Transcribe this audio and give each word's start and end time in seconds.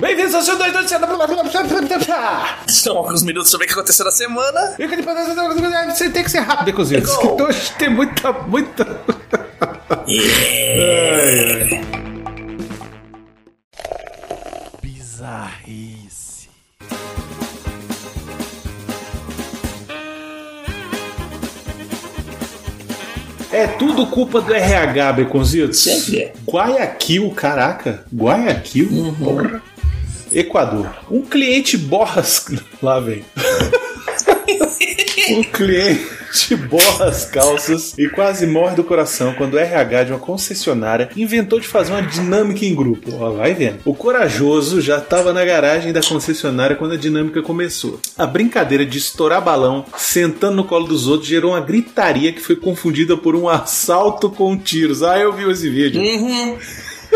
Bem-vindos 0.00 0.34
ao 0.34 0.42
seu 0.42 0.56
2 0.58 0.72
2 0.72 0.90
Estão 2.66 2.96
alguns 2.96 3.22
minutos 3.22 3.50
sobre 3.50 3.64
o 3.64 3.68
que 3.68 3.74
aconteceu 3.74 4.04
na 4.04 4.10
semana. 4.10 4.74
Você 5.94 6.10
tem 6.10 6.24
que 6.24 6.30
ser 6.30 6.40
rápido. 6.40 6.64
Então 7.34 7.46
hoje 7.46 7.72
tem 7.78 7.88
muita, 7.88 8.32
muita. 8.32 8.84
Bizarrice. 10.06 12.03
É 23.64 23.66
tudo 23.66 24.06
culpa 24.08 24.42
do 24.42 24.52
RH, 24.52 25.12
Beconzitos. 25.14 25.78
Sempre 25.78 26.18
é. 26.20 26.32
Guayaquil, 26.46 27.30
caraca. 27.30 28.04
Guayaquil? 28.14 28.90
Uhum. 28.90 29.14
Porra. 29.14 29.62
Equador. 30.30 30.94
Um 31.10 31.22
cliente 31.22 31.78
borra 31.78 32.20
as... 32.20 32.44
Lá 32.82 33.00
vem. 33.00 33.24
Um 35.30 35.42
cliente 35.44 36.56
borra 36.68 37.06
as 37.06 37.24
calças 37.24 37.94
e 37.96 38.08
quase 38.08 38.46
morre 38.46 38.74
do 38.74 38.84
coração 38.84 39.34
quando 39.34 39.54
o 39.54 39.58
RH 39.58 40.04
de 40.04 40.12
uma 40.12 40.18
concessionária 40.18 41.08
inventou 41.16 41.60
de 41.60 41.68
fazer 41.68 41.92
uma 41.92 42.02
dinâmica 42.02 42.64
em 42.64 42.74
grupo. 42.74 43.10
Ó, 43.14 43.30
vai 43.30 43.54
vendo. 43.54 43.78
O 43.84 43.94
corajoso 43.94 44.80
já 44.80 44.98
estava 44.98 45.32
na 45.32 45.44
garagem 45.44 45.92
da 45.92 46.02
concessionária 46.02 46.76
quando 46.76 46.94
a 46.94 46.98
dinâmica 46.98 47.40
começou. 47.42 48.00
A 48.18 48.26
brincadeira 48.26 48.84
de 48.84 48.98
estourar 48.98 49.42
balão 49.42 49.84
sentando 49.96 50.56
no 50.56 50.64
colo 50.64 50.86
dos 50.86 51.06
outros 51.06 51.28
gerou 51.28 51.52
uma 51.52 51.60
gritaria 51.60 52.32
que 52.32 52.40
foi 52.40 52.56
confundida 52.56 53.16
por 53.16 53.36
um 53.36 53.48
assalto 53.48 54.28
com 54.28 54.56
tiros. 54.58 55.02
Ah, 55.02 55.18
eu 55.18 55.32
vi 55.32 55.48
esse 55.50 55.68
vídeo. 55.70 56.00
Uhum. 56.00 56.56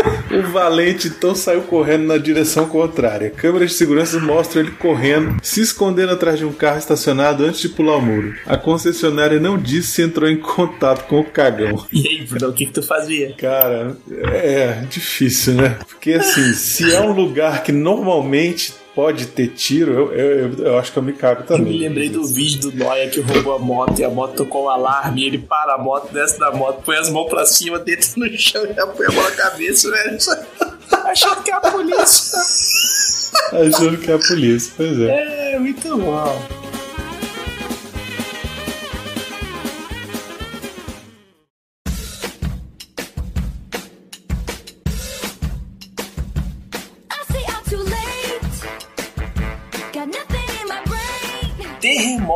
O 0.29 0.43
valente 0.51 1.07
então 1.07 1.33
saiu 1.33 1.63
correndo 1.63 2.05
na 2.05 2.17
direção 2.17 2.67
contrária. 2.67 3.31
Câmeras 3.31 3.71
de 3.71 3.77
segurança 3.77 4.19
mostram 4.19 4.61
ele 4.61 4.71
correndo, 4.71 5.37
se 5.41 5.59
escondendo 5.59 6.11
atrás 6.11 6.37
de 6.37 6.45
um 6.45 6.53
carro 6.53 6.77
estacionado 6.77 7.43
antes 7.43 7.59
de 7.61 7.69
pular 7.69 7.97
o 7.97 8.01
muro. 8.01 8.35
A 8.45 8.55
concessionária 8.55 9.39
não 9.39 9.57
disse 9.57 9.87
se 9.87 10.01
entrou 10.03 10.29
em 10.29 10.37
contato 10.37 11.07
com 11.07 11.19
o 11.19 11.25
cagão. 11.25 11.83
E 11.91 12.07
aí, 12.07 12.25
Bruno, 12.25 12.49
o 12.49 12.53
que, 12.53 12.67
que 12.67 12.71
tu 12.71 12.83
fazia? 12.83 13.33
Cara, 13.37 13.97
é 14.31 14.83
difícil, 14.89 15.55
né? 15.55 15.77
Porque 15.87 16.13
assim, 16.13 16.53
se 16.53 16.93
é 16.93 17.01
um 17.01 17.11
lugar 17.11 17.63
que 17.63 17.71
normalmente 17.71 18.73
pode 18.99 19.27
ter 19.27 19.47
tiro, 19.49 19.93
eu, 19.93 20.11
eu, 20.11 20.37
eu- 20.57 20.65
eu 20.65 20.77
acho 20.77 20.91
que 20.91 20.97
eu 20.99 21.03
me 21.03 21.13
cago 21.13 21.41
Eu 21.43 21.45
também. 21.47 21.71
me 21.73 21.79
lembrei 21.79 22.09
do 22.09 22.25
vídeo 22.27 22.69
do 22.69 22.77
Noia 22.77 23.09
que 23.09 23.21
roubou 23.21 23.53
a 23.55 23.59
moto 23.59 23.97
e 23.99 24.03
a 24.03 24.09
moto 24.09 24.35
tocou 24.35 24.65
um 24.65 24.69
alarme. 24.69 25.25
Ele 25.25 25.37
para 25.37 25.75
a 25.75 25.77
moto, 25.77 26.11
desce 26.11 26.37
da 26.37 26.51
moto, 26.51 26.83
põe 26.83 26.97
as 26.97 27.09
mãos 27.09 27.29
pra 27.29 27.45
cima, 27.45 27.79
deita 27.79 28.05
no 28.17 28.27
chão 28.37 28.65
e 28.69 28.73
já 28.73 28.85
põe 28.85 29.05
a 29.07 29.11
mão 29.11 29.23
na 29.23 29.31
cabeça, 29.31 29.89
velho. 29.89 30.17
Achando 31.05 31.41
que 31.43 31.49
é 31.51 31.53
a 31.53 31.61
polícia. 31.61 32.39
Achando 33.53 33.97
que 33.97 34.11
é 34.11 34.15
a 34.15 34.19
polícia, 34.19 34.73
pois 34.75 34.99
é. 34.99 35.53
É, 35.53 35.59
muito 35.59 35.97
bom. 35.97 36.41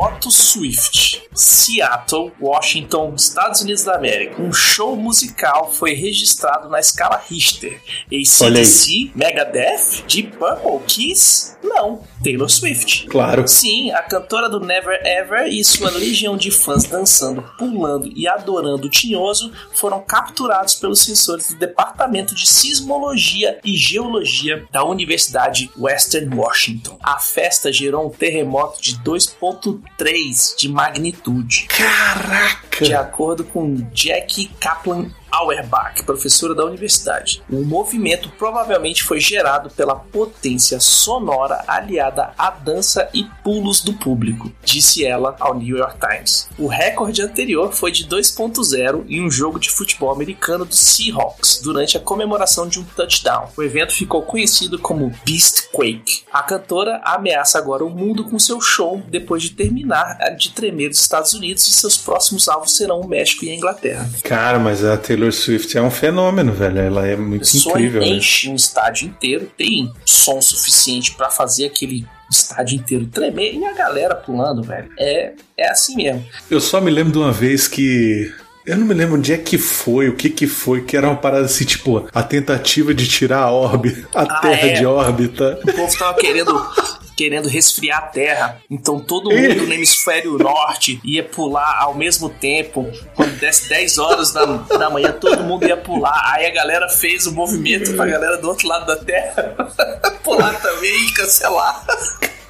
Terremoto 0.04 0.30
Swift, 0.30 1.13
Seattle, 1.34 2.32
Washington, 2.40 3.14
Estados 3.16 3.60
Unidos 3.62 3.82
da 3.82 3.96
América. 3.96 4.40
Um 4.40 4.52
show 4.52 4.96
musical 4.96 5.72
foi 5.72 5.94
registrado 5.94 6.68
na 6.68 6.78
escala 6.78 7.20
Richter. 7.28 7.80
ACDC, 8.06 9.12
Megadeth, 9.14 10.04
Deep 10.06 10.36
Purple, 10.36 10.80
Kiss? 10.86 11.54
Não, 11.62 12.02
Taylor 12.22 12.48
Swift. 12.48 13.06
Claro. 13.08 13.48
Sim, 13.48 13.90
a 13.90 14.02
cantora 14.02 14.48
do 14.48 14.60
Never 14.60 15.00
Ever 15.02 15.48
e 15.48 15.64
sua 15.64 15.90
legião 15.90 16.36
de 16.36 16.50
fãs 16.50 16.84
dançando, 16.84 17.42
pulando 17.58 18.12
e 18.14 18.28
adorando 18.28 18.86
o 18.86 18.90
tinhoso 18.90 19.50
foram 19.72 20.00
capturados 20.02 20.74
pelos 20.74 21.02
sensores 21.02 21.48
do 21.48 21.58
Departamento 21.58 22.34
de 22.34 22.46
Sismologia 22.46 23.58
e 23.64 23.76
Geologia 23.76 24.66
da 24.70 24.84
Universidade 24.84 25.70
Western 25.76 26.34
Washington. 26.36 26.98
A 27.02 27.18
festa 27.18 27.72
gerou 27.72 28.06
um 28.06 28.10
terremoto 28.10 28.80
de 28.80 28.98
2.3 28.98 30.56
de 30.56 30.68
magnitude. 30.68 31.23
Caraca! 31.68 32.84
De 32.84 32.94
acordo 32.94 33.44
com 33.44 33.76
Jackie 33.92 34.50
Kaplan 34.60 35.10
Auerbach, 35.34 36.02
professora 36.04 36.54
da 36.54 36.64
universidade, 36.64 37.42
o 37.50 37.64
movimento 37.64 38.30
provavelmente 38.38 39.02
foi 39.02 39.18
gerado 39.18 39.68
pela 39.70 39.96
potência 39.96 40.78
sonora 40.78 41.64
aliada 41.66 42.32
à 42.38 42.50
dança 42.50 43.08
e 43.12 43.24
pulos 43.42 43.82
do 43.82 43.94
público, 43.94 44.52
disse 44.62 45.04
ela 45.04 45.34
ao 45.40 45.54
New 45.54 45.76
York 45.76 45.98
Times. 45.98 46.48
O 46.56 46.68
recorde 46.68 47.20
anterior 47.20 47.72
foi 47.72 47.90
de 47.90 48.06
2.0 48.06 49.04
em 49.08 49.24
um 49.24 49.30
jogo 49.30 49.58
de 49.58 49.70
futebol 49.70 50.12
americano 50.12 50.64
do 50.64 50.74
Seahawks 50.74 51.60
durante 51.62 51.96
a 51.96 52.00
comemoração 52.00 52.68
de 52.68 52.78
um 52.78 52.84
touchdown. 52.84 53.48
O 53.56 53.62
evento 53.62 53.92
ficou 53.92 54.22
conhecido 54.22 54.78
como 54.78 55.12
Beastquake. 55.24 56.22
A 56.32 56.42
cantora 56.42 57.00
ameaça 57.04 57.58
agora 57.58 57.84
o 57.84 57.90
mundo 57.90 58.24
com 58.24 58.38
seu 58.38 58.60
show 58.60 59.02
depois 59.08 59.42
de 59.42 59.50
terminar 59.50 60.18
de 60.36 60.50
tremer 60.50 60.90
os 60.90 61.00
Estados 61.00 61.34
Unidos 61.34 61.66
e 61.68 61.72
seus 61.72 61.96
próximos 61.96 62.48
alvos 62.48 62.76
serão 62.76 63.00
o 63.00 63.08
México 63.08 63.44
e 63.44 63.50
a 63.50 63.54
Inglaterra. 63.54 64.08
Cara, 64.22 64.58
mas 64.58 64.84
a 64.84 64.96
Taylor 64.96 65.23
Swift 65.32 65.76
é 65.76 65.82
um 65.82 65.90
fenômeno, 65.90 66.52
velho. 66.52 66.78
Ela 66.78 67.06
é 67.06 67.16
muito 67.16 67.46
Só 67.46 67.70
incrível. 67.70 68.00
né? 68.00 68.08
enche 68.08 68.48
um 68.48 68.54
estádio 68.54 69.06
inteiro, 69.08 69.50
tem 69.56 69.92
som 70.04 70.40
suficiente 70.40 71.14
pra 71.14 71.30
fazer 71.30 71.66
aquele 71.66 72.06
estádio 72.30 72.76
inteiro 72.76 73.06
tremer 73.06 73.54
e 73.54 73.64
a 73.64 73.72
galera 73.72 74.14
pulando, 74.14 74.62
velho. 74.62 74.88
É, 74.98 75.32
é 75.56 75.68
assim 75.70 75.94
mesmo. 75.96 76.24
Eu 76.50 76.60
só 76.60 76.80
me 76.80 76.90
lembro 76.90 77.12
de 77.12 77.18
uma 77.18 77.32
vez 77.32 77.68
que. 77.68 78.32
Eu 78.66 78.78
não 78.78 78.86
me 78.86 78.94
lembro 78.94 79.16
onde 79.18 79.30
é 79.30 79.36
que 79.36 79.58
foi, 79.58 80.08
o 80.08 80.16
que 80.16 80.30
que 80.30 80.46
foi, 80.46 80.80
que 80.80 80.96
era 80.96 81.06
uma 81.06 81.16
parada 81.16 81.44
assim, 81.44 81.66
tipo, 81.66 82.08
a 82.14 82.22
tentativa 82.22 82.94
de 82.94 83.06
tirar 83.06 83.40
a 83.40 83.50
órbita, 83.52 84.08
a 84.14 84.22
Ah, 84.22 84.40
Terra 84.40 84.68
é. 84.68 84.72
de 84.72 84.86
órbita. 84.86 85.60
O 85.62 85.72
povo 85.74 85.98
tava 85.98 86.18
querendo. 86.18 86.66
Querendo 87.16 87.48
resfriar 87.48 87.98
a 87.98 88.02
terra, 88.02 88.60
então 88.70 88.98
todo 88.98 89.30
mundo 89.30 89.66
no 89.66 89.72
hemisfério 89.72 90.36
norte 90.36 91.00
ia 91.04 91.22
pular 91.22 91.78
ao 91.80 91.94
mesmo 91.94 92.28
tempo. 92.28 92.90
Quando 93.14 93.38
desse 93.38 93.68
10 93.68 93.98
horas 93.98 94.32
da, 94.32 94.44
da 94.44 94.90
manhã, 94.90 95.12
todo 95.12 95.44
mundo 95.44 95.66
ia 95.66 95.76
pular. 95.76 96.32
Aí 96.32 96.46
a 96.46 96.50
galera 96.50 96.88
fez 96.88 97.26
o 97.26 97.32
movimento 97.32 97.94
pra 97.94 98.06
galera 98.06 98.36
do 98.38 98.48
outro 98.48 98.66
lado 98.66 98.86
da 98.86 98.96
terra 98.96 99.54
pular 100.22 100.60
também 100.60 101.06
e 101.06 101.12
cancelar. 101.12 101.84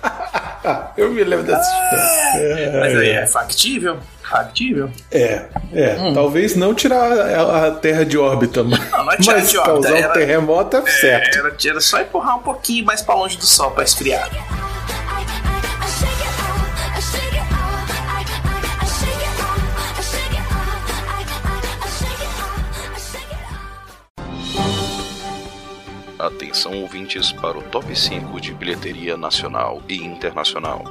Eu 0.97 1.11
me 1.11 1.23
lembro 1.25 1.45
dessa 1.45 1.61
história. 1.61 2.73
Mas 2.81 2.97
aí 2.97 3.11
é 3.11 3.27
factível? 3.27 3.99
Factível? 4.23 4.91
É, 5.13 5.43
é. 5.75 6.13
Talvez 6.15 6.57
não 6.57 6.73
tirar 6.75 7.13
a, 7.13 7.67
a 7.67 7.71
Terra 7.73 8.05
de 8.07 8.17
órbita, 8.17 8.63
mas, 8.65 8.81
Hum. 8.81 8.85
Não, 8.91 9.05
não 9.05 9.13
é 9.13 9.17
tirar 9.19 9.37
mas 9.37 9.51
de 9.51 9.59
órbita, 9.59 9.75
causar 9.83 9.99
era- 9.99 10.09
um 10.09 10.13
terremoto 10.15 10.77
é 10.79 10.87
certo. 10.91 11.39
Era, 11.39 11.55
era 11.67 11.81
só 11.81 12.01
empurrar 12.01 12.39
um 12.39 12.43
pouquinho 12.43 12.85
mais 12.87 13.03
pra 13.03 13.15
longe 13.15 13.37
do 13.37 13.45
sol 13.47 13.73
pra 13.73 13.85
esfriar. 13.85 14.31
Atenção 26.25 26.81
ouvintes 26.81 27.31
para 27.33 27.59
o 27.59 27.63
top 27.63 27.95
5 27.95 28.41
de 28.41 28.55
bilheteria 28.55 29.15
nacional 29.15 29.83
e 29.87 29.97
internacional. 30.03 30.83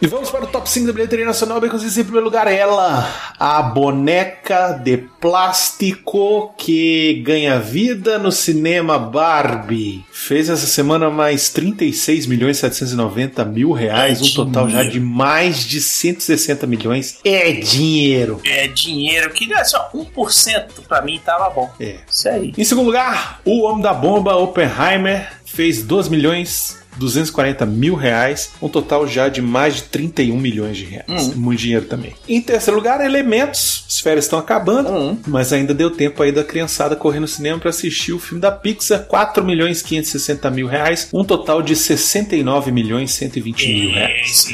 E 0.00 0.06
vamos 0.06 0.30
para 0.30 0.37
o 0.37 0.37
top 0.68 0.70
5 0.70 0.86
da 0.86 0.92
bilheteria 0.92 1.24
nacional, 1.24 1.60
bem 1.60 1.70
em 1.70 2.04
primeiro 2.04 2.24
lugar 2.24 2.46
ela, 2.46 3.08
a 3.38 3.62
boneca 3.62 4.72
de 4.72 4.98
plástico 5.20 6.54
que 6.58 7.22
ganha 7.24 7.58
vida 7.58 8.18
no 8.18 8.30
cinema 8.30 8.98
Barbie. 8.98 10.04
Fez 10.12 10.50
essa 10.50 10.66
semana 10.66 11.08
mais 11.08 11.48
36 11.48 12.26
milhões 12.26 12.58
790 12.58 13.44
mil 13.46 13.72
reais, 13.72 14.20
É 14.20 14.24
um 14.24 14.34
total 14.34 14.68
já 14.68 14.82
dinheiro. 14.82 14.92
de 14.92 15.00
mais 15.00 15.64
de 15.64 15.80
160 15.80 16.66
milhões. 16.66 17.18
É 17.24 17.52
dinheiro. 17.52 18.40
É 18.44 18.68
dinheiro. 18.68 19.30
Queria 19.30 19.64
só 19.64 19.90
1% 19.94 20.66
pra 20.86 21.00
mim 21.00 21.18
tava 21.24 21.48
bom. 21.50 21.70
É. 21.80 21.96
Isso 22.10 22.28
aí. 22.28 22.52
Em 22.56 22.64
segundo 22.64 22.86
lugar, 22.86 23.40
o 23.44 23.62
Homem 23.62 23.82
da 23.82 23.94
Bomba, 23.94 24.36
Oppenheimer, 24.36 25.32
fez 25.46 25.82
2 25.82 26.08
milhões 26.08 26.76
240 26.98 27.64
mil 27.66 27.94
reais, 27.94 28.50
um 28.60 28.68
total 28.68 29.06
já 29.06 29.28
de 29.28 29.40
mais 29.40 29.76
de 29.76 29.82
31 29.84 30.36
milhões 30.38 30.76
de 30.76 30.84
reais. 30.84 31.34
Muito 31.34 31.58
dinheiro 31.60 31.86
também. 31.86 32.14
Em 32.28 32.40
terceiro 32.40 32.76
lugar, 32.76 33.00
Elementos. 33.00 33.84
As 33.88 34.00
férias 34.00 34.24
estão 34.26 34.38
acabando, 34.38 35.18
mas 35.26 35.52
ainda 35.52 35.74
deu 35.74 35.90
tempo 35.90 36.22
aí 36.22 36.30
da 36.30 36.44
criançada 36.44 36.94
correr 36.94 37.20
no 37.20 37.28
cinema 37.28 37.58
para 37.58 37.70
assistir 37.70 38.12
o 38.12 38.18
filme 38.18 38.40
da 38.40 38.50
Pixar, 38.52 39.04
4 39.04 39.44
milhões 39.44 39.82
560 39.82 40.50
mil 40.50 40.66
reais, 40.66 41.08
um 41.12 41.24
total 41.24 41.62
de 41.62 41.74
69 41.74 42.70
milhões 42.70 43.10
120 43.12 43.66
mil 43.66 43.90
reais. 43.92 44.46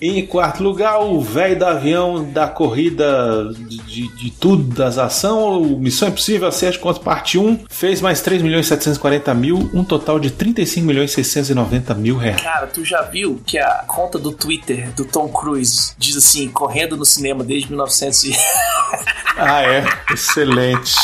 Em 0.00 0.26
quarto 0.26 0.62
lugar, 0.62 0.98
o 1.00 1.20
velho 1.20 1.58
do 1.58 1.64
avião 1.64 2.24
da 2.30 2.46
corrida 2.48 3.52
de, 3.68 3.78
de, 3.78 4.08
de 4.16 4.30
tudo, 4.30 4.62
das 4.74 4.98
ação, 4.98 5.62
o 5.62 5.78
Missão 5.78 6.08
Impossível 6.08 6.48
Acerto 6.48 6.80
contra 6.80 7.02
parte 7.02 7.38
1, 7.38 7.60
fez 7.68 8.00
mais 8.00 8.20
3 8.20 8.42
milhões 8.42 8.66
740 8.66 9.34
mil, 9.34 9.70
um 9.72 9.84
total 9.84 10.18
de 10.18 10.30
35 10.30 10.86
milhões 10.86 11.12
690 11.12 11.57
mil 11.96 12.16
reais. 12.16 12.40
Cara, 12.40 12.66
tu 12.66 12.84
já 12.84 13.02
viu 13.02 13.40
que 13.46 13.58
a 13.58 13.84
conta 13.86 14.18
do 14.18 14.32
Twitter 14.32 14.90
do 14.92 15.04
Tom 15.04 15.28
Cruise 15.28 15.94
diz 15.98 16.16
assim, 16.16 16.48
correndo 16.48 16.96
no 16.96 17.04
cinema 17.04 17.44
desde 17.44 17.68
1900 17.68 18.24
e... 18.24 18.36
Ah, 19.36 19.62
é? 19.62 19.84
Excelente. 20.10 20.94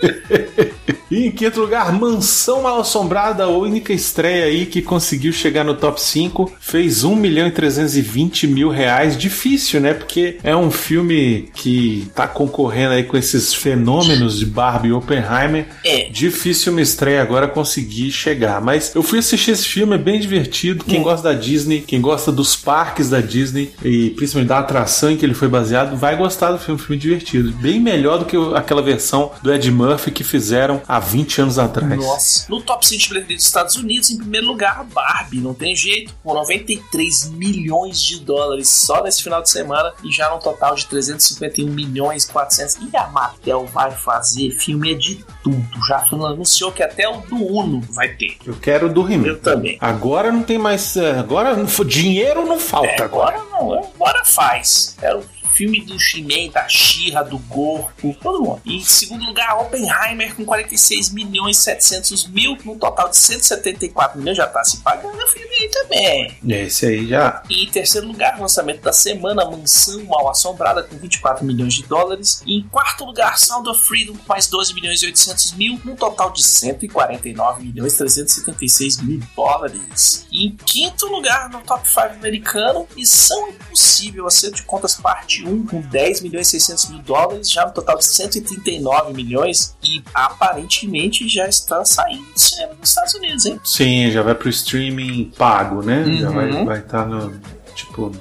E 1.10 1.26
em 1.26 1.30
quinto 1.30 1.60
lugar, 1.60 1.92
Mansão 1.92 2.62
Mal 2.62 2.80
Assombrada, 2.80 3.44
a 3.44 3.48
única 3.48 3.92
estreia 3.92 4.46
aí 4.46 4.66
que 4.66 4.82
conseguiu 4.82 5.32
chegar 5.32 5.64
no 5.64 5.74
top 5.74 6.00
5, 6.00 6.52
fez 6.60 7.04
1 7.04 7.14
milhão 7.14 7.46
e 7.46 7.50
320 7.50 8.46
mil 8.46 8.70
reais. 8.70 9.16
Difícil, 9.16 9.80
né? 9.80 9.94
Porque 9.94 10.38
é 10.42 10.56
um 10.56 10.70
filme 10.70 11.48
que 11.54 12.08
tá 12.14 12.26
concorrendo 12.26 12.94
aí 12.94 13.04
com 13.04 13.16
esses 13.16 13.54
fenômenos 13.54 14.38
de 14.38 14.46
Barbie 14.46 14.88
e 14.88 14.92
Oppenheimer. 14.92 15.66
É. 15.84 16.08
Difícil 16.10 16.72
uma 16.72 16.80
estreia 16.80 17.22
agora 17.22 17.48
conseguir 17.48 18.10
chegar. 18.10 18.60
Mas 18.60 18.94
eu 18.94 19.02
fui 19.02 19.18
assistir 19.18 19.52
esse 19.52 19.66
filme, 19.66 19.94
é 19.94 19.98
bem 19.98 20.18
divertido. 20.18 20.84
Quem 20.84 21.02
gosta 21.02 21.32
da 21.32 21.38
Disney, 21.38 21.80
quem 21.86 22.00
gosta 22.00 22.32
dos 22.32 22.56
parques 22.56 23.10
da 23.10 23.20
Disney 23.20 23.72
e 23.84 24.10
principalmente 24.10 24.48
da 24.48 24.58
atração 24.58 25.10
em 25.10 25.16
que 25.16 25.24
ele 25.24 25.34
foi 25.34 25.48
baseado, 25.48 25.96
vai 25.96 26.16
gostar 26.16 26.52
do 26.52 26.58
filme, 26.58 26.80
um 26.80 26.84
filme 26.84 27.00
divertido. 27.00 27.52
Bem 27.52 27.80
melhor 27.80 28.18
do 28.18 28.24
que 28.24 28.36
aquela 28.54 28.82
versão 28.82 29.30
do 29.42 29.52
Ed 29.52 29.70
Murphy 29.70 30.10
que 30.10 30.24
fizeram 30.24 30.82
há 30.96 30.98
20 31.00 31.40
anos 31.42 31.58
atrás. 31.58 31.96
Nossa. 31.96 32.46
No 32.48 32.60
top 32.62 32.86
5 32.86 33.00
de 33.02 33.08
bilheteria 33.08 33.36
dos 33.36 33.46
Estados 33.46 33.76
Unidos, 33.76 34.10
em 34.10 34.16
primeiro 34.18 34.46
lugar, 34.46 34.80
a 34.80 34.84
Barbie. 34.84 35.40
Não 35.40 35.54
tem 35.54 35.74
jeito. 35.74 36.14
Com 36.22 36.34
93 36.34 37.30
milhões 37.30 38.00
de 38.00 38.20
dólares 38.20 38.68
só 38.68 39.02
nesse 39.02 39.22
final 39.22 39.42
de 39.42 39.50
semana. 39.50 39.92
E 40.04 40.12
já 40.12 40.30
num 40.30 40.38
total 40.38 40.74
de 40.74 40.86
351 40.86 41.68
milhões 41.70 42.24
400. 42.24 42.76
E 42.92 42.96
a 42.96 43.06
Mattel 43.08 43.66
vai 43.66 43.90
fazer 43.90 44.50
filme 44.52 44.94
de 44.94 45.24
tudo. 45.42 45.64
Já 45.88 46.04
anunciou 46.26 46.70
que 46.72 46.82
até 46.82 47.08
o 47.08 47.18
do 47.22 47.36
Uno 47.36 47.80
vai 47.90 48.08
ter. 48.08 48.36
Eu 48.46 48.54
quero 48.54 48.92
do 48.92 49.10
He-Man. 49.10 49.26
Eu 49.26 49.40
também. 49.40 49.76
Agora 49.80 50.30
não 50.32 50.42
tem 50.42 50.58
mais. 50.58 50.96
eh, 50.96 51.18
Agora 51.18 51.54
dinheiro 51.84 52.46
não 52.46 52.58
falta 52.58 52.88
É, 52.88 53.02
agora. 53.02 53.36
agora 53.38 53.50
não, 53.50 53.72
agora 53.94 54.24
faz. 54.24 54.96
É 55.02 55.14
o 55.14 55.22
filme 55.54 55.80
do 55.82 55.94
He-Man, 55.94 56.50
da 56.52 56.68
She-Ra, 56.68 57.22
do 57.22 57.38
Gorpo, 57.38 58.14
todo 58.20 58.42
mundo. 58.42 58.60
E 58.64 58.76
em 58.76 58.84
segundo 58.84 59.24
lugar, 59.24 59.60
Oppenheimer 59.60 60.34
com 60.34 60.44
46 60.44 61.10
milhões 61.10 61.58
700 61.58 62.28
mil, 62.28 62.58
num 62.64 62.78
total 62.78 63.08
de 63.08 63.16
174 63.16 64.18
milhões, 64.18 64.36
já 64.36 64.46
tá 64.46 64.64
se 64.64 64.78
pagando 64.78 65.16
o 65.16 65.28
filme 65.28 65.54
aí 65.54 65.68
também. 65.68 66.38
Esse 66.48 66.86
aí 66.86 67.06
já. 67.06 67.42
E 67.48 67.64
em 67.64 67.70
terceiro 67.70 68.06
lugar, 68.06 68.38
lançamento 68.38 68.82
da 68.82 68.92
semana, 68.92 69.44
Mansão 69.44 70.04
Mal 70.04 70.28
Assombrada 70.28 70.82
com 70.82 70.96
24 70.96 71.44
milhões 71.44 71.74
de 71.74 71.84
dólares. 71.84 72.42
E 72.44 72.58
em 72.58 72.62
quarto 72.68 73.04
lugar, 73.04 73.38
Sound 73.38 73.68
of 73.68 73.82
Freedom 73.86 74.14
com 74.14 74.28
mais 74.28 74.48
12 74.48 74.74
milhões 74.74 75.02
e 75.02 75.06
800 75.06 75.52
mil, 75.52 75.80
num 75.84 75.94
total 75.94 76.32
de 76.32 76.42
149 76.42 77.62
milhões 77.62 77.94
e 77.94 77.98
376 77.98 79.02
mil 79.02 79.20
dólares. 79.36 80.26
E 80.30 80.46
em 80.46 80.56
quinto 80.56 81.06
lugar, 81.06 81.48
no 81.50 81.60
top 81.60 81.88
5 81.88 82.00
americano, 82.00 82.86
Missão 82.96 83.48
Impossível, 83.48 84.26
acerto 84.26 84.56
de 84.56 84.62
contas 84.62 84.94
parte 84.94 85.43
1 85.46 85.66
com 85.66 85.80
10 85.80 86.20
milhões 86.22 86.48
e 86.48 86.50
600 86.52 86.90
mil 86.90 86.98
dólares, 87.00 87.50
já 87.50 87.66
no 87.66 87.72
total 87.72 87.98
de 87.98 88.04
139 88.06 89.12
milhões. 89.12 89.74
E 89.82 90.02
aparentemente 90.14 91.28
já 91.28 91.46
está 91.48 91.84
saindo 91.84 92.24
do 92.32 92.38
cinema 92.40 92.74
nos 92.74 92.88
Estados 92.88 93.14
Unidos, 93.14 93.46
hein? 93.46 93.60
Sim, 93.64 94.10
já 94.10 94.22
vai 94.22 94.34
pro 94.34 94.48
streaming 94.48 95.32
pago, 95.36 95.82
né? 95.82 96.04
Já 96.18 96.28
Uhum. 96.28 96.34
vai 96.34 96.64
vai 96.64 96.78
estar 96.80 97.06
no. 97.06 97.38
Tipo. 97.74 98.12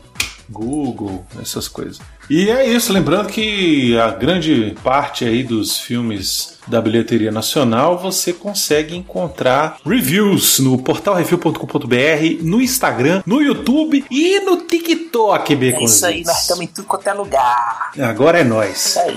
Google, 0.49 1.25
essas 1.41 1.67
coisas. 1.67 1.99
E 2.29 2.49
é 2.49 2.65
isso, 2.65 2.93
lembrando 2.93 3.27
que 3.29 3.97
a 3.99 4.09
grande 4.09 4.75
parte 4.81 5.25
aí 5.25 5.43
dos 5.43 5.77
filmes 5.77 6.57
da 6.65 6.79
bilheteria 6.81 7.31
nacional 7.31 7.97
você 7.97 8.31
consegue 8.31 8.95
encontrar 8.95 9.77
reviews 9.85 10.59
no 10.59 10.81
portalrefil.com.br, 10.81 12.41
no 12.41 12.61
Instagram, 12.61 13.21
no 13.25 13.41
YouTube 13.41 14.05
e 14.09 14.39
no 14.39 14.57
TikTok, 14.65 15.53
É 15.53 15.55
Baconzitos. 15.55 15.95
isso 15.95 16.05
aí, 16.05 16.23
nós 16.23 16.41
estamos 16.41 16.63
em 16.63 16.67
tudo 16.67 16.87
quanto 16.87 17.07
é 17.07 17.13
lugar. 17.13 17.91
Agora 17.99 18.39
é 18.39 18.43
nós. 18.43 18.85
Isso 18.85 18.99
aí. 18.99 19.15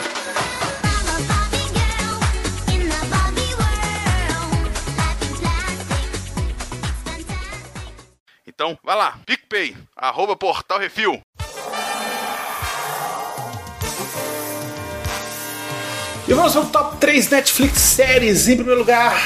Então, 8.46 8.78
vai 8.82 8.96
lá, 8.96 9.18
PicPay, 9.26 9.76
arroba 9.96 10.36
Portal 10.36 10.78
Refil. 10.78 11.20
E 16.28 16.34
vamos 16.34 16.56
ao 16.56 16.66
top 16.66 16.96
3 16.96 17.30
Netflix 17.30 17.78
séries. 17.78 18.48
Em 18.48 18.56
primeiro 18.56 18.80
lugar, 18.80 19.16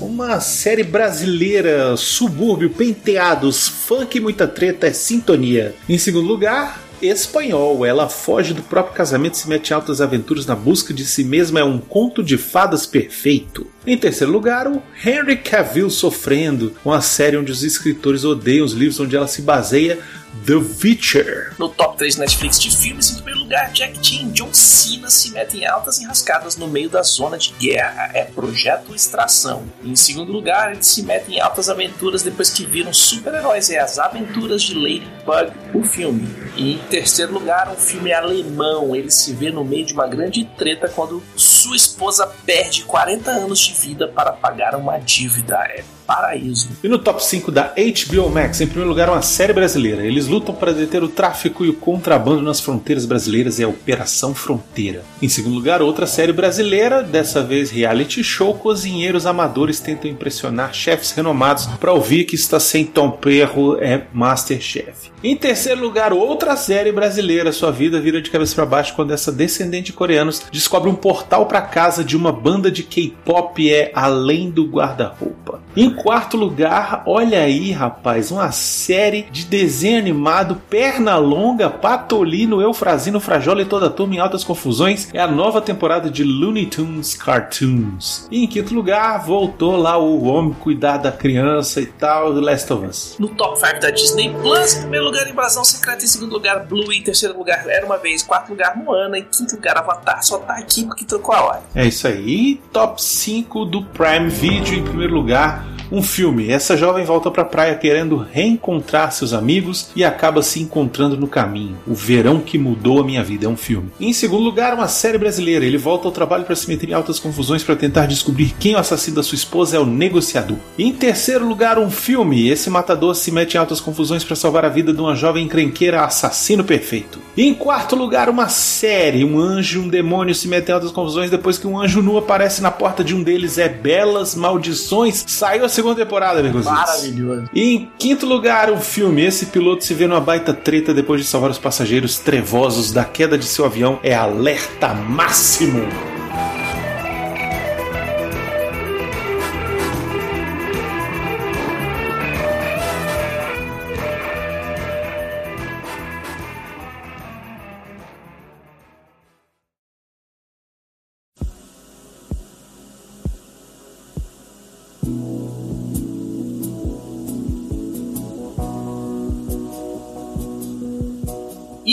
uma 0.00 0.40
série 0.40 0.82
brasileira, 0.82 1.94
Subúrbio, 1.98 2.70
Penteados, 2.70 3.68
Funk 3.68 4.16
e 4.16 4.20
Muita 4.22 4.48
Treta 4.48 4.86
é 4.86 4.92
Sintonia. 4.92 5.74
Em 5.86 5.98
segundo 5.98 6.26
lugar, 6.26 6.80
Espanhol, 7.02 7.84
ela 7.84 8.08
foge 8.08 8.54
do 8.54 8.62
próprio 8.62 8.96
casamento 8.96 9.34
e 9.34 9.36
se 9.36 9.48
mete 9.50 9.68
em 9.68 9.74
altas 9.74 10.00
aventuras 10.00 10.46
na 10.46 10.56
busca 10.56 10.94
de 10.94 11.04
si 11.04 11.24
mesma, 11.24 11.60
é 11.60 11.64
um 11.64 11.76
conto 11.78 12.22
de 12.22 12.38
fadas 12.38 12.86
perfeito. 12.86 13.66
Em 13.86 13.98
terceiro 13.98 14.32
lugar, 14.32 14.66
o 14.66 14.82
Henry 15.04 15.36
Cavill 15.36 15.90
Sofrendo, 15.90 16.72
uma 16.82 17.02
série 17.02 17.36
onde 17.36 17.52
os 17.52 17.62
escritores 17.62 18.24
odeiam 18.24 18.64
os 18.64 18.72
livros 18.72 18.98
onde 18.98 19.14
ela 19.14 19.28
se 19.28 19.42
baseia, 19.42 19.98
The 20.44 20.54
Witcher. 20.54 21.54
No 21.58 21.68
top 21.68 21.96
3 21.96 22.16
Netflix 22.16 22.60
de 22.60 22.74
filmes, 22.74 23.10
em 23.10 23.14
primeiro 23.16 23.40
lugar, 23.40 23.72
Jack 23.72 23.98
Chan 24.04 24.26
e 24.28 24.32
John 24.32 24.52
Cena 24.52 25.08
se 25.08 25.30
metem 25.30 25.62
em 25.62 25.66
altas 25.66 26.00
enrascadas 26.00 26.56
no 26.56 26.68
meio 26.68 26.88
da 26.90 27.02
zona 27.02 27.38
de 27.38 27.52
guerra. 27.58 28.10
É 28.12 28.24
Projeto 28.24 28.94
Extração. 28.94 29.64
Em 29.82 29.96
segundo 29.96 30.32
lugar, 30.32 30.72
eles 30.72 30.86
se 30.86 31.02
metem 31.02 31.36
em 31.36 31.40
altas 31.40 31.68
aventuras 31.68 32.22
depois 32.22 32.50
que 32.50 32.66
viram 32.66 32.92
super-heróis. 32.92 33.70
É 33.70 33.78
As 33.78 33.98
Aventuras 33.98 34.62
de 34.62 34.74
Ladybug, 34.74 35.52
o 35.74 35.82
filme. 35.82 36.28
E 36.56 36.74
em 36.74 36.78
terceiro 36.78 37.32
lugar, 37.32 37.68
um 37.68 37.76
filme 37.76 38.12
alemão. 38.12 38.94
Ele 38.94 39.10
se 39.10 39.32
vê 39.32 39.50
no 39.50 39.64
meio 39.64 39.86
de 39.86 39.94
uma 39.94 40.06
grande 40.06 40.44
treta 40.56 40.88
quando 40.88 41.22
sua 41.34 41.76
esposa 41.76 42.26
perde 42.44 42.84
40 42.84 43.30
anos 43.30 43.58
de 43.60 43.72
vida 43.72 44.08
para 44.08 44.32
pagar 44.32 44.74
uma 44.74 44.98
dívida. 44.98 45.56
É 45.70 45.84
Paraíso. 46.06 46.68
E 46.82 46.88
no 46.88 46.98
top 46.98 47.24
5 47.24 47.50
da 47.50 47.74
HBO 47.74 48.30
Max, 48.30 48.60
em 48.60 48.66
primeiro 48.66 48.88
lugar, 48.88 49.10
uma 49.10 49.22
série 49.22 49.52
brasileira. 49.52 50.04
Eles 50.04 50.26
lutam 50.28 50.54
para 50.54 50.72
deter 50.72 51.02
o 51.02 51.08
tráfico 51.08 51.64
e 51.64 51.68
o 51.68 51.74
contrabando 51.74 52.42
nas 52.42 52.60
fronteiras 52.60 53.04
brasileiras, 53.04 53.58
é 53.58 53.64
a 53.64 53.68
Operação 53.68 54.34
Fronteira. 54.34 55.02
Em 55.20 55.28
segundo 55.28 55.54
lugar, 55.54 55.82
outra 55.82 56.06
série 56.06 56.32
brasileira, 56.32 57.02
dessa 57.02 57.42
vez 57.42 57.70
reality 57.70 58.22
show, 58.22 58.54
cozinheiros 58.54 59.26
amadores 59.26 59.80
tentam 59.80 60.10
impressionar 60.10 60.72
chefes 60.72 61.10
renomados 61.10 61.66
para 61.80 61.92
ouvir 61.92 62.24
que 62.24 62.34
está 62.34 62.60
sem 62.60 62.84
Tom 62.84 63.10
Perro 63.10 63.76
é 63.80 64.04
Masterchef. 64.12 65.10
Em 65.24 65.34
terceiro 65.34 65.80
lugar, 65.80 66.12
outra 66.12 66.56
série 66.56 66.92
brasileira, 66.92 67.50
sua 67.50 67.72
vida 67.72 68.00
vira 68.00 68.22
de 68.22 68.30
cabeça 68.30 68.54
para 68.54 68.66
baixo 68.66 68.94
quando 68.94 69.12
essa 69.12 69.32
descendente 69.32 69.86
de 69.86 69.92
coreanos 69.92 70.42
descobre 70.52 70.88
um 70.88 70.94
portal 70.94 71.46
para 71.46 71.62
casa 71.62 72.04
de 72.04 72.16
uma 72.16 72.30
banda 72.30 72.70
de 72.70 72.82
K-pop 72.82 73.72
é 73.72 73.90
Além 73.94 74.50
do 74.50 74.64
Guarda-Roupa. 74.66 75.62
Em 75.76 75.90
quarto 75.96 76.36
lugar, 76.36 77.02
olha 77.06 77.40
aí, 77.40 77.72
rapaz, 77.72 78.30
uma 78.30 78.52
série 78.52 79.22
de 79.30 79.44
desenho 79.44 79.98
animado, 79.98 80.60
perna 80.68 81.16
longa, 81.16 81.68
Patolino, 81.68 82.60
Eufrazino, 82.60 83.20
Frajola 83.20 83.62
e 83.62 83.64
toda 83.64 83.86
a 83.86 83.90
turma 83.90 84.14
em 84.14 84.18
altas 84.18 84.44
confusões. 84.44 85.08
É 85.12 85.20
a 85.20 85.26
nova 85.26 85.60
temporada 85.60 86.10
de 86.10 86.22
Looney 86.22 86.66
Tunes 86.66 87.14
Cartoons. 87.14 88.28
E 88.30 88.44
em 88.44 88.46
quinto 88.46 88.74
lugar, 88.74 89.24
voltou 89.24 89.76
lá 89.76 89.96
o 89.96 90.24
homem 90.24 90.52
cuidar 90.54 90.98
da 90.98 91.12
criança 91.12 91.80
e 91.80 91.86
tal, 91.86 92.32
do 92.32 92.40
Last 92.40 92.72
of 92.72 92.86
Us. 92.86 93.16
No 93.18 93.28
top 93.28 93.58
5 93.58 93.80
da 93.80 93.90
Disney 93.90 94.30
Plus, 94.40 94.74
em 94.74 94.80
primeiro 94.82 95.06
lugar, 95.06 95.28
Invasão 95.28 95.64
Secreta, 95.64 96.04
em 96.04 96.08
segundo 96.08 96.32
lugar, 96.32 96.64
Blue, 96.66 96.92
em 96.92 97.02
terceiro 97.02 97.36
lugar, 97.36 97.66
Era 97.68 97.84
Uma 97.84 97.96
Vez, 97.96 98.22
quarto 98.22 98.50
lugar, 98.50 98.76
Moana, 98.76 99.18
em 99.18 99.24
quinto 99.24 99.56
lugar, 99.56 99.78
Avatar, 99.78 100.22
só 100.22 100.38
tá 100.38 100.54
aqui 100.54 100.84
porque 100.84 101.04
trocou 101.04 101.34
a 101.34 101.42
hora. 101.42 101.62
É 101.74 101.86
isso 101.86 102.06
aí. 102.06 102.60
Top 102.72 103.02
5 103.02 103.64
do 103.64 103.82
Prime 103.82 104.28
Video, 104.28 104.74
em 104.74 104.82
primeiro 104.82 105.14
lugar, 105.14 105.64
Um 105.90 106.02
filme. 106.02 106.50
Essa 106.50 106.76
jovem 106.76 107.04
volta 107.04 107.30
pra 107.30 107.44
praia 107.44 107.74
querendo 107.74 108.16
reencontrar 108.16 109.12
seus 109.12 109.32
amigos 109.32 109.88
e 109.94 110.04
acaba 110.04 110.42
se 110.42 110.60
encontrando 110.60 111.16
no 111.16 111.28
caminho. 111.28 111.76
O 111.86 111.94
verão 111.94 112.40
que 112.40 112.58
mudou 112.58 113.00
a 113.00 113.04
minha 113.04 113.22
vida 113.22 113.46
é 113.46 113.48
um 113.48 113.56
filme. 113.56 113.90
Em 114.00 114.12
segundo 114.12 114.42
lugar, 114.42 114.74
uma 114.74 114.88
série 114.88 115.18
brasileira. 115.18 115.64
Ele 115.64 115.78
volta 115.78 116.08
ao 116.08 116.12
trabalho 116.12 116.44
para 116.44 116.56
se 116.56 116.68
meter 116.68 116.90
em 116.90 116.92
altas 116.92 117.18
confusões 117.18 117.62
para 117.62 117.76
tentar 117.76 118.06
descobrir 118.06 118.54
quem 118.58 118.74
o 118.74 118.78
assassino 118.78 119.16
da 119.16 119.22
sua 119.22 119.36
esposa 119.36 119.76
é 119.76 119.80
o 119.80 119.86
negociador. 119.86 120.58
Em 120.78 120.92
terceiro 120.92 121.46
lugar, 121.46 121.78
um 121.78 121.90
filme. 121.90 122.48
Esse 122.48 122.68
matador 122.68 123.14
se 123.14 123.30
mete 123.30 123.54
em 123.54 123.58
altas 123.58 123.80
confusões 123.80 124.24
para 124.24 124.36
salvar 124.36 124.64
a 124.64 124.68
vida 124.68 124.92
de 124.92 125.00
uma 125.00 125.14
jovem 125.14 125.44
encrenqueira 125.44 126.04
assassino 126.04 126.64
perfeito. 126.64 127.20
Em 127.36 127.54
quarto 127.54 127.94
lugar, 127.94 128.28
uma 128.28 128.48
série. 128.48 129.24
Um 129.24 129.38
anjo 129.38 129.80
e 129.80 129.82
um 129.82 129.88
demônio 129.88 130.34
se 130.34 130.48
metem 130.48 130.72
em 130.72 130.74
altas 130.74 130.90
confusões 130.90 131.30
depois 131.30 131.58
que 131.58 131.66
um 131.66 131.78
anjo 131.78 132.02
nu 132.02 132.16
aparece 132.16 132.62
na 132.62 132.70
porta 132.70 133.04
de 133.04 133.14
um 133.14 133.22
deles. 133.22 133.58
É 133.58 133.68
Belas 133.68 134.34
Maldições. 134.34 135.24
Saiu 135.26 135.64
a 135.64 135.68
segunda 135.76 135.94
temporada, 135.94 136.40
amigos. 136.40 136.64
Maravilhoso. 136.64 137.44
E 137.54 137.74
em 137.74 137.90
quinto 137.98 138.26
lugar, 138.26 138.70
um 138.70 138.80
filme. 138.80 139.22
Esse 139.22 139.46
piloto 139.46 139.84
se 139.84 139.94
vê 139.94 140.06
numa 140.06 140.20
baita 140.20 140.52
treta 140.52 140.92
depois 140.92 141.20
de 141.20 141.26
salvar 141.26 141.50
os 141.50 141.58
passageiros 141.58 142.18
trevosos 142.18 142.90
da 142.90 143.04
queda 143.04 143.38
de 143.38 143.44
seu 143.44 143.64
avião. 143.64 144.00
É 144.02 144.14
alerta 144.14 144.94
máximo. 144.94 146.15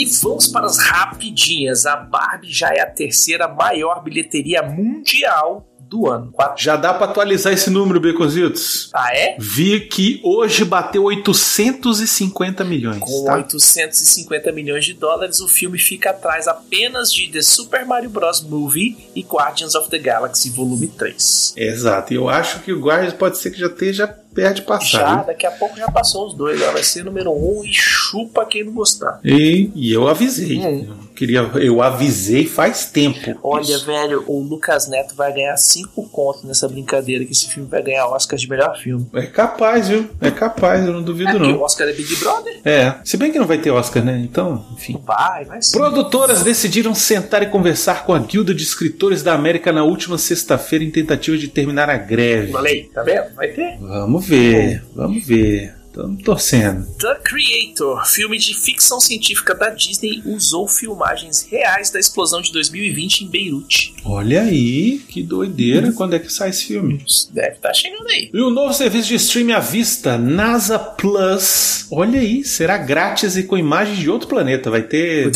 E 0.04 0.22
vamos 0.22 0.46
para 0.48 0.66
as 0.66 0.78
rapidinhas. 0.78 1.86
A 1.86 1.96
Barbie 1.96 2.52
já 2.52 2.68
é 2.74 2.80
a 2.80 2.86
terceira 2.86 3.48
maior 3.48 4.02
bilheteria 4.02 4.62
mundial 4.62 5.68
do 5.80 6.08
ano. 6.10 6.32
Quatro- 6.32 6.62
Já 6.62 6.76
dá 6.76 6.94
pra 6.94 7.06
atualizar 7.06 7.52
esse 7.52 7.68
número, 7.70 8.00
Beconzitos? 8.00 8.90
Ah, 8.94 9.14
é? 9.14 9.36
Vi 9.38 9.80
que 9.80 10.20
hoje 10.24 10.64
bateu 10.64 11.04
850 11.04 12.64
milhões. 12.64 12.98
Com 13.00 13.24
tá? 13.24 13.34
850 13.36 14.50
milhões 14.50 14.84
de 14.84 14.94
dólares, 14.94 15.40
o 15.40 15.48
filme 15.48 15.78
fica 15.78 16.10
atrás 16.10 16.48
apenas 16.48 17.12
de 17.12 17.28
The 17.28 17.42
Super 17.42 17.84
Mario 17.86 18.10
Bros. 18.10 18.42
Movie 18.42 18.96
e 19.14 19.20
Guardians 19.22 19.74
of 19.74 19.88
the 19.90 19.98
Galaxy 19.98 20.50
Volume 20.50 20.86
3. 20.88 21.52
Exato. 21.56 22.12
E 22.12 22.16
eu 22.16 22.28
acho 22.28 22.60
que 22.60 22.72
o 22.72 22.80
Guardians 22.80 23.12
pode 23.14 23.38
ser 23.38 23.50
que 23.50 23.58
já 23.60 23.66
esteja 23.66 24.06
perto 24.34 24.56
de 24.56 24.62
passar. 24.62 24.98
Já, 24.98 25.16
daqui 25.22 25.46
a 25.46 25.50
pouco 25.50 25.76
já 25.76 25.90
passou 25.90 26.26
os 26.26 26.34
dois. 26.34 26.60
Ela 26.60 26.72
vai 26.72 26.82
ser 26.82 27.04
número 27.04 27.30
um 27.32 27.64
e 27.64 27.72
chupa 27.72 28.44
quem 28.44 28.64
não 28.64 28.72
gostar. 28.72 29.20
E, 29.24 29.70
e 29.74 29.92
eu 29.92 30.08
avisei. 30.08 30.58
Hum. 30.58 30.86
Eu, 30.88 30.96
queria, 31.14 31.40
eu 31.56 31.80
avisei 31.82 32.46
faz 32.46 32.86
tempo. 32.86 33.38
Olha, 33.42 33.62
Isso. 33.62 33.86
velho, 33.86 34.24
o 34.26 34.40
Lucas 34.42 34.88
Neto 34.88 35.14
vai 35.14 35.32
ganhar 35.32 35.56
5 35.56 36.08
contos 36.08 36.44
nessa 36.44 36.68
brincadeira 36.68 37.24
que 37.24 37.32
esse 37.32 37.48
filme 37.48 37.68
vai 37.68 37.82
ganhar 37.82 38.06
Oscar 38.08 38.38
de 38.38 38.48
melhor 38.48 38.76
filme. 38.76 39.06
É 39.14 39.26
capaz, 39.26 39.88
viu? 39.88 40.08
É 40.20 40.30
capaz, 40.30 40.84
eu 40.84 40.92
não 40.92 41.02
duvido 41.02 41.30
Porque 41.30 41.46
o 41.46 41.52
não. 41.52 41.62
Oscar 41.62 41.88
é 41.88 41.92
Big 41.92 42.16
Brother? 42.16 42.60
É. 42.64 42.94
Se 43.04 43.16
bem 43.16 43.30
que 43.30 43.38
não 43.38 43.46
vai 43.46 43.58
ter 43.58 43.70
Oscar, 43.70 44.04
né? 44.04 44.20
Então, 44.24 44.64
enfim. 44.72 45.00
Vai, 45.04 45.44
vai 45.44 45.62
sim. 45.62 45.76
Produtoras 45.76 46.42
decidiram 46.42 46.94
sentar 46.94 47.42
e 47.42 47.46
conversar 47.46 48.04
com 48.04 48.12
a 48.12 48.18
Guilda 48.18 48.54
de 48.54 48.62
Escritores 48.62 49.22
da 49.22 49.34
América 49.34 49.72
na 49.72 49.84
última 49.84 50.18
sexta-feira 50.18 50.84
em 50.84 50.90
tentativa 50.90 51.36
de 51.36 51.48
terminar 51.48 51.88
a 51.88 51.96
greve. 51.96 52.52
Falei, 52.52 52.90
tá 52.92 53.02
vendo? 53.02 53.34
Vai 53.34 53.48
ter. 53.48 53.78
Vamos 53.78 54.23
ver, 54.24 54.82
vamos 54.94 55.26
ver. 55.26 55.74
Estamos 55.94 56.24
torcendo. 56.24 56.84
The 56.98 57.20
Creator, 57.22 58.04
filme 58.04 58.36
de 58.36 58.52
ficção 58.52 58.98
científica 59.00 59.54
da 59.54 59.70
Disney, 59.70 60.24
usou 60.26 60.66
filmagens 60.66 61.46
reais 61.48 61.88
da 61.88 62.00
explosão 62.00 62.42
de 62.42 62.50
2020 62.50 63.20
em 63.20 63.28
Beirute. 63.28 63.94
Olha 64.04 64.42
aí, 64.42 64.98
que 65.08 65.22
doideira. 65.22 65.92
Quando 65.92 66.16
é 66.16 66.18
que 66.18 66.32
sai 66.32 66.50
esse 66.50 66.64
filme? 66.64 67.00
Deve 67.30 67.54
estar 67.54 67.72
chegando 67.72 68.08
aí. 68.08 68.28
E 68.34 68.40
o 68.40 68.50
novo 68.50 68.74
serviço 68.74 69.06
de 69.06 69.14
streaming 69.14 69.52
à 69.52 69.60
vista, 69.60 70.18
NASA 70.18 70.80
Plus. 70.80 71.86
Olha 71.92 72.18
aí, 72.18 72.42
será 72.42 72.76
grátis 72.76 73.36
e 73.36 73.44
com 73.44 73.56
imagens 73.56 73.98
de 73.98 74.10
outro 74.10 74.26
planeta. 74.26 74.72
Vai 74.72 74.82
ter 74.82 75.30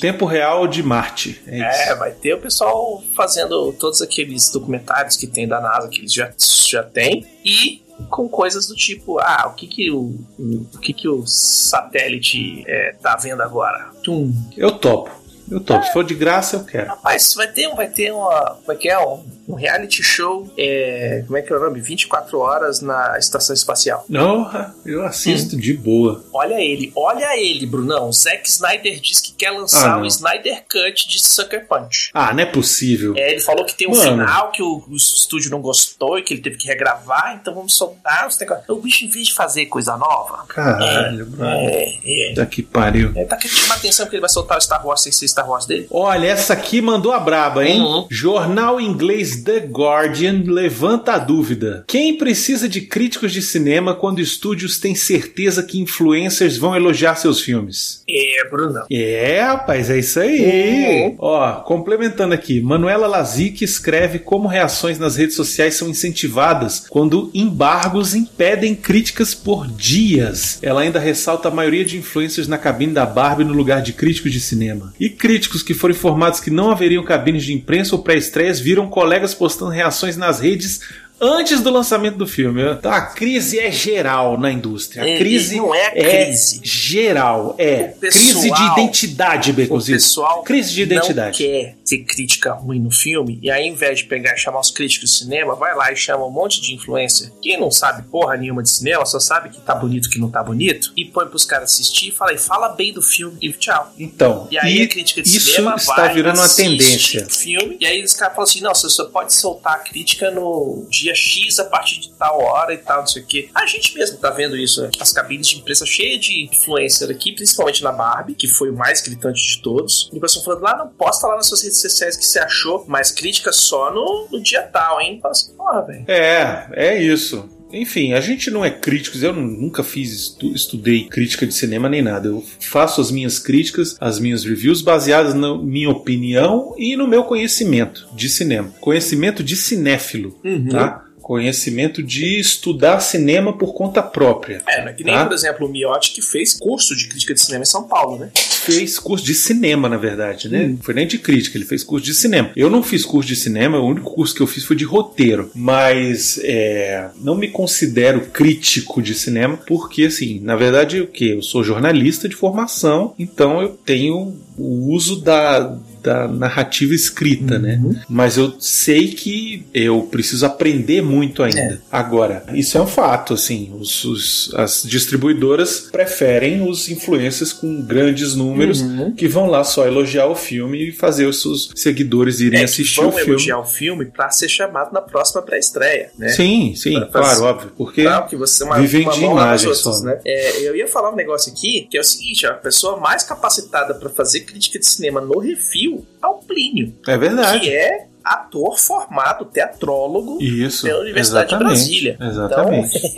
tempo 0.00 0.26
real 0.26 0.68
de 0.68 0.80
Marte. 0.80 1.42
É. 1.44 1.90
É, 1.90 1.94
vai 1.96 2.12
ter 2.12 2.34
o 2.34 2.38
pessoal 2.38 3.02
fazendo 3.16 3.72
todos 3.72 4.00
aqueles 4.00 4.48
documentários 4.50 5.16
que 5.16 5.26
tem 5.26 5.48
da 5.48 5.60
NASA 5.60 5.88
que 5.88 5.98
eles 5.98 6.12
já, 6.12 6.32
já 6.38 6.84
tem 6.84 7.26
e 7.44 7.82
com 8.10 8.28
coisas 8.28 8.66
do 8.66 8.74
tipo, 8.74 9.18
ah, 9.18 9.50
o 9.52 9.54
que 9.54 9.66
que 9.66 9.90
o, 9.90 10.14
o 10.38 10.78
que 10.80 10.92
que 10.92 11.08
o 11.08 11.26
satélite 11.26 12.64
é, 12.66 12.94
tá 13.00 13.16
vendo 13.16 13.42
agora? 13.42 13.90
Tum. 14.02 14.32
Eu 14.56 14.72
topo. 14.72 15.17
Eu 15.50 15.60
topo. 15.60 15.84
Se 15.84 15.92
for 15.92 16.04
de 16.04 16.14
graça, 16.14 16.56
eu 16.56 16.64
quero. 16.64 16.88
Rapaz, 16.88 17.32
vai 17.34 17.48
ter, 17.48 17.68
vai 17.74 17.88
ter 17.88 18.12
uma, 18.12 18.56
como 18.64 18.72
é 18.72 18.74
que 18.76 18.88
é, 18.88 18.98
um, 18.98 19.24
um 19.48 19.54
reality 19.54 20.02
show, 20.02 20.48
é, 20.56 21.22
como 21.26 21.36
é 21.38 21.42
que 21.42 21.52
é 21.52 21.56
o 21.56 21.60
nome? 21.60 21.80
24 21.80 22.38
horas 22.38 22.80
na 22.80 23.18
estação 23.18 23.54
espacial. 23.54 24.04
Não, 24.08 24.50
eu 24.84 25.04
assisto 25.04 25.56
de 25.56 25.72
boa. 25.74 26.24
Olha 26.32 26.60
ele, 26.60 26.92
olha 26.94 27.36
ele, 27.38 27.66
Brunão. 27.66 28.08
O 28.08 28.12
Zack 28.12 28.48
Snyder 28.48 29.00
diz 29.00 29.20
que 29.20 29.32
quer 29.32 29.50
lançar 29.50 29.94
Ah, 29.94 29.98
o. 30.00 30.06
Snyder 30.06 30.64
Cut 30.70 31.08
de 31.08 31.18
Sucker 31.26 31.66
Punch. 31.66 32.10
Ah, 32.12 32.32
não 32.34 32.42
é 32.42 32.46
possível. 32.46 33.14
É, 33.16 33.32
ele 33.32 33.40
falou 33.40 33.64
que 33.64 33.74
tem 33.74 33.88
um 33.88 33.92
Mano. 33.96 34.02
final 34.02 34.50
que 34.50 34.62
o, 34.62 34.84
o 34.88 34.96
estúdio 34.96 35.50
não 35.50 35.60
gostou 35.60 36.18
e 36.18 36.22
que 36.22 36.34
ele 36.34 36.40
teve 36.42 36.56
que 36.56 36.66
regravar, 36.66 37.38
então 37.40 37.54
vamos 37.54 37.74
soltar 37.76 38.26
os 38.26 38.38
negócios. 38.38 38.68
O 38.68 38.76
bicho, 38.80 39.04
em 39.04 39.08
vez 39.08 39.28
de 39.28 39.34
fazer 39.34 39.66
coisa 39.66 39.96
nova, 39.96 40.44
Caralho, 40.48 41.26
brother. 41.26 41.98
é, 42.04 42.30
é. 42.32 42.34
Tá 42.34 42.44
que 42.46 42.62
pariu. 42.62 43.12
Ele 43.14 43.24
tá 43.26 43.36
querendo 43.36 43.56
chamar 43.56 43.76
atenção 43.76 44.06
porque 44.06 44.16
ele 44.16 44.20
vai 44.20 44.30
soltar 44.30 44.58
o 44.58 44.60
Star 44.60 44.86
Wars 44.86 45.02
sem 45.02 45.12
ser 45.12 45.26
Star 45.38 45.48
Wars 45.48 45.66
dele. 45.66 45.86
Olha, 45.90 46.26
essa 46.26 46.52
aqui 46.52 46.80
mandou 46.80 47.12
a 47.12 47.20
braba, 47.20 47.64
hein? 47.64 47.80
Uhum. 47.80 48.06
Jornal 48.10 48.80
inglês 48.80 49.42
The 49.42 49.58
Guardian 49.58 50.42
levanta 50.46 51.12
a 51.12 51.18
dúvida. 51.18 51.84
Quem 51.86 52.16
precisa 52.16 52.68
de 52.68 52.80
críticos 52.80 53.32
de 53.32 53.40
cinema 53.40 53.94
quando 53.94 54.20
estúdios 54.20 54.78
têm 54.78 54.94
certeza 54.94 55.62
que 55.62 55.80
influencers 55.80 56.56
vão 56.56 56.74
elogiar 56.74 57.16
seus 57.16 57.40
filmes? 57.40 58.02
É, 58.08 58.48
Brunão. 58.50 58.86
É, 58.90 59.40
rapaz, 59.42 59.90
é 59.90 59.98
isso 59.98 60.20
aí. 60.20 61.06
Uhum. 61.06 61.16
Ó, 61.18 61.52
complementando 61.60 62.34
aqui, 62.34 62.60
Manuela 62.60 63.06
Lazic 63.06 63.62
escreve 63.62 64.18
como 64.18 64.48
reações 64.48 64.98
nas 64.98 65.16
redes 65.16 65.36
sociais 65.36 65.74
são 65.74 65.88
incentivadas 65.88 66.86
quando 66.88 67.30
embargos 67.32 68.14
impedem 68.14 68.74
críticas 68.74 69.34
por 69.34 69.66
dias. 69.68 70.58
Ela 70.62 70.80
ainda 70.80 70.98
ressalta 70.98 71.48
a 71.48 71.52
maioria 71.52 71.84
de 71.84 71.96
influencers 71.96 72.48
na 72.48 72.58
cabine 72.58 72.92
da 72.92 73.06
Barbie 73.06 73.44
no 73.44 73.52
lugar 73.52 73.82
de 73.82 73.92
críticos 73.92 74.32
de 74.32 74.40
cinema. 74.40 74.92
E 74.98 75.08
críticos 75.28 75.62
que 75.62 75.74
foram 75.74 75.94
informados 75.94 76.40
que 76.40 76.50
não 76.50 76.70
haveriam 76.70 77.04
cabines 77.04 77.44
de 77.44 77.52
imprensa 77.52 77.94
ou 77.94 78.02
pré-estreias 78.02 78.58
viram 78.58 78.88
colegas 78.88 79.34
postando 79.34 79.70
reações 79.70 80.16
nas 80.16 80.40
redes 80.40 80.80
antes 81.20 81.60
do 81.60 81.70
lançamento 81.70 82.16
do 82.16 82.26
filme. 82.26 82.62
Então 82.62 82.92
a 82.92 83.00
crise 83.02 83.58
é 83.58 83.70
geral 83.70 84.38
na 84.38 84.50
indústria. 84.50 85.02
A 85.02 85.08
É, 85.08 85.18
crise 85.18 85.56
não 85.56 85.74
é 85.74 85.90
crise. 85.90 86.60
geral, 86.62 87.54
é. 87.58 87.94
O 87.96 88.00
crise 88.00 88.34
de 88.34 88.48
pessoal- 88.50 88.72
identidade, 88.78 89.50
O 89.50 89.54
Beconzito. 89.54 89.98
pessoal 89.98 90.42
Crise 90.42 90.72
de 90.72 90.82
identidade. 90.82 91.42
não 91.42 91.50
quer 91.52 91.76
ter 91.84 91.98
crítica 92.04 92.52
ruim 92.52 92.78
no 92.80 92.90
filme, 92.90 93.38
e 93.42 93.50
aí, 93.50 93.62
ao 93.66 93.74
invés 93.74 94.00
de 94.00 94.04
pegar 94.04 94.34
e 94.34 94.38
chamar 94.38 94.60
os 94.60 94.70
críticos 94.70 95.10
de 95.10 95.16
cinema, 95.18 95.54
vai 95.54 95.74
lá 95.74 95.90
e 95.90 95.96
chama 95.96 96.26
um 96.26 96.30
monte 96.30 96.60
de 96.60 96.74
influencer 96.74 97.32
que 97.42 97.56
não 97.56 97.70
sabe 97.70 98.02
porra 98.10 98.36
nenhuma 98.36 98.62
de 98.62 98.70
cinema, 98.70 99.04
só 99.06 99.18
sabe 99.18 99.48
que 99.48 99.60
tá 99.60 99.74
bonito, 99.74 100.10
que 100.10 100.18
não 100.18 100.30
tá 100.30 100.42
bonito, 100.42 100.92
e 100.96 101.04
põe 101.06 101.26
pros 101.26 101.44
caras 101.44 101.72
assistir 101.72 102.08
e 102.08 102.12
fala, 102.12 102.32
e 102.34 102.38
fala 102.38 102.68
bem 102.70 102.92
do 102.92 103.00
filme 103.02 103.36
e 103.40 103.52
tchau. 103.52 103.92
Então, 103.98 104.46
E 104.50 104.58
aí 104.58 104.78
e 104.78 104.82
a 104.82 104.88
crítica 104.88 105.22
de 105.22 105.28
isso 105.28 105.40
cinema 105.50 105.74
está 105.76 105.94
vai, 105.96 106.14
virando 106.14 106.38
uma 106.38 106.48
tendência. 106.48 107.26
o 107.26 107.30
filme, 107.30 107.76
e 107.80 107.86
aí 107.86 108.04
os 108.04 108.12
caras 108.12 108.34
falam 108.34 108.48
assim, 108.50 108.60
não, 108.60 108.74
você 108.74 108.88
só 108.90 109.06
pode 109.06 109.32
soltar 109.34 109.74
a 109.74 109.78
crítica 109.78 110.30
no 110.30 110.86
dia 110.90 111.07
X 111.14 111.58
a 111.58 111.64
partir 111.64 112.00
de 112.00 112.10
tal 112.12 112.40
hora 112.40 112.72
e 112.72 112.78
tal, 112.78 113.00
não 113.00 113.06
sei 113.06 113.22
o 113.22 113.26
quê. 113.26 113.48
A 113.54 113.66
gente 113.66 113.94
mesmo 113.94 114.18
tá 114.18 114.30
vendo 114.30 114.56
isso, 114.56 114.82
né? 114.82 114.90
as 115.00 115.12
cabines 115.12 115.46
de 115.48 115.58
imprensa 115.58 115.86
cheias 115.86 116.20
de 116.20 116.44
influencer 116.44 117.10
aqui, 117.10 117.32
principalmente 117.32 117.82
na 117.82 117.92
Barbie, 117.92 118.34
que 118.34 118.48
foi 118.48 118.70
o 118.70 118.74
mais 118.74 119.00
gritante 119.00 119.42
de 119.42 119.62
todos. 119.62 120.10
E 120.12 120.18
o 120.18 120.20
pessoal 120.20 120.44
falando, 120.44 120.62
lá, 120.62 120.76
não 120.76 120.88
posta 120.88 121.26
lá 121.26 121.36
nas 121.36 121.46
suas 121.46 121.62
redes 121.62 121.80
sociais 121.80 122.16
que 122.16 122.24
você 122.24 122.38
achou, 122.38 122.84
mas 122.88 123.10
crítica 123.10 123.52
só 123.52 123.92
no, 123.92 124.28
no 124.30 124.40
dia 124.42 124.62
tal, 124.62 125.00
hein? 125.00 125.18
Fala 125.20 125.32
assim, 125.32 125.52
porra, 125.54 125.86
velho. 125.86 126.04
É, 126.08 126.68
é 126.72 127.02
isso. 127.02 127.48
Enfim, 127.72 128.12
a 128.12 128.20
gente 128.20 128.50
não 128.50 128.64
é 128.64 128.70
críticos, 128.70 129.22
eu 129.22 129.32
nunca 129.32 129.82
fiz, 129.82 130.12
estu- 130.12 130.52
estudei 130.54 131.04
crítica 131.04 131.46
de 131.46 131.52
cinema 131.54 131.88
nem 131.88 132.00
nada. 132.02 132.28
Eu 132.28 132.44
faço 132.60 133.00
as 133.00 133.10
minhas 133.10 133.38
críticas, 133.38 133.96
as 134.00 134.18
minhas 134.18 134.44
reviews 134.44 134.80
baseadas 134.80 135.34
na 135.34 135.56
minha 135.58 135.90
opinião 135.90 136.74
e 136.78 136.96
no 136.96 137.06
meu 137.06 137.24
conhecimento 137.24 138.08
de 138.14 138.28
cinema. 138.28 138.72
Conhecimento 138.80 139.42
de 139.42 139.54
cinéfilo, 139.56 140.38
Uhum. 140.44 140.68
tá? 140.68 141.04
Conhecimento 141.28 142.02
de 142.02 142.40
estudar 142.40 143.00
cinema 143.00 143.52
por 143.52 143.74
conta 143.74 144.02
própria. 144.02 144.62
É, 144.66 144.80
não 144.80 144.88
é 144.88 144.92
que 144.94 145.04
nem, 145.04 145.12
Tá. 145.14 145.26
por 145.26 145.34
exemplo, 145.34 145.66
o 145.66 145.70
Miotti 145.70 146.12
que 146.12 146.22
fez 146.22 146.54
curso 146.54 146.96
de 146.96 147.06
crítica 147.06 147.34
de 147.34 147.40
cinema 147.42 147.64
em 147.64 147.66
São 147.66 147.86
Paulo, 147.86 148.18
né? 148.18 148.30
Fez 148.34 148.98
curso 148.98 149.26
de 149.26 149.34
cinema, 149.34 149.90
na 149.90 149.98
verdade, 149.98 150.48
né? 150.48 150.62
Hum. 150.64 150.68
Não 150.70 150.78
foi 150.78 150.94
nem 150.94 151.06
de 151.06 151.18
crítica, 151.18 151.58
ele 151.58 151.66
fez 151.66 151.84
curso 151.84 152.06
de 152.06 152.14
cinema. 152.14 152.50
Eu 152.56 152.70
não 152.70 152.82
fiz 152.82 153.04
curso 153.04 153.28
de 153.28 153.36
cinema, 153.36 153.78
o 153.78 153.86
único 153.86 154.10
curso 154.14 154.34
que 154.34 154.40
eu 154.40 154.46
fiz 154.46 154.64
foi 154.64 154.74
de 154.74 154.84
roteiro. 154.86 155.50
Mas 155.54 156.40
é, 156.42 157.10
não 157.20 157.34
me 157.34 157.48
considero 157.48 158.22
crítico 158.32 159.02
de 159.02 159.14
cinema, 159.14 159.58
porque, 159.66 160.04
assim, 160.04 160.40
na 160.40 160.56
verdade, 160.56 161.02
o 161.02 161.06
que? 161.06 161.28
Eu 161.32 161.42
sou 161.42 161.62
jornalista 161.62 162.26
de 162.26 162.34
formação, 162.36 163.14
então 163.18 163.60
eu 163.60 163.68
tenho 163.84 164.34
o 164.56 164.94
uso 164.94 165.20
da. 165.20 165.78
Da 166.02 166.28
narrativa 166.28 166.94
escrita, 166.94 167.58
né? 167.58 167.80
Mas 168.08 168.36
eu 168.36 168.54
sei 168.60 169.08
que 169.08 169.66
eu 169.74 170.02
preciso 170.02 170.46
aprender 170.46 171.02
muito 171.02 171.42
ainda. 171.42 171.58
É. 171.60 171.78
Agora, 171.90 172.44
isso 172.54 172.76
é 172.78 172.80
um 172.80 172.86
fato, 172.86 173.34
assim. 173.34 173.72
Os, 173.78 174.04
os- 174.04 174.54
as 174.54 174.82
distribuidoras 174.84 175.88
preferem 175.90 176.68
os 176.68 176.88
influencers 176.88 177.52
com 177.52 177.82
grandes 177.82 178.34
números 178.34 178.80
Uhum. 178.80 179.12
que 179.12 179.26
vão 179.28 179.46
lá 179.46 179.64
só 179.64 179.86
elogiar 179.86 180.26
o 180.26 180.34
filme 180.34 180.88
e 180.88 180.92
fazer 180.92 181.26
os 181.26 181.40
seus 181.42 181.70
seguidores 181.74 182.40
irem 182.40 182.60
É, 182.60 182.64
assistir 182.64 183.00
o 183.00 183.10
filme. 183.12 183.30
elogiar 183.30 183.58
o 183.58 183.64
filme 183.64 184.04
pra 184.06 184.30
ser 184.30 184.48
chamado 184.48 184.92
na 184.92 185.00
próxima 185.00 185.42
pré-estreia, 185.42 186.10
né? 186.18 186.28
Sim, 186.28 186.74
sim, 186.76 186.92
Pra 186.94 187.06
claro, 187.06 187.26
fazer- 187.26 187.42
óbvio. 187.44 187.72
Porque 187.76 188.04
Tá, 188.04 188.22
que 188.22 188.36
você 188.36 188.62
é 188.62 188.66
uma, 188.66 188.78
vivem 188.80 189.02
uma 189.02 189.12
de 189.12 189.24
imagem 189.24 189.68
outras, 189.68 189.96
só. 189.98 190.02
né? 190.04 190.18
É, 190.24 190.68
eu 190.68 190.76
ia 190.76 190.86
falar 190.86 191.12
um 191.12 191.16
negócio 191.16 191.52
aqui, 191.52 191.86
que 191.90 191.96
é 191.96 192.00
o 192.00 192.04
seguinte, 192.04 192.46
a 192.46 192.54
pessoa 192.54 192.98
mais 192.98 193.22
capacitada 193.24 193.94
pra 193.94 194.08
fazer 194.10 194.40
crítica 194.40 194.78
de 194.78 194.86
cinema 194.86 195.20
no 195.20 195.38
refil 195.38 195.87
é 196.22 196.26
o 196.26 196.34
Plínio, 196.34 196.94
é 197.06 197.16
verdade. 197.16 197.60
que 197.60 197.70
é 197.70 198.06
ator 198.34 198.78
formado, 198.78 199.44
teatrólogo 199.44 200.42
Isso. 200.42 200.86
pela 200.86 201.00
Universidade 201.00 201.50
de 201.50 201.56
Brasília. 201.56 202.16
Exatamente. 202.20 202.98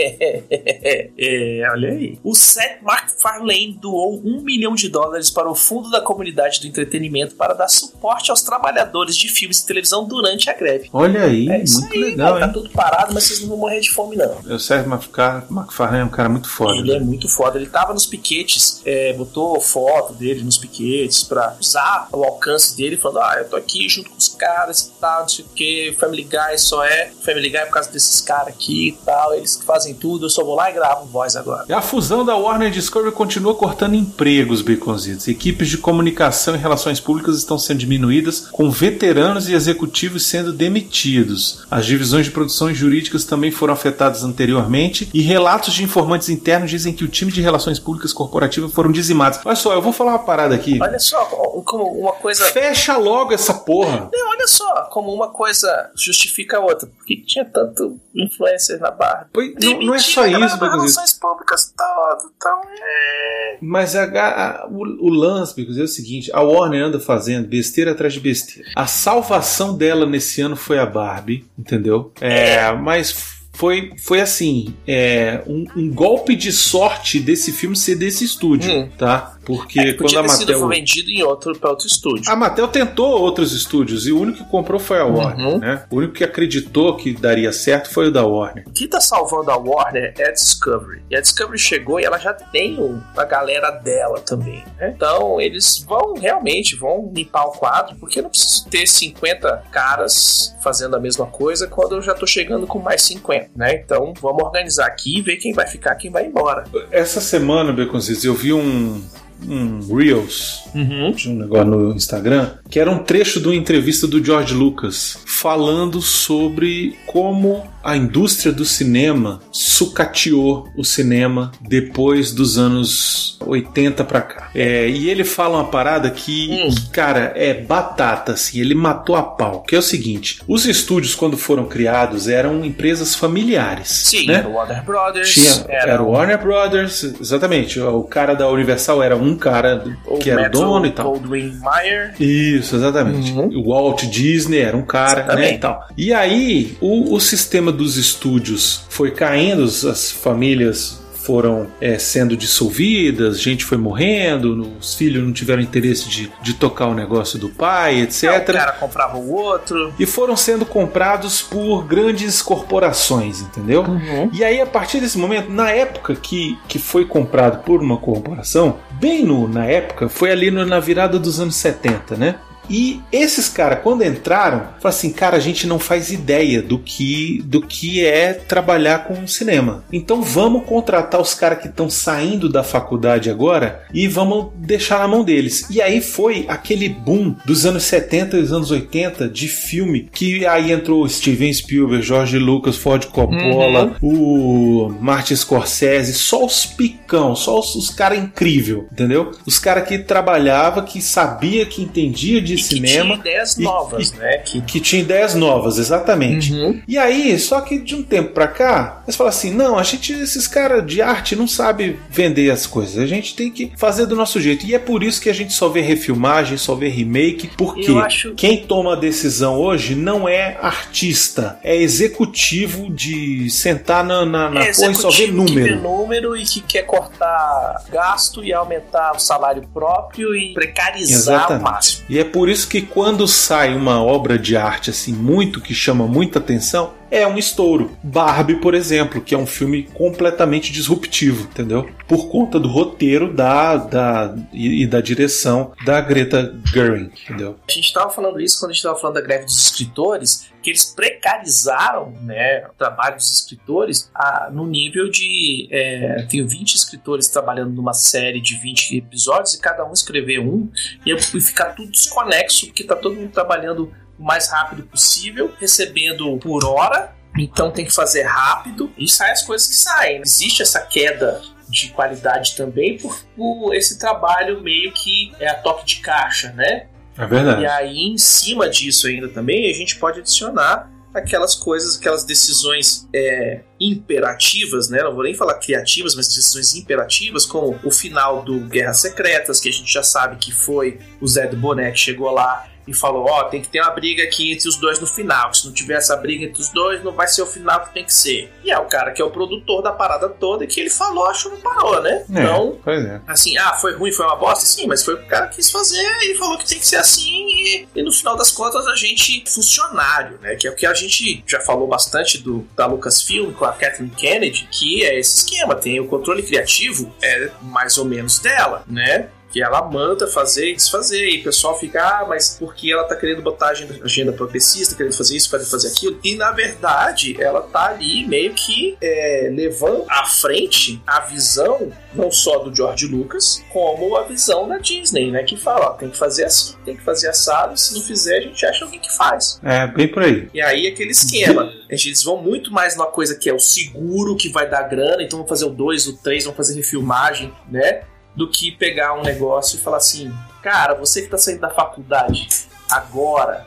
é, 1.18 1.68
olha 1.72 1.90
aí. 1.90 2.18
O 2.22 2.34
Seth 2.34 2.82
MacFarlane 2.82 3.78
doou 3.80 4.20
um 4.24 4.40
milhão 4.42 4.74
de 4.74 4.88
dólares 4.88 5.30
para 5.30 5.50
o 5.50 5.54
Fundo 5.54 5.90
da 5.90 6.00
Comunidade 6.00 6.60
do 6.60 6.66
Entretenimento 6.66 7.34
para 7.34 7.54
dar 7.54 7.68
suporte 7.68 8.30
aos 8.30 8.42
trabalhadores 8.42 9.16
de 9.16 9.28
filmes 9.28 9.58
e 9.60 9.66
televisão 9.66 10.04
durante 10.06 10.48
a 10.48 10.54
greve. 10.54 10.88
Olha 10.92 11.24
aí, 11.24 11.48
É 11.48 11.58
muito 11.58 11.92
aí, 11.92 11.98
legal, 11.98 12.34
né? 12.34 12.46
Tá 12.46 12.52
tudo 12.52 12.70
parado, 12.70 13.12
mas 13.14 13.24
vocês 13.24 13.40
não 13.40 13.48
vão 13.48 13.58
morrer 13.58 13.80
de 13.80 13.90
fome, 13.90 14.16
não. 14.16 14.38
O 14.54 14.58
Sérgio 14.58 14.92
McFar- 14.92 15.46
McFarlane 15.50 16.02
é 16.02 16.04
um 16.04 16.08
cara 16.08 16.28
muito 16.28 16.48
foda. 16.48 16.78
Ele 16.78 16.90
né? 16.90 16.96
é 16.96 17.00
muito 17.00 17.28
foda. 17.28 17.58
Ele 17.58 17.68
tava 17.68 17.92
nos 17.92 18.06
piquetes, 18.06 18.80
é, 18.84 19.12
botou 19.12 19.60
foto 19.60 20.12
dele 20.14 20.42
nos 20.42 20.58
piquetes 20.58 21.22
pra 21.24 21.56
usar 21.60 22.08
o 22.12 22.24
alcance 22.24 22.76
dele, 22.76 22.96
falando: 22.96 23.20
Ah, 23.24 23.36
eu 23.38 23.48
tô 23.48 23.56
aqui 23.56 23.88
junto 23.88 24.10
com 24.10 24.16
os 24.16 24.28
caras 24.28 24.92
tal, 25.00 25.22
não 25.22 25.28
sei 25.28 25.44
o 25.44 25.48
que. 25.48 25.96
Family 25.98 26.24
Guy 26.24 26.58
só 26.58 26.84
é 26.84 27.10
Family 27.24 27.50
Guy 27.50 27.60
por 27.66 27.72
causa 27.72 27.90
desses 27.90 28.20
caras 28.20 28.48
aqui 28.48 28.88
e 28.88 28.92
tal. 29.04 29.34
Eles 29.34 29.56
que 29.56 29.64
fazem 29.64 29.94
tudo, 29.94 30.26
eu 30.26 30.30
só 30.30 30.44
vou 30.44 30.54
lá 30.54 30.70
e 30.70 30.74
gravo 30.74 31.06
voz 31.06 31.36
agora. 31.36 31.64
E 31.68 31.72
a 31.72 31.82
fusão 31.82 32.24
da 32.24 32.36
Warner 32.36 32.68
e 32.68 32.72
Discovery 32.72 33.14
continua 33.14 33.54
cortando 33.54 33.94
empregos, 33.94 34.62
Baconzitos. 34.62 35.28
Equipes 35.28 35.68
de 35.68 35.78
comunicação 35.78 36.54
e 36.54 36.58
relações 36.58 37.00
públicas 37.00 37.36
estão 37.36 37.58
sendo 37.58 37.78
diminuídas, 37.78 38.48
com 38.50 38.70
veteranos 38.70 39.48
e 39.48 39.54
executivos 39.54 40.24
sendo 40.26 40.52
demitidos. 40.52 41.64
As 41.70 41.86
divisões 41.86 42.26
de 42.26 42.32
produções 42.32 42.76
jurídicas 42.76 43.24
também 43.24 43.50
foram 43.50 43.74
afetadas 43.74 44.22
anteriormente, 44.22 45.08
e 45.12 45.22
relatos 45.22 45.74
de 45.74 45.82
informantes 45.82 46.28
internos 46.28 46.70
dizem 46.70 46.92
que 46.92 47.04
o 47.04 47.08
time 47.08 47.32
de 47.32 47.40
relações 47.40 47.78
públicas 47.78 48.12
corporativas 48.12 48.72
foram 48.72 48.90
dizimados. 48.90 49.40
Olha 49.44 49.56
só, 49.56 49.72
eu 49.72 49.82
vou 49.82 49.92
falar 49.92 50.12
uma 50.12 50.18
parada 50.18 50.54
aqui. 50.54 50.78
Olha 50.80 50.98
só, 50.98 51.24
como 51.64 51.84
uma 51.84 52.12
coisa. 52.12 52.44
Fecha 52.46 52.96
logo 52.96 53.32
essa 53.32 53.54
porra. 53.54 54.08
Não, 54.12 54.30
olha 54.30 54.46
só, 54.46 54.88
como 54.90 55.12
uma 55.14 55.28
coisa 55.32 55.90
justifica 55.96 56.58
a 56.58 56.60
outra. 56.60 56.86
Por 56.88 57.04
que 57.06 57.16
tinha 57.24 57.44
tanto 57.44 57.98
influencer 58.14 58.78
na 58.80 58.90
barra? 58.90 59.28
Pois, 59.32 59.54
não, 59.62 59.80
não 59.80 59.94
é 59.94 59.98
só 59.98 60.26
isso, 60.26 60.38
Baconzitos. 60.58 60.70
relações 60.96 61.12
públicas 61.14 61.72
todo. 61.76 62.32
Então, 62.36 62.60
é... 62.82 63.58
Mas 63.62 63.94
a, 63.96 64.04
a- 64.04 64.68
o, 64.68 64.82
o 65.06 65.08
lance, 65.08 65.54
Bicos, 65.54 65.78
é 65.78 65.82
o 65.82 65.88
seguinte: 65.88 66.30
a 66.34 66.40
Warner 66.42 66.84
anda 66.84 66.98
fazendo 67.00 67.46
besteira 67.48 67.92
atrás 67.92 68.12
de 68.12 68.20
besteira. 68.20 68.68
A 68.76 68.86
salvação 68.86 69.76
dela 69.76 70.04
nesse 70.06 70.40
ano 70.40 70.56
foi 70.56 70.78
a 70.78 70.86
Barbie, 70.86 71.44
entendeu? 71.58 72.12
É, 72.20 72.72
mas 72.72 73.38
foi, 73.52 73.92
foi 73.98 74.20
assim: 74.20 74.74
é, 74.86 75.42
um, 75.46 75.64
um 75.76 75.90
golpe 75.92 76.34
de 76.34 76.50
sorte 76.52 77.20
desse 77.20 77.52
filme 77.52 77.76
ser 77.76 77.96
desse 77.96 78.24
estúdio, 78.24 78.72
Hum. 78.72 78.90
tá? 78.96 79.36
Porque 79.44 79.80
É, 79.80 79.92
quando 79.94 80.18
a 80.18 80.28
sido 80.28 80.52
Mattel. 80.52 80.68
vendido 80.68 81.10
em 81.10 81.22
outro, 81.22 81.58
pra 81.58 81.70
outro 81.70 81.86
estúdio. 81.86 82.30
A 82.30 82.36
Mattel 82.36 82.68
tentou 82.68 83.20
outros 83.20 83.52
estúdios 83.52 84.06
e 84.06 84.12
o 84.12 84.20
único 84.20 84.38
que 84.44 84.50
comprou 84.50 84.78
foi 84.78 84.98
a 85.00 85.04
Warner, 85.04 85.46
Uhum. 85.46 85.58
né? 85.58 85.84
O 85.90 85.96
único 85.96 86.12
que 86.14 86.22
acreditou 86.24 86.96
que 86.96 87.12
daria 87.14 87.50
certo 87.52 87.90
foi 87.90 88.08
o 88.08 88.12
da 88.12 88.24
Warner. 88.24 88.64
O 88.66 88.70
que 88.70 88.86
tá 88.86 89.00
salvando 89.00 89.50
a 89.50 89.56
Warner 89.56 90.12
é 90.18 90.28
a 90.28 90.32
Discovery. 90.32 91.02
E 91.10 91.16
a 91.16 91.20
Discovery 91.20 91.58
chegou 91.58 91.98
e 91.98 92.04
ela 92.04 92.18
já 92.18 92.32
tem 92.34 92.78
a 93.16 93.24
galera 93.24 93.70
dela 93.70 94.20
também. 94.20 94.64
né? 94.78 94.92
Então 94.94 95.40
eles 95.40 95.84
vão 95.88 96.14
realmente 96.14 96.76
vão 96.76 97.10
limpar 97.14 97.46
o 97.46 97.52
quadro, 97.52 97.96
porque 97.96 98.18
eu 98.18 98.24
não 98.24 98.30
preciso 98.30 98.68
ter 98.68 98.86
50 98.86 99.64
caras 99.72 100.54
fazendo 100.62 100.94
a 100.96 101.00
mesma 101.00 101.26
coisa 101.26 101.66
quando 101.66 101.96
eu 101.96 102.02
já 102.02 102.14
tô 102.14 102.26
chegando 102.26 102.66
com 102.66 102.78
mais 102.78 103.02
50, 103.02 103.50
né? 103.56 103.74
Então 103.74 104.12
vamos 104.20 104.42
organizar 104.42 104.86
aqui 104.86 105.18
e 105.18 105.22
ver 105.22 105.36
quem 105.36 105.52
vai 105.52 105.66
ficar, 105.66 105.94
quem 105.94 106.10
vai 106.10 106.26
embora. 106.26 106.64
Essa 106.90 107.20
semana, 107.20 107.72
Baconzitos, 107.72 108.24
eu 108.24 108.34
vi 108.34 108.52
um, 108.52 109.02
um 109.48 109.94
Reels 109.96 110.60
Uhum. 110.74 111.10
de 111.12 111.28
um 111.28 111.34
negócio 111.34 111.64
no 111.64 111.92
Instagram, 111.94 112.50
que 112.68 112.78
era 112.78 112.90
um 112.90 112.98
trecho 112.98 113.40
de 113.40 113.46
uma 113.48 113.54
entrevista 113.56 114.06
do 114.06 114.24
George 114.24 114.54
Lucas 114.54 115.18
falando 115.26 116.00
sobre 116.00 116.96
como 117.06 117.66
a 117.82 117.96
indústria 117.96 118.52
do 118.52 118.64
cinema 118.64 119.40
sucateou 119.50 120.68
o 120.76 120.84
cinema 120.84 121.50
depois 121.60 122.30
dos 122.32 122.58
anos 122.58 123.38
80 123.44 124.04
pra 124.04 124.20
cá. 124.20 124.50
É, 124.54 124.88
e 124.88 125.08
ele 125.08 125.24
fala 125.24 125.56
uma 125.58 125.64
parada 125.70 126.10
que, 126.10 126.50
Hum. 126.50 126.68
que, 126.74 126.90
cara, 126.90 127.32
é 127.34 127.54
batata, 127.54 128.32
assim, 128.32 128.60
ele 128.60 128.74
matou 128.74 129.16
a 129.16 129.22
pau. 129.22 129.62
Que 129.62 129.74
é 129.74 129.78
o 129.78 129.82
seguinte: 129.82 130.40
os 130.46 130.66
estúdios, 130.66 131.14
quando 131.14 131.36
foram 131.38 131.64
criados, 131.64 132.28
eram 132.28 132.64
empresas 132.64 133.14
familiares. 133.14 133.88
Sim, 133.88 134.26
né? 134.26 134.34
era 134.34 134.48
o 134.48 134.52
Warner 134.52 134.84
Brothers, 134.84 135.32
Tinha, 135.34 135.64
era, 135.68 135.92
era 135.92 136.02
o 136.02 136.10
Warner 136.10 136.38
Brothers, 136.40 137.02
exatamente. 137.20 137.80
O 137.80 138.02
cara 138.04 138.34
da 138.34 138.48
Universal 138.48 139.02
era 139.02 139.16
um 139.16 139.29
cara 139.36 139.84
o 140.06 140.18
que 140.18 140.30
era 140.30 140.48
o 140.48 140.50
dono 140.50 140.86
e 140.86 140.90
tal. 140.90 141.12
Goldwyn 141.12 141.58
Mayer. 141.60 142.14
Isso, 142.20 142.76
exatamente. 142.76 143.32
Uhum. 143.32 143.48
O 143.58 143.70
Walt 143.70 144.04
Disney 144.04 144.60
era 144.60 144.76
um 144.76 144.82
cara, 144.82 145.34
né, 145.34 145.54
e 145.54 145.58
tal. 145.58 145.86
E 145.96 146.12
aí, 146.12 146.76
o, 146.80 147.14
o 147.14 147.20
sistema 147.20 147.72
dos 147.72 147.96
estúdios 147.96 148.84
foi 148.88 149.10
caindo, 149.10 149.64
as 149.64 150.10
famílias 150.10 151.00
foram 151.24 151.66
é, 151.80 151.98
sendo 151.98 152.36
dissolvidas, 152.36 153.40
gente 153.40 153.64
foi 153.64 153.78
morrendo, 153.78 154.72
os 154.80 154.94
filhos 154.94 155.22
não 155.24 155.32
tiveram 155.32 155.60
interesse 155.62 156.08
de, 156.08 156.30
de 156.42 156.54
tocar 156.54 156.86
o 156.86 156.94
negócio 156.94 157.38
do 157.38 157.48
pai, 157.48 158.00
etc. 158.00 158.24
O 158.48 158.52
cara 158.52 158.72
comprava 158.72 159.16
o 159.18 159.32
outro. 159.32 159.92
E 159.98 160.06
foram 160.06 160.36
sendo 160.36 160.64
comprados 160.64 161.42
por 161.42 161.84
grandes 161.84 162.40
corporações, 162.40 163.40
entendeu? 163.40 163.82
Uhum. 163.82 164.30
E 164.32 164.44
aí, 164.44 164.60
a 164.60 164.66
partir 164.66 165.00
desse 165.00 165.18
momento, 165.18 165.50
na 165.50 165.70
época 165.70 166.14
que, 166.14 166.58
que 166.68 166.78
foi 166.78 167.04
comprado 167.04 167.62
por 167.64 167.80
uma 167.82 167.96
corporação, 167.96 168.78
bem 168.92 169.24
no, 169.24 169.48
na 169.48 169.64
época, 169.66 170.08
foi 170.08 170.30
ali 170.30 170.50
no- 170.50 170.64
na 170.66 170.80
virada 170.80 171.18
dos 171.18 171.40
anos 171.40 171.56
70, 171.56 172.16
né? 172.16 172.36
E 172.70 173.00
esses 173.12 173.48
caras, 173.48 173.80
quando 173.82 174.04
entraram, 174.04 174.60
falaram 174.60 174.78
assim, 174.84 175.10
cara, 175.10 175.36
a 175.36 175.40
gente 175.40 175.66
não 175.66 175.78
faz 175.78 176.12
ideia 176.12 176.62
do 176.62 176.78
que, 176.78 177.42
do 177.44 177.60
que 177.60 178.06
é 178.06 178.32
trabalhar 178.32 179.04
com 179.04 179.26
cinema. 179.26 179.84
Então 179.92 180.22
vamos 180.22 180.64
contratar 180.64 181.20
os 181.20 181.34
caras 181.34 181.58
que 181.58 181.66
estão 181.66 181.90
saindo 181.90 182.48
da 182.48 182.62
faculdade 182.62 183.28
agora 183.28 183.82
e 183.92 184.06
vamos 184.06 184.52
deixar 184.56 185.00
na 185.00 185.08
mão 185.08 185.24
deles. 185.24 185.66
E 185.68 185.82
aí 185.82 186.00
foi 186.00 186.44
aquele 186.48 186.88
boom 186.88 187.34
dos 187.44 187.66
anos 187.66 187.82
70 187.84 188.36
e 188.36 188.42
dos 188.42 188.52
anos 188.52 188.70
80 188.70 189.28
de 189.28 189.48
filme 189.48 190.08
que 190.12 190.46
aí 190.46 190.70
entrou 190.70 191.08
Steven 191.08 191.52
Spielberg, 191.52 192.06
George 192.06 192.38
Lucas, 192.38 192.76
Ford 192.76 193.04
Coppola, 193.06 193.96
o 194.00 194.92
Martin 195.00 195.34
Scorsese, 195.34 196.14
só 196.14 196.44
os 196.44 196.66
picão, 196.66 197.34
só 197.34 197.58
os, 197.58 197.74
os 197.74 197.90
caras 197.90 198.18
incrível, 198.18 198.86
entendeu? 198.92 199.32
Os 199.44 199.58
caras 199.58 199.88
que 199.88 199.98
trabalhava, 199.98 200.82
que 200.82 201.02
sabia, 201.02 201.66
que 201.66 201.82
entendia 201.82 202.40
de 202.40 202.59
E 202.60 202.68
que 202.68 202.74
cinema 202.74 203.04
tinha 203.04 203.16
ideias 203.20 203.56
e- 203.58 203.62
novas, 203.62 204.10
e- 204.10 204.16
né? 204.16 204.38
Que... 204.38 204.60
que 204.62 204.80
tinha 204.80 205.02
ideias 205.02 205.34
novas, 205.34 205.78
exatamente. 205.78 206.52
Uhum. 206.52 206.80
E 206.86 206.96
aí, 206.98 207.38
só 207.38 207.60
que 207.60 207.78
de 207.78 207.94
um 207.94 208.02
tempo 208.02 208.32
pra 208.32 208.48
cá, 208.48 209.02
eles 209.06 209.16
falam 209.16 209.30
assim: 209.30 209.52
não, 209.52 209.78
a 209.78 209.82
gente, 209.82 210.12
esses 210.12 210.46
caras 210.46 210.86
de 210.86 211.00
arte 211.02 211.34
não 211.36 211.46
sabe 211.48 211.98
vender 212.08 212.50
as 212.50 212.66
coisas, 212.66 212.98
a 212.98 213.06
gente 213.06 213.34
tem 213.34 213.50
que 213.50 213.72
fazer 213.76 214.06
do 214.06 214.16
nosso 214.16 214.40
jeito. 214.40 214.66
E 214.66 214.74
é 214.74 214.78
por 214.78 215.02
isso 215.02 215.20
que 215.20 215.28
a 215.28 215.34
gente 215.34 215.52
só 215.52 215.68
vê 215.68 215.80
refilmagem, 215.80 216.56
só 216.56 216.74
vê 216.74 216.88
remake, 216.88 217.50
porque 217.56 217.90
acho- 217.92 218.34
quem 218.34 218.58
toma 218.64 218.92
a 218.92 218.96
decisão 218.96 219.56
hoje 219.58 219.94
não 219.94 220.28
é 220.28 220.58
artista, 220.60 221.58
é 221.62 221.76
executivo 221.76 222.90
de 222.90 223.48
sentar 223.50 224.04
na, 224.04 224.24
na, 224.24 224.50
na 224.50 224.60
É 224.64 224.72
porra 224.72 224.90
e 224.90 224.94
só 224.94 225.10
ver 225.10 225.24
executivo 225.24 225.44
que 225.46 225.54
vê 225.54 225.60
número. 225.70 225.80
número 225.82 226.36
e 226.36 226.42
que 226.44 226.60
quer 226.60 226.82
cortar 226.82 227.84
gasto 227.90 228.44
e 228.44 228.52
aumentar 228.52 229.12
o 229.14 229.18
salário 229.18 229.62
próprio 229.72 230.34
e 230.34 230.52
precarizar 230.54 231.16
Exatamente. 231.44 231.60
o 231.60 231.64
máximo. 231.64 232.04
E 232.08 232.18
é 232.18 232.24
por 232.24 232.39
por 232.40 232.48
isso 232.48 232.68
que 232.68 232.80
quando 232.80 233.28
sai 233.28 233.74
uma 233.74 234.02
obra 234.02 234.38
de 234.38 234.56
arte 234.56 234.88
assim 234.88 235.12
muito 235.12 235.60
que 235.60 235.74
chama 235.74 236.06
muita 236.06 236.38
atenção, 236.38 236.94
é 237.10 237.26
um 237.26 237.36
estouro. 237.36 237.90
Barbie, 238.02 238.54
por 238.62 238.74
exemplo, 238.74 239.20
que 239.20 239.34
é 239.34 239.38
um 239.38 239.44
filme 239.44 239.82
completamente 239.92 240.72
disruptivo, 240.72 241.42
entendeu? 241.42 241.90
Por 242.08 242.30
conta 242.30 242.58
do 242.58 242.66
roteiro 242.66 243.30
da, 243.30 243.76
da 243.76 244.34
e, 244.54 244.84
e 244.84 244.86
da 244.86 245.02
direção 245.02 245.72
da 245.84 246.00
Greta 246.00 246.58
Gerwig, 246.64 247.10
entendeu? 247.24 247.56
A 247.68 247.72
gente 247.72 247.84
estava 247.84 248.08
falando 248.08 248.40
isso 248.40 248.58
quando 248.58 248.70
a 248.70 248.72
gente 248.72 248.80
estava 248.80 248.98
falando 248.98 249.16
da 249.16 249.20
greve 249.20 249.44
dos 249.44 249.58
escritores, 249.58 250.49
que 250.62 250.70
eles 250.70 250.84
precarizaram 250.84 252.10
né, 252.22 252.66
o 252.68 252.74
trabalho 252.74 253.16
dos 253.16 253.30
escritores 253.30 254.10
a- 254.14 254.48
no 254.52 254.66
nível 254.66 255.10
de. 255.10 255.68
É, 255.70 256.26
tenho 256.28 256.46
20 256.46 256.74
escritores 256.74 257.28
trabalhando 257.28 257.72
numa 257.72 257.92
série 257.94 258.40
de 258.40 258.56
20 258.58 258.96
episódios 258.96 259.54
e 259.54 259.60
cada 259.60 259.84
um 259.84 259.92
escrever 259.92 260.38
um 260.40 260.70
e, 261.04 261.12
e 261.12 261.40
ficar 261.40 261.70
tudo 261.70 261.90
desconexo, 261.90 262.66
porque 262.66 262.84
tá 262.84 262.96
todo 262.96 263.16
mundo 263.16 263.32
trabalhando 263.32 263.92
o 264.18 264.22
mais 264.22 264.50
rápido 264.50 264.82
possível, 264.84 265.52
recebendo 265.58 266.36
por 266.38 266.64
hora. 266.64 267.14
Então 267.38 267.70
tem 267.70 267.84
que 267.84 267.92
fazer 267.94 268.22
rápido 268.24 268.92
e 268.98 269.08
sai 269.08 269.30
as 269.30 269.42
coisas 269.42 269.66
que 269.68 269.74
saem. 269.76 270.20
Existe 270.20 270.62
essa 270.62 270.80
queda 270.80 271.40
de 271.68 271.88
qualidade 271.90 272.56
também 272.56 272.98
por, 272.98 273.16
por 273.36 273.72
esse 273.74 273.96
trabalho 273.98 274.60
meio 274.60 274.90
que 274.92 275.32
é 275.38 275.48
a 275.48 275.54
toque 275.54 275.84
de 275.86 276.00
caixa, 276.00 276.50
né? 276.52 276.88
É 277.20 277.26
verdade. 277.26 277.62
E 277.62 277.66
aí, 277.66 277.98
em 277.98 278.18
cima 278.18 278.68
disso 278.68 279.06
ainda 279.06 279.28
também, 279.28 279.70
a 279.70 279.74
gente 279.74 279.96
pode 279.96 280.20
adicionar 280.20 280.90
aquelas 281.12 281.54
coisas, 281.54 281.98
aquelas 281.98 282.24
decisões 282.24 283.08
é, 283.14 283.60
imperativas, 283.80 284.88
né? 284.88 285.02
Não 285.02 285.12
vou 285.12 285.24
nem 285.24 285.34
falar 285.34 285.54
criativas, 285.54 286.14
mas 286.14 286.28
decisões 286.28 286.74
imperativas, 286.74 287.44
como 287.44 287.78
o 287.84 287.90
final 287.90 288.42
do 288.42 288.60
Guerras 288.60 289.00
Secretas, 289.00 289.60
que 289.60 289.68
a 289.68 289.72
gente 289.72 289.92
já 289.92 290.02
sabe 290.02 290.36
que 290.36 290.52
foi 290.52 290.98
o 291.20 291.26
Zé 291.26 291.46
do 291.46 291.56
Boné 291.56 291.90
que 291.90 291.98
chegou 291.98 292.30
lá 292.30 292.69
e 292.90 292.94
falou: 292.94 293.26
Ó, 293.28 293.44
tem 293.44 293.60
que 293.60 293.68
ter 293.68 293.80
uma 293.80 293.90
briga 293.90 294.22
aqui 294.22 294.52
entre 294.52 294.68
os 294.68 294.76
dois 294.76 294.98
no 294.98 295.06
final. 295.06 295.52
Se 295.54 295.66
não 295.66 295.72
tiver 295.72 295.94
essa 295.94 296.16
briga 296.16 296.44
entre 296.44 296.60
os 296.60 296.68
dois, 296.70 297.02
não 297.02 297.12
vai 297.12 297.28
ser 297.28 297.42
o 297.42 297.46
final 297.46 297.80
que 297.84 297.94
tem 297.94 298.04
que 298.04 298.12
ser. 298.12 298.52
E 298.64 298.70
é 298.70 298.78
o 298.78 298.86
cara 298.86 299.12
que 299.12 299.20
é 299.20 299.24
o 299.24 299.30
produtor 299.30 299.82
da 299.82 299.92
parada 299.92 300.28
toda 300.28 300.64
e 300.64 300.66
que 300.66 300.80
ele 300.80 300.90
falou, 300.90 301.26
acho 301.26 301.48
que 301.48 301.56
não 301.56 301.60
parou, 301.60 302.02
né? 302.02 302.24
É, 302.34 302.42
Então, 302.42 302.78
é. 302.86 303.20
assim, 303.26 303.56
ah, 303.58 303.74
foi 303.74 303.94
ruim, 303.94 304.12
foi 304.12 304.26
uma 304.26 304.36
bosta? 304.36 304.64
Sim, 304.64 304.86
mas 304.86 305.04
foi 305.04 305.14
o 305.14 305.18
que 305.18 305.24
o 305.24 305.28
cara 305.28 305.46
quis 305.48 305.70
fazer 305.70 306.06
e 306.22 306.34
falou 306.36 306.58
que 306.58 306.66
tem 306.66 306.78
que 306.78 306.86
ser 306.86 306.96
assim 306.96 307.46
e, 307.48 307.88
e 307.94 308.02
no 308.02 308.12
final 308.12 308.36
das 308.36 308.50
contas 308.50 308.86
a 308.86 308.94
gente, 308.96 309.44
funcionário, 309.46 310.38
né, 310.40 310.56
que 310.56 310.66
é 310.66 310.70
o 310.70 310.74
que 310.74 310.86
a 310.86 310.94
gente 310.94 311.42
já 311.46 311.60
falou 311.60 311.86
bastante 311.86 312.38
do, 312.38 312.66
da 312.76 312.86
Lucasfilm 312.86 313.52
com 313.52 313.64
a 313.64 313.72
Kathleen 313.72 314.10
Kennedy, 314.10 314.68
que 314.70 315.04
é 315.04 315.18
esse 315.18 315.38
esquema, 315.38 315.74
tem 315.74 316.00
o 316.00 316.06
controle 316.06 316.42
criativo, 316.42 317.12
é 317.22 317.50
mais 317.62 317.98
ou 317.98 318.04
menos 318.04 318.38
dela, 318.38 318.84
né, 318.86 319.28
que 319.50 319.62
ela 319.62 319.82
manda 319.82 320.26
fazer 320.26 320.70
e 320.70 320.76
desfazer, 320.76 321.28
e 321.28 321.40
o 321.40 321.44
pessoal 321.44 321.78
fica, 321.78 322.02
ah, 322.02 322.26
mas 322.28 322.56
porque 322.58 322.92
ela 322.92 323.04
tá 323.04 323.16
querendo 323.16 323.42
botar 323.42 323.68
agenda, 323.68 323.98
agenda 324.02 324.32
progressista, 324.32 324.94
querendo 324.94 325.16
fazer 325.16 325.36
isso, 325.36 325.50
querendo 325.50 325.68
fazer 325.68 325.88
aquilo, 325.88 326.18
e 326.22 326.34
na 326.34 326.52
verdade 326.52 327.40
ela 327.40 327.62
tá 327.62 327.86
ali 327.86 328.26
meio 328.26 328.54
que 328.54 328.96
é, 329.00 329.50
levando 329.52 330.04
à 330.08 330.24
frente 330.26 331.02
a 331.06 331.20
visão 331.20 331.92
não 332.14 332.30
só 332.30 332.58
do 332.58 332.74
George 332.74 333.06
Lucas, 333.06 333.64
como 333.72 334.16
a 334.16 334.24
visão 334.24 334.68
da 334.68 334.78
Disney, 334.78 335.30
né, 335.30 335.42
que 335.42 335.56
fala, 335.56 335.86
ó, 335.86 335.90
tem 335.90 336.10
que 336.10 336.16
fazer 336.16 336.44
assim, 336.44 336.74
tem 336.84 336.96
que 336.96 337.02
fazer 337.02 337.28
assado, 337.28 337.76
se 337.76 337.94
não 337.94 338.02
fizer 338.02 338.38
a 338.38 338.40
gente 338.40 338.66
acha 338.66 338.84
alguém 338.84 339.00
que 339.00 339.14
faz. 339.16 339.60
É, 339.62 339.86
bem 339.86 340.08
por 340.08 340.22
aí. 340.22 340.48
E 340.52 340.60
aí 340.60 340.86
aquele 340.86 341.10
esquema. 341.10 341.72
Eles 341.88 342.22
vão 342.22 342.42
muito 342.42 342.72
mais 342.72 342.96
numa 342.96 343.06
coisa 343.06 343.36
que 343.36 343.48
é 343.48 343.54
o 343.54 343.58
seguro, 343.58 344.36
que 344.36 344.48
vai 344.48 344.68
dar 344.68 344.82
grana, 344.82 345.22
então 345.22 345.38
vão 345.40 345.48
fazer 345.48 345.64
o 345.64 345.70
2, 345.70 346.06
o 346.06 346.16
3, 346.18 346.44
vão 346.44 346.54
fazer 346.54 346.74
refilmagem, 346.74 347.52
né? 347.68 348.02
Do 348.34 348.48
que 348.48 348.70
pegar 348.70 349.14
um 349.14 349.22
negócio 349.22 349.78
e 349.78 349.82
falar 349.82 349.98
assim, 349.98 350.32
cara, 350.62 350.94
você 350.94 351.22
que 351.22 351.28
tá 351.28 351.36
saindo 351.36 351.60
da 351.60 351.70
faculdade 351.70 352.48
agora, 352.90 353.64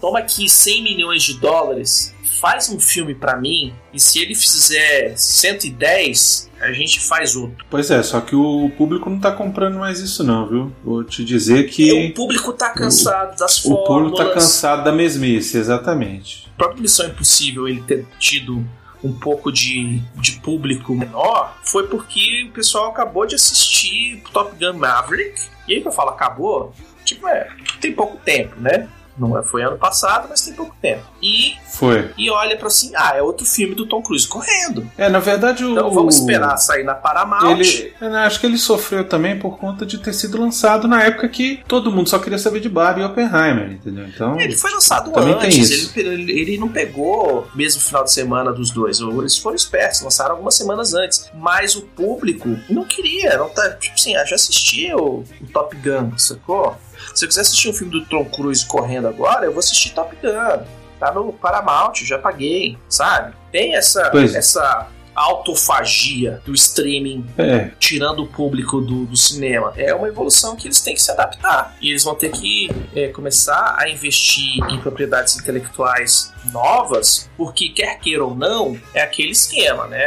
toma 0.00 0.18
aqui 0.18 0.48
100 0.48 0.82
milhões 0.82 1.22
de 1.22 1.34
dólares, 1.38 2.14
faz 2.40 2.68
um 2.68 2.80
filme 2.80 3.14
pra 3.14 3.36
mim, 3.36 3.72
e 3.94 4.00
se 4.00 4.18
ele 4.18 4.34
fizer 4.34 5.14
110, 5.16 6.50
a 6.60 6.72
gente 6.72 6.98
faz 7.00 7.36
outro. 7.36 7.64
Pois 7.70 7.88
é, 7.90 8.02
só 8.02 8.20
que 8.20 8.34
o 8.34 8.70
público 8.76 9.08
não 9.08 9.20
tá 9.20 9.30
comprando 9.30 9.78
mais 9.78 10.00
isso 10.00 10.24
não, 10.24 10.48
viu? 10.48 10.72
Vou 10.84 11.04
te 11.04 11.24
dizer 11.24 11.70
que 11.70 11.92
o 11.92 12.12
público 12.14 12.52
tá 12.52 12.70
cansado 12.70 13.38
das 13.38 13.64
o 13.64 13.70
público 13.70 13.86
fórmulas. 13.86 14.26
tá 14.26 14.34
cansado 14.34 14.84
da 14.84 14.90
mesmice, 14.90 15.56
exatamente. 15.56 16.48
O 16.54 16.56
próprio 16.56 16.82
Missão 16.82 17.06
Impossível 17.06 17.68
ele 17.68 17.82
ter 17.82 18.06
tido 18.18 18.66
um 19.02 19.12
pouco 19.12 19.50
de, 19.50 19.98
de 20.14 20.32
público 20.40 20.94
menor 20.94 21.58
foi 21.64 21.86
porque 21.88 22.46
o 22.48 22.52
pessoal 22.52 22.90
acabou 22.90 23.26
de 23.26 23.34
assistir 23.34 24.22
Top 24.32 24.54
Gun 24.56 24.78
Maverick. 24.78 25.48
E 25.66 25.74
aí 25.74 25.80
que 25.80 25.88
eu 25.88 25.92
falo 25.92 26.10
acabou, 26.10 26.72
tipo, 27.04 27.26
é, 27.26 27.48
tem 27.80 27.92
pouco 27.92 28.16
tempo, 28.18 28.60
né? 28.60 28.88
Não 29.16 29.38
é, 29.38 29.42
foi 29.42 29.62
ano 29.62 29.76
passado, 29.76 30.26
mas 30.28 30.40
tem 30.40 30.54
pouco 30.54 30.74
tempo. 30.80 31.02
E, 31.22 31.54
Foi. 31.70 32.10
e 32.16 32.30
olha 32.30 32.56
pra 32.56 32.68
assim, 32.68 32.90
ah, 32.96 33.12
é 33.14 33.22
outro 33.22 33.46
filme 33.46 33.74
do 33.74 33.86
Tom 33.86 34.02
Cruise 34.02 34.26
correndo. 34.26 34.90
É, 34.96 35.08
na 35.08 35.18
verdade 35.18 35.64
o 35.64 35.72
Então 35.72 35.90
vamos 35.90 36.16
esperar 36.16 36.56
sair 36.56 36.82
na 36.82 36.94
Paramount. 36.94 37.58
Ele, 37.58 37.92
eu 38.00 38.14
acho 38.16 38.40
que 38.40 38.46
ele 38.46 38.58
sofreu 38.58 39.06
também 39.06 39.38
por 39.38 39.58
conta 39.58 39.84
de 39.84 39.98
ter 39.98 40.12
sido 40.12 40.40
lançado 40.40 40.88
na 40.88 41.02
época 41.02 41.28
que 41.28 41.62
todo 41.68 41.92
mundo 41.92 42.08
só 42.08 42.18
queria 42.18 42.38
saber 42.38 42.60
de 42.60 42.68
Barbie 42.68 43.02
e 43.02 43.04
Oppenheimer, 43.04 43.70
entendeu? 43.72 44.06
Então, 44.06 44.38
Ele 44.38 44.56
foi 44.56 44.70
lançado 44.70 45.12
Também 45.12 45.36
tem 45.38 45.46
antes, 45.48 45.70
isso. 45.70 45.98
ele, 45.98 46.32
ele, 46.32 46.58
não 46.58 46.68
pegou 46.68 47.46
mesmo 47.54 47.80
final 47.80 48.04
de 48.04 48.12
semana 48.12 48.52
dos 48.52 48.70
dois. 48.70 48.98
Eles 49.00 49.36
foram 49.36 49.56
espertos, 49.56 50.00
lançaram 50.00 50.32
algumas 50.32 50.54
semanas 50.54 50.94
antes. 50.94 51.30
Mas 51.34 51.76
o 51.76 51.82
público 51.82 52.48
não 52.68 52.84
queria, 52.84 53.36
não 53.36 53.48
tá. 53.48 53.70
Tipo 53.70 53.94
assim, 53.94 54.16
ah, 54.16 54.24
já 54.24 54.36
assistia 54.36 54.96
o, 54.96 55.24
o 55.40 55.46
Top 55.52 55.76
Gun, 55.76 56.16
sacou? 56.16 56.76
Se 57.14 57.24
eu 57.24 57.28
quiser 57.28 57.42
assistir 57.42 57.68
um 57.68 57.72
filme 57.72 57.92
do 57.92 58.04
Tom 58.06 58.24
Cruise 58.24 58.64
correndo 58.66 59.08
agora, 59.08 59.44
eu 59.44 59.52
vou 59.52 59.60
assistir 59.60 59.90
Top 59.90 60.14
Gun. 60.16 60.64
Tá 60.98 61.12
no 61.12 61.32
Paramount, 61.32 61.94
já 62.04 62.18
paguei, 62.18 62.78
sabe? 62.88 63.34
Tem 63.50 63.74
essa, 63.74 64.08
Pois 64.10 64.34
é. 64.34 64.38
essa 64.38 64.88
autofagia 65.14 66.40
do 66.44 66.54
streaming 66.54 67.26
é, 67.36 67.70
tirando 67.78 68.22
o 68.22 68.26
público 68.26 68.80
do, 68.80 69.04
do 69.04 69.16
cinema. 69.16 69.72
É 69.76 69.94
uma 69.94 70.08
evolução 70.08 70.56
que 70.56 70.66
eles 70.66 70.80
têm 70.80 70.94
que 70.94 71.02
se 71.02 71.10
adaptar. 71.10 71.76
E 71.80 71.90
eles 71.90 72.04
vão 72.04 72.14
ter 72.14 72.30
que 72.30 72.70
é, 72.94 73.08
começar 73.08 73.76
a 73.78 73.88
investir 73.90 74.62
em 74.70 74.78
propriedades 74.80 75.36
intelectuais 75.36 76.31
novas, 76.46 77.30
porque 77.36 77.68
quer 77.68 77.98
queira 77.98 78.24
ou 78.24 78.34
não, 78.34 78.78
é 78.94 79.02
aquele 79.02 79.32
esquema, 79.32 79.86
né? 79.86 80.04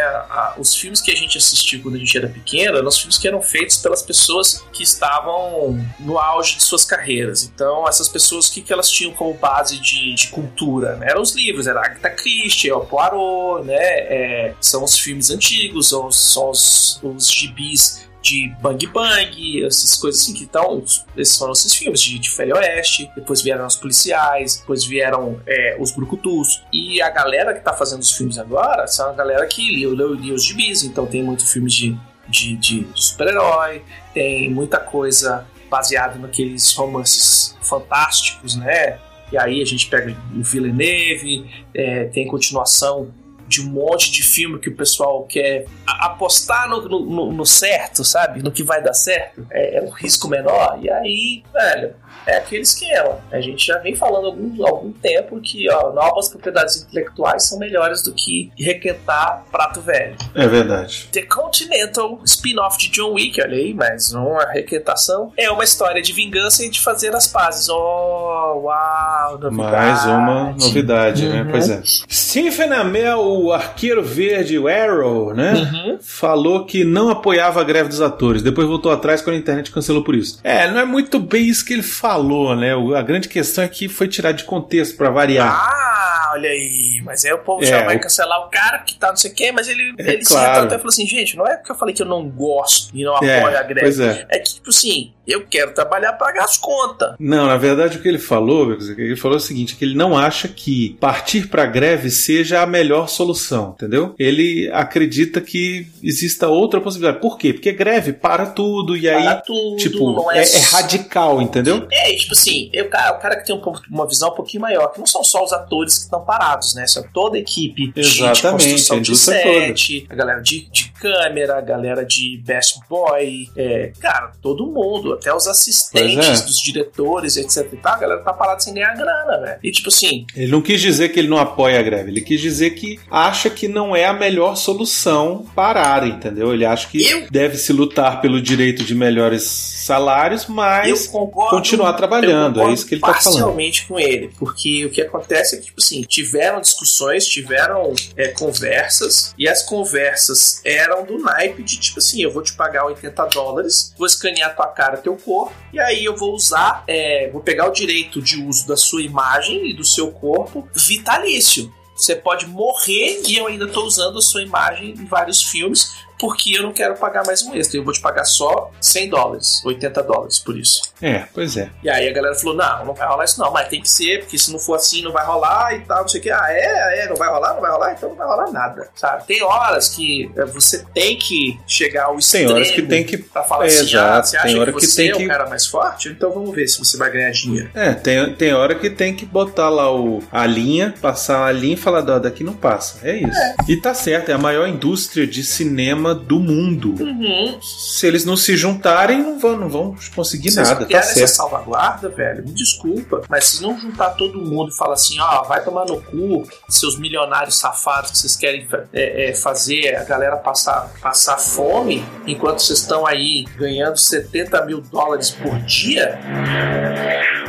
Os 0.58 0.76
filmes 0.76 1.02
que 1.02 1.12
a 1.12 1.16
gente 1.16 1.38
assistiu 1.38 1.82
quando 1.82 1.96
a 1.96 2.00
gente 2.00 2.18
era 2.18 2.28
pequeno 2.28 2.78
eram 2.78 2.88
os 2.88 2.98
filmes 2.98 3.18
que 3.18 3.28
eram 3.28 3.42
feitos 3.42 3.78
pelas 3.78 4.02
pessoas 4.02 4.64
que 4.72 4.84
estavam 4.84 5.86
no 6.00 6.18
auge 6.18 6.56
de 6.58 6.64
suas 6.64 6.84
carreiras. 6.84 7.44
Então, 7.44 7.88
essas 7.88 8.08
pessoas, 8.08 8.48
o 8.48 8.54
que, 8.54 8.62
que 8.62 8.74
elas 8.74 8.90
tinham 8.90 9.14
como 9.14 9.34
base 9.34 9.80
de, 9.80 10.14
de 10.14 10.28
cultura? 10.28 10.96
né? 10.96 11.08
Eram 11.10 11.22
os 11.22 11.34
livros, 11.34 11.68
era 11.68 11.80
Agatha 11.80 12.10
Christie, 12.10 12.72
o 12.72 12.82
Poirot, 12.82 13.66
né? 13.66 13.76
É, 13.76 14.54
são 14.60 14.84
os 14.84 14.98
filmes 14.98 15.30
antigos, 15.30 15.90
são, 15.90 16.12
são 16.12 16.50
os, 16.50 17.00
os 17.04 17.30
gibis 17.30 18.06
de 18.26 18.50
Bang 18.60 18.88
Bang, 18.88 19.64
essas 19.64 19.96
coisas 19.96 20.22
assim 20.22 20.34
que 20.34 20.46
estão. 20.46 20.84
Esses 21.16 21.38
foram 21.38 21.54
esses 21.54 21.76
filmes 21.76 22.02
de, 22.02 22.18
de 22.18 22.54
Oeste, 22.54 23.12
depois 23.16 23.42
vieram 23.44 23.68
os 23.68 23.76
policiais, 23.76 24.58
depois 24.58 24.84
vieram 24.84 25.40
é, 25.46 25.78
os 25.80 25.92
brucutus. 25.92 26.64
E 26.74 27.00
a 27.04 27.12
galera 27.12 27.54
que 27.54 27.60
tá 27.60 27.72
fazendo 27.72 28.02
os 28.02 28.12
filmes 28.12 28.40
agora 28.40 28.88
são 28.88 29.12
a 29.12 29.14
galera 29.14 29.46
que 29.46 29.62
lia, 29.62 29.88
lia, 29.90 30.08
lia 30.08 30.34
os 30.34 30.44
gibis, 30.44 30.84
então 30.84 31.06
tem 31.06 31.22
muito 31.22 31.46
filme 31.46 31.70
de, 31.70 31.96
de, 32.28 32.56
de, 32.56 32.84
de 32.86 33.04
super-herói, 33.04 33.84
tem 34.12 34.50
muita 34.50 34.80
coisa 34.80 35.46
baseada 35.70 36.18
naqueles 36.18 36.74
romances 36.74 37.56
fantásticos, 37.62 38.56
né? 38.56 38.98
E 39.32 39.38
aí 39.38 39.62
a 39.62 39.66
gente 39.66 39.88
pega 39.88 40.16
o 40.36 40.42
Villeneuve, 40.42 41.46
é, 41.76 42.06
tem 42.06 42.28
continuação 42.28 43.14
de 43.48 43.62
um 43.62 43.66
monte 43.70 44.12
de 44.12 44.24
filme 44.24 44.60
que 44.60 44.70
o 44.70 44.76
pessoal 44.76 45.24
quer 45.24 45.66
a- 45.88 46.08
apostar 46.08 46.68
no, 46.70 46.82
no- 46.88 47.32
no- 47.32 47.46
certo, 47.46 48.04
sabe? 48.04 48.42
No 48.44 48.52
que 48.52 48.64
vai 48.64 48.82
dar 48.82 48.94
certo. 48.94 49.46
É, 49.52 49.78
é 49.78 49.82
um 49.82 49.90
risco 49.90 50.28
menor. 50.28 50.80
E 50.82 50.90
aí, 50.90 51.44
velho, 51.54 51.94
é 52.26 52.38
aquele 52.38 52.64
esquema. 52.64 53.20
A 53.32 53.40
gente 53.40 53.66
já 53.68 53.78
vem 53.80 53.96
falando 53.96 54.26
há 54.26 54.28
algum, 54.30 54.66
algum 54.68 54.92
tempo 54.92 55.40
que 55.42 55.70
ó, 55.72 55.92
novas 55.94 56.28
propriedades 56.30 56.82
intelectuais 56.84 57.48
são 57.48 57.60
melhores 57.60 58.02
do 58.04 58.14
que 58.14 58.52
requentar 58.58 59.44
prato 59.52 59.80
velho. 59.82 60.16
é 60.34 60.48
verdade. 60.48 61.08
The 61.12 61.22
Continental, 61.24 62.20
spin-off 62.26 62.78
de 62.80 62.90
John 62.90 63.14
Wick, 63.14 63.40
olha 63.42 63.56
aí, 63.58 63.74
mais 63.74 64.12
uma 64.14 64.44
requentação. 64.52 65.32
É 65.38 65.50
uma 65.52 65.64
história 65.64 66.02
de 66.02 66.12
vingança 66.14 66.64
e 66.66 66.70
de 66.70 66.82
fazer 66.82 67.16
as 67.16 67.28
pazes. 67.28 67.70
Oh, 67.70 68.62
uau, 68.64 69.38
novidade. 69.40 69.72
Mais 69.72 70.06
uma 70.06 70.52
novidade, 70.54 71.28
né? 71.30 71.42
Uhum. 71.44 71.52
Pois 71.52 71.70
é. 71.70 71.82
Stephen 72.10 72.74
Amell, 72.74 73.35
o 73.44 73.52
arqueiro 73.54 74.04
verde, 74.04 74.58
o 74.60 74.68
Arrow, 74.68 75.34
né? 75.34 75.54
Uhum. 75.54 75.98
Falou 76.02 76.66
que 76.66 76.84
não 76.84 77.10
apoiava 77.10 77.62
a 77.62 77.64
greve 77.64 77.90
dos 77.90 78.02
atores. 78.02 78.42
Depois 78.42 78.68
voltou 78.68 78.92
atrás 78.92 79.22
quando 79.22 79.36
a 79.36 79.40
internet 79.40 79.72
cancelou 79.72 80.04
por 80.04 80.16
isso. 80.16 80.40
É, 80.44 80.70
não 80.70 80.80
é 80.80 80.86
muito 80.86 81.20
bem 81.20 81.46
isso 81.46 81.64
que 81.66 81.74
ele 81.74 81.84
falou, 81.84 82.56
né? 82.56 82.74
A 82.98 83.02
grande 83.02 83.28
questão 83.30 83.64
é 83.64 83.68
que 83.68 83.88
foi 83.88 84.08
tirado 84.08 84.36
de 84.38 84.44
contexto 84.44 84.96
pra 84.98 85.10
variar. 85.10 85.54
Ah, 85.54 86.32
olha 86.34 86.50
aí. 86.50 87.02
Mas 87.04 87.24
aí 87.26 87.34
o 87.34 87.40
povo 87.40 87.64
É, 87.64 87.68
já 87.68 87.84
vai 87.84 87.98
o- 87.98 88.00
cancelar 88.00 88.40
o 88.46 88.50
cara 88.50 88.80
que 88.80 88.96
tá 88.96 89.10
não 89.10 89.16
sei 89.18 89.32
o 89.32 89.36
quê, 89.36 89.52
mas 89.52 89.68
ele, 89.68 89.94
É 89.98 90.14
ele 90.14 90.24
se 90.26 90.30
claro. 90.32 90.48
retratou 90.48 90.78
e 90.78 90.80
falou 90.80 90.90
assim: 90.90 91.06
gente, 91.08 91.36
não 91.38 91.48
é 91.48 91.56
porque 91.58 91.72
eu 91.72 91.76
falei 91.76 91.94
que 91.94 92.02
eu 92.02 92.06
não 92.08 92.28
gosto 92.28 92.90
e 92.96 93.04
não 93.04 93.16
apoio 93.16 93.30
é, 93.32 93.58
a 93.58 93.64
greve. 93.64 93.82
pois 93.82 94.00
é. 94.00 94.26
É 94.30 94.40
que, 94.40 94.56
tipo 94.56 94.70
assim, 94.70 95.14
Eu 95.28 95.46
quero 95.46 95.74
trabalhar 95.74 96.14
para 96.14 96.28
pagar 96.28 96.44
as 96.46 96.58
contas. 96.58 97.14
Não, 97.20 97.46
na 97.48 97.58
verdade 97.58 97.98
o 97.98 98.02
que 98.02 98.08
ele 98.08 98.18
falou, 98.20 98.72
ele 98.74 99.16
falou 99.16 99.38
o 99.38 99.40
seguinte, 99.42 99.76
que 99.76 99.86
ele 99.86 99.96
não 99.96 100.18
acha 100.18 100.48
que 100.48 100.98
partir 101.00 101.48
para 101.48 101.66
greve 101.66 102.10
seja 102.10 102.62
a 102.62 102.66
melhor 102.66 103.08
solução, 103.10 103.74
entendeu? 103.76 104.14
Ele 104.20 104.70
acredita 104.74 105.40
que 105.42 105.88
exista 106.04 106.48
outra 106.48 106.82
possibilidade. 106.82 107.22
Por 107.22 107.38
quê? 107.38 107.54
Porque 107.54 107.72
greve 107.72 108.14
para 108.14 108.46
tudo 108.48 108.96
e 108.98 109.08
aí, 109.10 109.24
Para 109.24 109.36
tudo, 109.42 109.78
tipo, 109.78 110.32
é, 110.32 110.40
é 110.40 110.56
é 110.56 110.60
radical, 110.60 111.42
entendeu? 111.42 111.88
É, 111.92 112.14
tipo 112.16 112.34
assim, 112.34 112.70
eu, 112.74 112.90
cara, 112.90 113.16
o 113.18 113.20
cara 113.20 113.36
que 113.38 113.46
tem 113.46 113.56
um 113.56 113.62
uma 113.92 114.08
visão 114.08 114.30
um 114.30 114.36
pouquinho 114.36 114.62
maior, 114.62 114.88
que 114.92 115.00
não 115.00 115.06
são 115.08 115.24
só 115.24 115.44
os 115.44 115.52
atores 115.52 115.96
que 115.98 116.04
estão 116.06 116.24
parados, 116.24 116.74
né? 116.76 116.86
São 116.88 117.04
toda 117.14 117.36
a 117.38 117.40
equipe 117.40 117.88
de- 117.88 117.92
de, 117.94 118.00
Exatamente, 118.24 118.64
construção 118.72 118.98
a 118.98 119.02
de 119.02 119.16
set, 119.16 120.08
a 120.10 120.16
galera 120.16 120.42
de, 120.42 120.70
de 120.72 120.92
câmera, 120.94 121.58
a 121.58 121.62
galera 121.62 122.06
de 122.06 122.42
best 122.46 122.80
boy, 122.90 123.50
é, 123.56 123.92
cara, 124.00 124.32
todo 124.42 124.66
mundo, 124.68 125.15
até 125.16 125.34
os 125.34 125.48
assistentes 125.48 126.42
é. 126.42 126.46
dos 126.46 126.60
diretores, 126.60 127.38
etc 127.38 127.68
e 127.74 127.78
tal, 127.78 127.94
a 127.94 127.98
galera 127.98 128.22
tá 128.22 128.34
parada 128.34 128.60
sem 128.60 128.74
ganhar 128.74 128.96
grana, 128.96 129.40
velho. 129.42 129.60
E 129.64 129.72
tipo 129.72 129.90
assim, 129.90 130.26
Ele 130.36 130.52
não 130.52 130.62
quis 130.62 130.80
dizer 130.82 131.10
que 131.10 131.20
ele 131.20 131.28
não 131.28 131.38
apoia 131.38 131.80
a 131.80 131.84
greve, 131.84 132.12
ele 132.12 132.22
quis 132.22 132.40
dizer 132.40 132.72
que 132.72 133.00
acha 133.10 133.50
que 133.50 133.68
não 133.68 133.96
é 133.96 134.06
a 134.06 134.14
melhor 134.14 134.56
solução 134.56 135.46
parar, 135.56 136.06
entendeu? 136.08 136.54
Ele 136.54 136.66
acha 136.66 136.88
que 136.88 137.06
Eu- 137.06 137.28
deve 137.30 137.58
se 137.58 137.74
lutar 137.74 138.22
pelo 138.22 138.42
direito 138.42 138.84
de 138.84 138.94
melhores 138.96 139.44
salários, 139.44 140.46
mas 140.48 141.08
concordo. 141.08 141.52
continuar 141.52 141.94
trabalhando, 141.94 142.62
é 142.62 142.72
isso 142.74 142.86
que 142.86 142.96
ele 142.96 143.02
tá 143.02 143.14
falando. 143.14 143.24
Parcialmente 143.24 143.86
com 143.88 144.00
ele, 144.00 144.32
porque 144.38 144.86
o 144.86 144.90
que 144.90 145.02
acontece 145.02 145.56
é 145.56 145.60
que, 145.60 145.66
tipo 145.66 145.80
assim, 145.82 146.02
tiveram 146.02 146.60
discussões, 146.62 147.28
tiveram 147.28 147.94
é, 148.18 148.30
conversas, 148.30 149.34
e 149.38 149.48
as 149.48 149.64
conversas 149.64 150.62
eram 150.66 151.06
do 151.06 151.18
naipe 151.20 151.64
de, 151.64 151.78
tipo 151.80 152.00
assim, 152.00 152.22
eu 152.22 152.32
vou 152.32 152.42
te 152.42 152.54
pagar 152.54 152.86
80 152.86 153.26
dólares, 153.28 153.94
vou 153.98 154.08
escanear 154.08 154.56
tua 154.56 154.68
cara, 154.68 154.98
teu 155.06 155.16
corpo, 155.16 155.54
e 155.72 155.80
aí 155.80 156.04
eu 156.04 156.18
vou 156.18 156.34
usar, 156.34 156.84
é, 156.88 157.30
vou 157.32 157.42
pegar 157.42 157.70
o 157.70 157.72
direito 157.72 158.20
de 158.22 158.42
uso 158.42 158.68
da 158.68 158.76
sua 158.76 159.04
imagem 159.04 159.70
e 159.70 159.74
do 159.74 159.86
seu 159.86 160.12
corpo 160.12 160.68
vitalício. 160.74 161.72
Você 161.96 162.16
pode 162.16 162.48
morrer 162.48 163.22
e 163.26 163.38
eu 163.38 163.48
ainda 163.48 163.68
tô 163.68 163.86
usando 163.86 164.18
a 164.18 164.22
sua 164.22 164.42
imagem 164.42 164.90
em 164.90 165.06
vários 165.06 165.44
filmes 165.44 165.96
porque 166.20 166.58
eu 166.58 166.64
não 166.64 166.72
quero 166.74 166.96
pagar 166.96 167.26
mais 167.26 167.42
um 167.44 167.54
extra. 167.56 167.78
Eu 167.80 167.84
vou 167.84 167.94
te 167.94 168.02
pagar 168.02 168.26
só 168.26 168.72
100 168.82 169.10
dólares, 169.10 169.62
80 169.66 170.04
dólares 170.04 170.40
por 170.40 170.58
isso. 170.58 170.82
É, 171.02 171.26
pois 171.34 171.58
é. 171.58 171.70
E 171.84 171.90
aí 171.90 172.08
a 172.08 172.14
galera 172.14 172.36
falou: 172.36 172.56
não, 172.56 172.86
não 172.86 172.94
vai 172.94 173.08
rolar 173.08 173.26
isso 173.26 173.40
não, 173.40 173.52
mas 173.52 173.68
tem 173.68 173.82
que 173.82 173.90
ser, 173.90 174.20
porque 174.22 174.38
se 174.38 174.52
não 174.52 174.60
for 174.60 174.76
assim 174.76 175.02
não 175.02 175.12
vai 175.12 175.26
rolar 175.26 175.76
e 175.76 175.80
tal, 175.82 176.02
não 176.02 176.08
sei 176.08 176.20
o 176.20 176.24
que. 176.24 176.32
Ah, 176.32 176.46
é, 176.50 177.04
é, 177.04 177.10
não 177.10 177.16
vai 177.16 177.30
rolar, 177.30 177.54
não 177.54 177.62
vai 177.62 177.72
rolar, 177.72 177.94
então 177.94 178.10
não 178.10 178.16
vai 178.16 178.28
rolar 178.28 178.52
nada, 178.52 178.90
sabe? 178.96 179.26
Tem 179.26 179.44
horas 179.44 179.90
que 179.90 180.32
é, 180.36 180.46
você 180.46 180.86
tem 180.94 181.18
que 181.18 181.60
chegar 181.68 182.06
ao 182.06 182.12
Tem 182.12 182.20
extremo. 182.20 182.54
horas 182.54 182.72
que 182.72 182.82
tem 182.82 183.04
que. 183.04 183.18
Pra 183.18 183.44
falar 183.44 183.66
É, 183.66 183.68
assim, 183.68 183.78
ah, 183.80 183.82
exato, 183.84 184.28
você 184.30 184.38
acha 184.38 184.48
tem 184.48 184.60
hora 184.60 184.72
que 184.74 184.80
que 184.80 184.86
você 184.88 184.96
tem 185.04 185.12
é 185.12 185.16
o 185.16 185.18
que- 185.18 185.28
cara 185.28 185.50
mais 185.50 185.66
forte? 185.66 186.10
Então 186.10 186.32
vamos 186.32 186.54
ver 186.56 186.68
se 186.68 186.80
você 186.80 186.98
vai 186.98 187.10
ganhar 187.12 187.32
dinheiro. 187.32 187.70
É, 187.74 187.94
tem, 187.94 188.34
tem 188.36 188.54
hora 188.54 188.76
que 188.76 188.90
tem 188.90 189.14
que 189.16 189.26
botar 189.26 189.70
lá 189.70 189.94
o, 189.94 190.24
a 190.32 190.46
linha, 190.46 190.94
passar 191.02 191.46
a 191.46 191.52
linha 191.52 191.74
e 191.74 191.78
falar, 191.78 192.00
"Ó, 192.10 192.20
daqui 192.20 192.44
não 192.44 192.54
passa. 192.54 193.00
É 193.08 193.18
isso. 193.18 193.40
E 193.68 193.78
tá 193.78 193.94
certo, 193.94 194.30
é 194.30 194.34
a 194.34 194.38
maior 194.38 194.68
indústria 194.68 195.26
de 195.28 195.44
cinema 195.44 196.05
do 196.14 196.40
mundo. 196.40 196.94
Uhum. 197.02 197.60
Se 197.62 198.06
eles 198.06 198.26
não 198.26 198.36
se 198.36 198.56
juntarem, 198.56 199.24
não 199.24 199.40
vão, 199.40 199.58
não 199.58 199.70
vão 199.70 199.96
conseguir 200.16 200.52
Vocês 200.52 200.68
nada, 200.68 200.82
tá 200.82 200.86
querem 200.86 201.00
essa 201.00 201.14
certo. 201.14 201.36
salvaguarda, 201.36 202.10
velho? 202.10 202.44
Me 202.44 202.52
desculpa, 202.52 203.22
mas 203.30 203.46
se 203.46 203.62
não 203.62 203.80
juntar 203.80 204.12
todo 204.12 204.42
mundo 204.42 204.72
e 204.72 204.76
falar 204.76 204.94
assim, 204.94 205.20
ó, 205.20 205.44
vai 205.44 205.64
tomar 205.64 205.86
no 205.86 206.02
cu, 206.02 206.48
seus 206.70 207.00
milionários 207.00 207.58
safados 207.58 208.12
que 208.12 208.18
vocês 208.18 208.36
querem 208.36 208.68
é, 208.94 209.30
é, 209.30 209.34
fazer 209.34 209.96
a 209.96 210.04
galera 210.04 210.38
passar, 210.38 210.92
passar 211.02 211.38
fome, 211.38 212.06
enquanto 212.28 212.60
vocês 212.60 212.80
estão 212.80 213.06
aí 213.06 213.46
ganhando 213.58 213.98
70 213.98 214.66
mil 214.66 214.82
dólares 214.82 215.32
por 215.32 215.58
dia, 215.60 216.20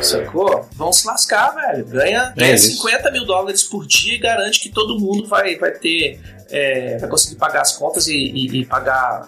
sacou? 0.01 0.67
Vão 0.75 0.91
se 0.93 1.05
lascar, 1.07 1.53
velho. 1.55 1.85
Ganha, 1.85 2.33
ganha 2.35 2.55
isso. 2.55 2.77
50 2.77 3.11
mil 3.11 3.25
dólares 3.25 3.63
por 3.63 3.85
dia 3.85 4.15
e 4.15 4.17
garante 4.17 4.59
que 4.59 4.69
todo 4.69 4.99
mundo 4.99 5.27
vai, 5.27 5.57
vai 5.57 5.71
ter. 5.71 6.19
É, 6.49 6.97
vai 6.97 7.09
conseguir 7.09 7.35
pagar 7.35 7.61
as 7.61 7.73
contas 7.73 8.07
e, 8.07 8.13
e- 8.13 8.61
e 8.61 8.65
pagar 8.65 9.27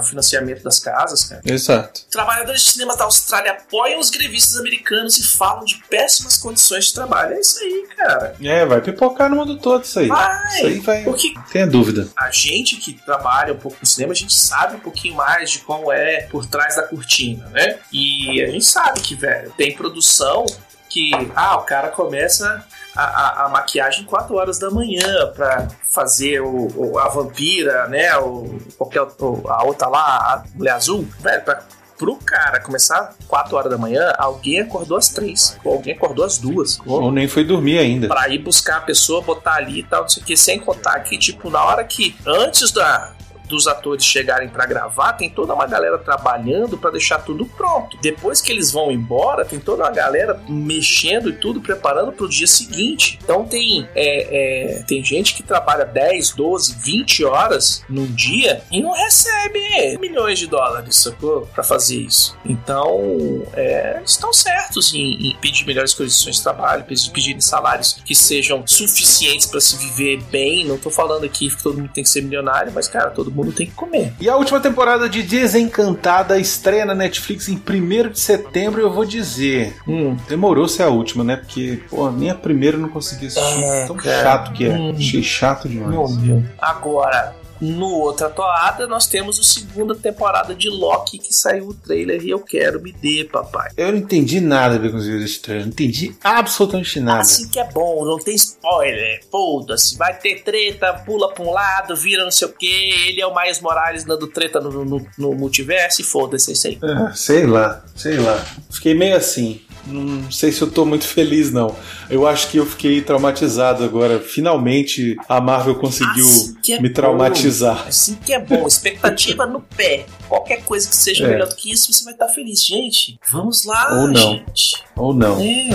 o 0.00 0.02
financiamento 0.02 0.62
das 0.62 0.78
casas, 0.78 1.24
cara. 1.24 1.40
Exato. 1.44 2.02
Trabalhadores 2.10 2.62
de 2.62 2.72
cinema 2.72 2.96
da 2.96 3.04
Austrália 3.04 3.52
apoiam 3.52 3.98
os 4.00 4.10
grevistas 4.10 4.56
americanos 4.58 5.18
e 5.18 5.22
falam 5.22 5.64
de 5.64 5.76
péssimas 5.88 6.36
condições 6.36 6.86
de 6.86 6.94
trabalho. 6.94 7.34
É 7.34 7.40
isso 7.40 7.58
aí, 7.60 7.86
cara. 7.96 8.34
É, 8.42 8.66
vai 8.66 8.80
pipocar 8.80 9.28
no 9.30 9.36
mundo 9.36 9.56
todo 9.58 9.84
isso 9.84 9.98
aí. 9.98 10.08
Vai! 10.08 10.56
Isso 10.56 10.66
aí 10.66 10.80
vai. 10.80 11.02
Porque 11.04 11.34
Tenha 11.52 11.66
dúvida. 11.66 12.08
a 12.16 12.30
gente 12.30 12.76
que 12.76 12.92
trabalha 12.94 13.52
um 13.52 13.58
pouco 13.58 13.76
no 13.80 13.86
cinema, 13.86 14.12
a 14.12 14.16
gente 14.16 14.34
sabe 14.34 14.76
um 14.76 14.80
pouquinho 14.80 15.14
mais 15.14 15.50
de 15.50 15.58
como 15.60 15.92
é 15.92 16.22
por 16.22 16.46
trás 16.46 16.76
da 16.76 16.82
cortina, 16.82 17.46
né? 17.50 17.78
E 17.92 18.42
a 18.42 18.50
gente 18.50 18.64
sabe 18.64 19.00
que, 19.00 19.14
velho, 19.14 19.52
tem 19.56 19.74
produção 19.74 20.44
que, 20.90 21.10
ah, 21.36 21.56
o 21.56 21.62
cara 21.62 21.88
começa 21.88 22.64
a, 22.98 23.42
a- 23.42 23.44
a 23.44 23.48
maquiagem 23.48 24.04
4 24.04 24.34
horas 24.34 24.58
da 24.58 24.70
manhã 24.70 25.26
pra 25.34 25.68
fazer 25.90 26.40
o, 26.40 26.68
o- 26.76 26.98
a 26.98 27.08
vampira, 27.08 27.86
né? 27.88 28.16
O, 28.18 28.58
qualquer, 28.76 29.02
o- 29.02 29.42
a 29.48 29.64
outra 29.64 29.88
lá, 29.88 30.00
a 30.00 30.44
mulher 30.54 30.72
azul, 30.72 31.06
velho, 31.20 31.42
pra, 31.42 31.62
pro 31.96 32.16
cara 32.16 32.60
começar 32.60 33.14
4 33.26 33.56
horas 33.56 33.70
da 33.70 33.76
manhã, 33.78 34.12
alguém 34.18 34.60
acordou 34.60 34.96
às 34.96 35.08
3, 35.08 35.58
ou 35.64 35.74
alguém 35.74 35.94
acordou 35.94 36.24
às 36.24 36.38
2. 36.38 36.78
Ou 36.86 37.10
nem 37.10 37.26
foi 37.26 37.42
dormir 37.44 37.78
ainda. 37.78 38.06
Pra 38.08 38.28
ir 38.28 38.38
buscar 38.38 38.76
a 38.78 38.80
pessoa, 38.82 39.20
botar 39.20 39.54
ali 39.54 39.80
e 39.80 39.82
tal, 39.82 40.02
não 40.02 40.08
sei 40.08 40.22
o 40.22 40.26
que, 40.26 40.36
sem 40.36 40.60
contar 40.60 41.00
que, 41.00 41.18
tipo, 41.18 41.50
na 41.50 41.64
hora 41.64 41.82
que, 41.84 42.16
antes 42.26 42.70
da, 42.70 43.12
dos 43.48 43.66
atores 43.66 44.04
chegarem 44.04 44.48
pra 44.48 44.66
gravar, 44.66 45.14
tem 45.14 45.30
toda 45.30 45.54
uma 45.54 45.66
galera 45.66 45.98
trabalhando 45.98 46.76
pra 46.78 46.90
deixar 46.90 47.18
tudo 47.18 47.46
pronto. 47.46 47.96
Depois 48.00 48.40
que 48.40 48.52
eles 48.52 48.70
vão 48.70 48.92
embora, 48.92 49.44
tem 49.44 49.58
toda 49.58 49.84
uma 49.84 49.90
galera 49.90 50.40
mexendo 50.48 51.30
e 51.30 51.32
tudo, 51.32 51.60
preparando 51.60 52.12
pro 52.12 52.28
dia 52.28 52.46
seguinte. 52.46 53.18
Então 53.22 53.44
tem, 53.44 53.88
é, 53.94 54.78
é, 54.78 54.82
tem 54.82 55.02
gente 55.02 55.34
que 55.34 55.42
trabalha 55.42 55.84
10, 55.84 56.32
12, 56.32 56.76
20 56.78 57.24
horas 57.24 57.82
num 57.88 58.06
dia 58.06 58.62
e 58.70 58.82
não 58.82 58.92
recebe 58.92 59.98
milhões 59.98 60.38
de 60.38 60.46
dólares, 60.46 60.96
sacou? 60.96 61.48
Pra 61.54 61.64
fazer 61.64 61.96
isso. 61.96 62.36
Então, 62.44 63.42
é, 63.54 64.00
estão 64.04 64.32
certos 64.32 64.92
em, 64.94 65.30
em 65.30 65.36
pedir 65.40 65.64
melhores 65.66 65.94
condições 65.94 66.36
de 66.36 66.42
trabalho, 66.42 66.84
pedir, 66.84 67.40
salários 67.40 68.00
que 68.04 68.14
sejam 68.14 68.66
suficientes 68.66 69.46
pra 69.46 69.60
se 69.60 69.76
viver 69.76 70.22
bem. 70.24 70.64
Não 70.64 70.78
tô 70.78 70.90
falando 70.90 71.24
aqui 71.24 71.48
que 71.48 71.62
todo 71.62 71.78
mundo 71.78 71.90
tem 71.92 72.02
que 72.02 72.10
ser 72.10 72.22
milionário, 72.22 72.72
mas, 72.74 72.88
cara, 72.88 73.10
todo 73.10 73.30
mundo 73.30 73.37
tem 73.46 73.66
que 73.66 73.72
comer. 73.72 74.12
E 74.20 74.28
a 74.28 74.36
última 74.36 74.60
temporada 74.60 75.08
de 75.08 75.22
Desencantada 75.22 76.38
estreia 76.38 76.84
na 76.84 76.94
Netflix 76.94 77.48
em 77.48 77.54
1 77.56 78.10
de 78.10 78.20
setembro. 78.20 78.80
Eu 78.80 78.90
vou 78.92 79.04
dizer, 79.04 79.76
Hum, 79.86 80.16
demorou 80.28 80.68
ser 80.68 80.82
a 80.84 80.88
última, 80.88 81.22
né? 81.24 81.36
Porque, 81.36 81.80
pô, 81.88 82.10
nem 82.10 82.30
a 82.30 82.34
primeira 82.34 82.76
eu 82.76 82.80
não 82.80 82.88
consegui 82.88 83.26
assistir. 83.26 83.62
É, 83.64 83.86
Tão 83.86 83.96
cara. 83.96 84.22
chato 84.22 84.52
que 84.52 84.64
é. 84.66 84.70
Hum. 84.70 84.94
Achei 84.96 85.22
chato 85.22 85.68
demais. 85.68 85.90
Meu 85.90 86.06
Deus. 86.08 86.44
Agora, 86.58 87.34
no 87.60 87.88
outra 87.88 88.28
toada, 88.28 88.86
nós 88.86 89.06
temos 89.06 89.38
a 89.38 89.42
segunda 89.42 89.94
temporada 89.94 90.54
de 90.54 90.68
Loki 90.68 91.18
que 91.18 91.32
saiu 91.32 91.68
o 91.68 91.74
trailer 91.74 92.22
e 92.24 92.30
eu 92.30 92.40
quero 92.40 92.80
me 92.80 92.92
dê, 92.92 93.24
papai. 93.24 93.70
Eu 93.76 93.92
não 93.92 93.98
entendi 93.98 94.40
nada 94.40 94.78
Baconzitos 94.78 95.20
desse 95.20 95.40
trailer. 95.40 95.66
Não 95.66 95.72
entendi 95.72 96.14
absolutamente 96.22 97.00
nada. 97.00 97.20
Assim 97.20 97.48
que 97.48 97.58
é 97.58 97.64
bom, 97.64 98.04
não 98.04 98.18
tem 98.18 98.34
spoiler. 98.34 99.20
Foda-se, 99.30 99.96
vai 99.96 100.16
ter 100.18 100.42
treta, 100.42 100.92
pula 101.04 101.32
pra 101.32 101.44
um 101.44 101.50
lado, 101.50 101.96
vira 101.96 102.24
não 102.24 102.30
sei 102.30 102.48
o 102.48 102.52
que. 102.52 102.66
Ele 103.08 103.20
é 103.20 103.26
o 103.26 103.34
Miles 103.34 103.60
Morales 103.60 104.04
dando 104.04 104.26
treta 104.28 104.60
no, 104.60 104.84
no, 104.84 105.06
no 105.16 105.34
multiverso 105.34 106.00
e 106.00 106.04
foda-se, 106.04 106.50
é 106.50 106.52
isso 106.52 106.66
aí. 106.66 106.78
Ah, 106.82 107.12
sei 107.14 107.46
lá, 107.46 107.84
sei 107.94 108.18
lá. 108.18 108.44
Fiquei 108.70 108.94
meio 108.94 109.16
assim. 109.16 109.60
Não 109.88 110.30
sei 110.30 110.52
se 110.52 110.60
eu 110.62 110.70
tô 110.70 110.84
muito 110.84 111.06
feliz, 111.06 111.52
não. 111.52 111.74
Eu 112.10 112.26
acho 112.26 112.48
que 112.50 112.56
eu 112.58 112.66
fiquei 112.66 113.00
traumatizado 113.00 113.82
agora. 113.84 114.18
Finalmente 114.20 115.16
a 115.28 115.40
Marvel 115.40 115.74
conseguiu 115.76 116.26
Assim 116.26 116.54
é 116.72 116.80
me 116.80 116.88
bom. 116.88 116.94
traumatizar. 116.94 117.86
Assim 117.88 118.14
que 118.24 118.32
é 118.32 118.38
bom, 118.38 118.66
expectativa 118.66 119.46
no 119.46 119.60
pé. 119.60 120.06
Qualquer 120.28 120.62
coisa 120.62 120.88
que 120.88 120.96
seja 120.96 121.24
É. 121.24 121.28
melhor 121.28 121.48
do 121.48 121.54
que 121.56 121.72
isso, 121.72 121.92
você 121.92 122.04
vai 122.04 122.12
estar 122.12 122.28
feliz. 122.28 122.64
Gente, 122.64 123.18
vamos 123.32 123.64
lá, 123.64 124.00
Ou 124.02 124.08
não. 124.08 124.32
gente. 124.32 124.84
Ou 124.96 125.14
não. 125.14 125.40
É. 125.40 125.68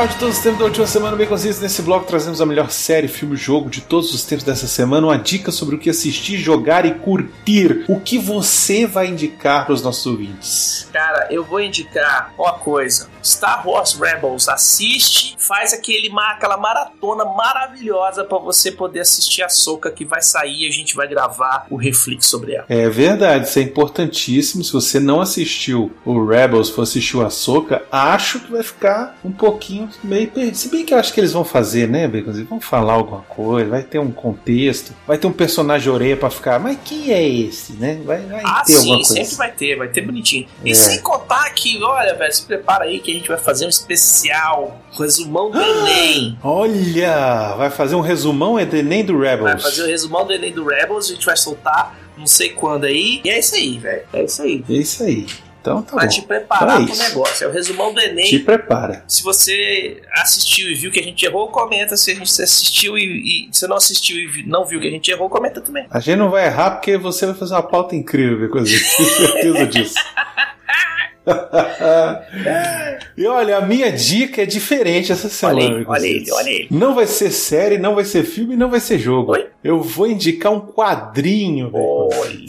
melhor 0.00 0.08
de 0.08 0.16
todos 0.16 0.38
os 0.38 0.42
tempos 0.42 0.58
da 0.58 0.64
última 0.64 0.86
semana, 0.86 1.16
bem 1.16 1.26
consciente. 1.26 1.60
Nesse 1.60 1.82
bloco 1.82 2.06
trazemos 2.06 2.40
a 2.40 2.46
melhor 2.46 2.70
série, 2.70 3.06
filme, 3.06 3.36
jogo 3.36 3.68
de 3.68 3.82
todos 3.82 4.14
os 4.14 4.24
tempos 4.24 4.44
dessa 4.44 4.66
semana, 4.66 5.06
uma 5.06 5.18
dica 5.18 5.52
sobre 5.52 5.74
o 5.74 5.78
que 5.78 5.90
assistir, 5.90 6.38
jogar 6.38 6.86
e 6.86 6.94
curtir. 6.94 7.84
O 7.86 8.00
que 8.00 8.18
você 8.18 8.86
vai 8.86 9.08
indicar 9.08 9.66
para 9.66 9.74
os 9.74 9.82
nossos 9.82 10.06
ouvintes? 10.06 10.88
Cara, 10.90 11.28
eu 11.30 11.44
vou 11.44 11.60
indicar 11.60 12.32
uma 12.38 12.54
coisa. 12.54 13.10
Star 13.22 13.66
Wars 13.68 13.92
Rebels, 13.92 14.48
assiste, 14.48 15.36
faz 15.38 15.74
aquele, 15.74 16.10
aquela 16.30 16.56
maratona 16.56 17.24
maravilhosa 17.24 18.24
pra 18.24 18.38
você 18.38 18.72
poder 18.72 19.00
assistir 19.00 19.42
a 19.42 19.50
Soca 19.50 19.90
que 19.90 20.06
vai 20.06 20.22
sair 20.22 20.62
e 20.62 20.66
a 20.66 20.70
gente 20.70 20.96
vai 20.96 21.06
gravar 21.06 21.66
o 21.68 21.76
reflexo 21.76 22.30
sobre 22.30 22.54
ela. 22.54 22.64
É 22.68 22.88
verdade, 22.88 23.46
isso 23.46 23.58
é 23.58 23.62
importantíssimo. 23.62 24.64
Se 24.64 24.72
você 24.72 24.98
não 24.98 25.20
assistiu 25.20 25.92
o 26.06 26.24
Rebels, 26.24 26.70
for 26.70 26.82
assistir 26.82 27.18
o 27.18 27.26
Ahsoka, 27.26 27.82
acho 27.92 28.40
que 28.40 28.52
vai 28.52 28.62
ficar 28.62 29.18
um 29.22 29.32
pouquinho 29.32 29.89
meio. 30.02 30.30
Se 30.54 30.68
bem 30.68 30.84
que 30.84 30.92
eu 30.94 30.98
acho 30.98 31.12
que 31.12 31.20
eles 31.20 31.32
vão 31.32 31.44
fazer, 31.44 31.88
né, 31.88 32.06
Bacon? 32.08 32.30
Eles 32.30 32.48
vão 32.48 32.60
falar 32.60 32.94
alguma 32.94 33.22
coisa, 33.22 33.68
vai 33.70 33.82
ter 33.82 33.98
um 33.98 34.10
contexto, 34.10 34.92
vai 35.06 35.18
ter 35.18 35.26
um 35.26 35.32
personagem 35.32 35.90
orelha 35.92 36.16
pra 36.16 36.30
ficar, 36.30 36.58
mas 36.58 36.78
quem 36.84 37.12
é 37.12 37.28
esse, 37.28 37.72
né? 37.74 38.00
Vai, 38.04 38.20
vai 38.22 38.42
Ah, 38.44 38.62
ter 38.66 38.76
alguma 38.76 38.96
sim, 38.98 39.02
coisa. 39.02 39.14
sempre 39.14 39.34
vai 39.36 39.52
ter, 39.52 39.76
vai 39.76 39.88
ter 39.88 40.00
bonitinho. 40.02 40.46
E 40.64 40.70
É. 40.70 40.74
sem 40.74 41.00
contar 41.00 41.50
que, 41.50 41.82
olha, 41.82 42.14
velho, 42.14 42.32
se 42.34 42.42
prepara 42.42 42.84
aí 42.84 43.00
que 43.00 43.10
a 43.10 43.14
gente 43.14 43.28
vai 43.28 43.38
fazer 43.38 43.66
um 43.66 43.68
especial, 43.68 44.80
resumão 44.98 45.50
do 45.50 45.60
Enem. 45.60 46.38
Olha, 46.42 47.54
vai 47.56 47.70
fazer 47.70 47.94
um 47.94 48.00
resumão 48.00 48.54
do 48.64 48.76
Enem 48.76 49.04
do 49.04 49.18
Rebels. 49.18 49.42
Vai 49.52 49.58
fazer 49.60 49.82
o 49.82 49.86
resumão 49.86 50.26
do 50.26 50.32
Enem 50.32 50.52
do 50.52 50.64
Rebels, 50.66 51.06
a 51.10 51.14
gente 51.14 51.26
vai 51.26 51.36
soltar 51.36 51.98
não 52.16 52.26
sei 52.26 52.50
quando 52.50 52.84
aí. 52.84 53.20
E 53.24 53.30
é 53.30 53.38
isso 53.38 53.54
aí, 53.54 53.78
velho. 53.78 54.02
É 54.12 54.24
isso 54.24 54.42
aí. 54.42 54.64
É 54.68 54.72
isso 54.74 55.02
aí. 55.02 55.26
Então 55.60 55.82
tá 55.82 55.94
Vai 55.96 56.06
bom. 56.06 56.12
te 56.12 56.22
preparar 56.22 56.80
é 56.82 56.86
pro 56.86 56.96
negócio. 56.96 57.44
É 57.44 57.48
o 57.48 57.52
resumão 57.52 57.92
do 57.92 58.00
Enem. 58.00 58.24
Te 58.24 58.38
prepara. 58.38 59.04
Se 59.06 59.22
você 59.22 60.00
assistiu 60.12 60.70
e 60.70 60.74
viu 60.74 60.90
que 60.90 60.98
a 61.00 61.02
gente 61.02 61.24
errou, 61.24 61.48
comenta. 61.48 61.96
Se 61.96 62.10
a 62.10 62.14
gente 62.14 62.22
assistiu 62.42 62.96
e, 62.96 63.48
e 63.48 63.48
se 63.52 63.66
não 63.68 63.76
assistiu 63.76 64.16
e 64.16 64.26
vi- 64.26 64.46
não 64.46 64.64
viu 64.64 64.80
que 64.80 64.86
a 64.88 64.90
gente 64.90 65.10
errou, 65.10 65.28
comenta 65.28 65.60
também. 65.60 65.86
A 65.90 66.00
gente 66.00 66.16
não 66.16 66.30
vai 66.30 66.46
errar 66.46 66.70
porque 66.72 66.96
você 66.96 67.26
vai 67.26 67.34
fazer 67.34 67.54
uma 67.54 67.62
pauta 67.62 67.94
incrível, 67.94 68.48
coisa. 68.48 68.66
Tenho 68.96 69.08
certeza 69.10 69.66
disso. 69.66 69.94
e 73.16 73.26
olha, 73.26 73.58
a 73.58 73.60
minha 73.66 73.90
dica 73.92 74.42
é 74.42 74.46
diferente 74.46 75.12
essa 75.12 75.28
semana. 75.28 75.84
Olha 75.86 76.06
ele, 76.06 76.30
olha 76.32 76.50
olha. 76.50 76.66
Não 76.70 76.94
vai 76.94 77.06
ser 77.06 77.30
série, 77.30 77.78
não 77.78 77.94
vai 77.94 78.04
ser 78.04 78.24
filme, 78.24 78.56
não 78.56 78.70
vai 78.70 78.80
ser 78.80 78.98
jogo. 78.98 79.36
Eu 79.62 79.82
vou 79.82 80.06
indicar 80.06 80.52
um 80.52 80.60
quadrinho. 80.60 81.70
Olha. 81.72 82.40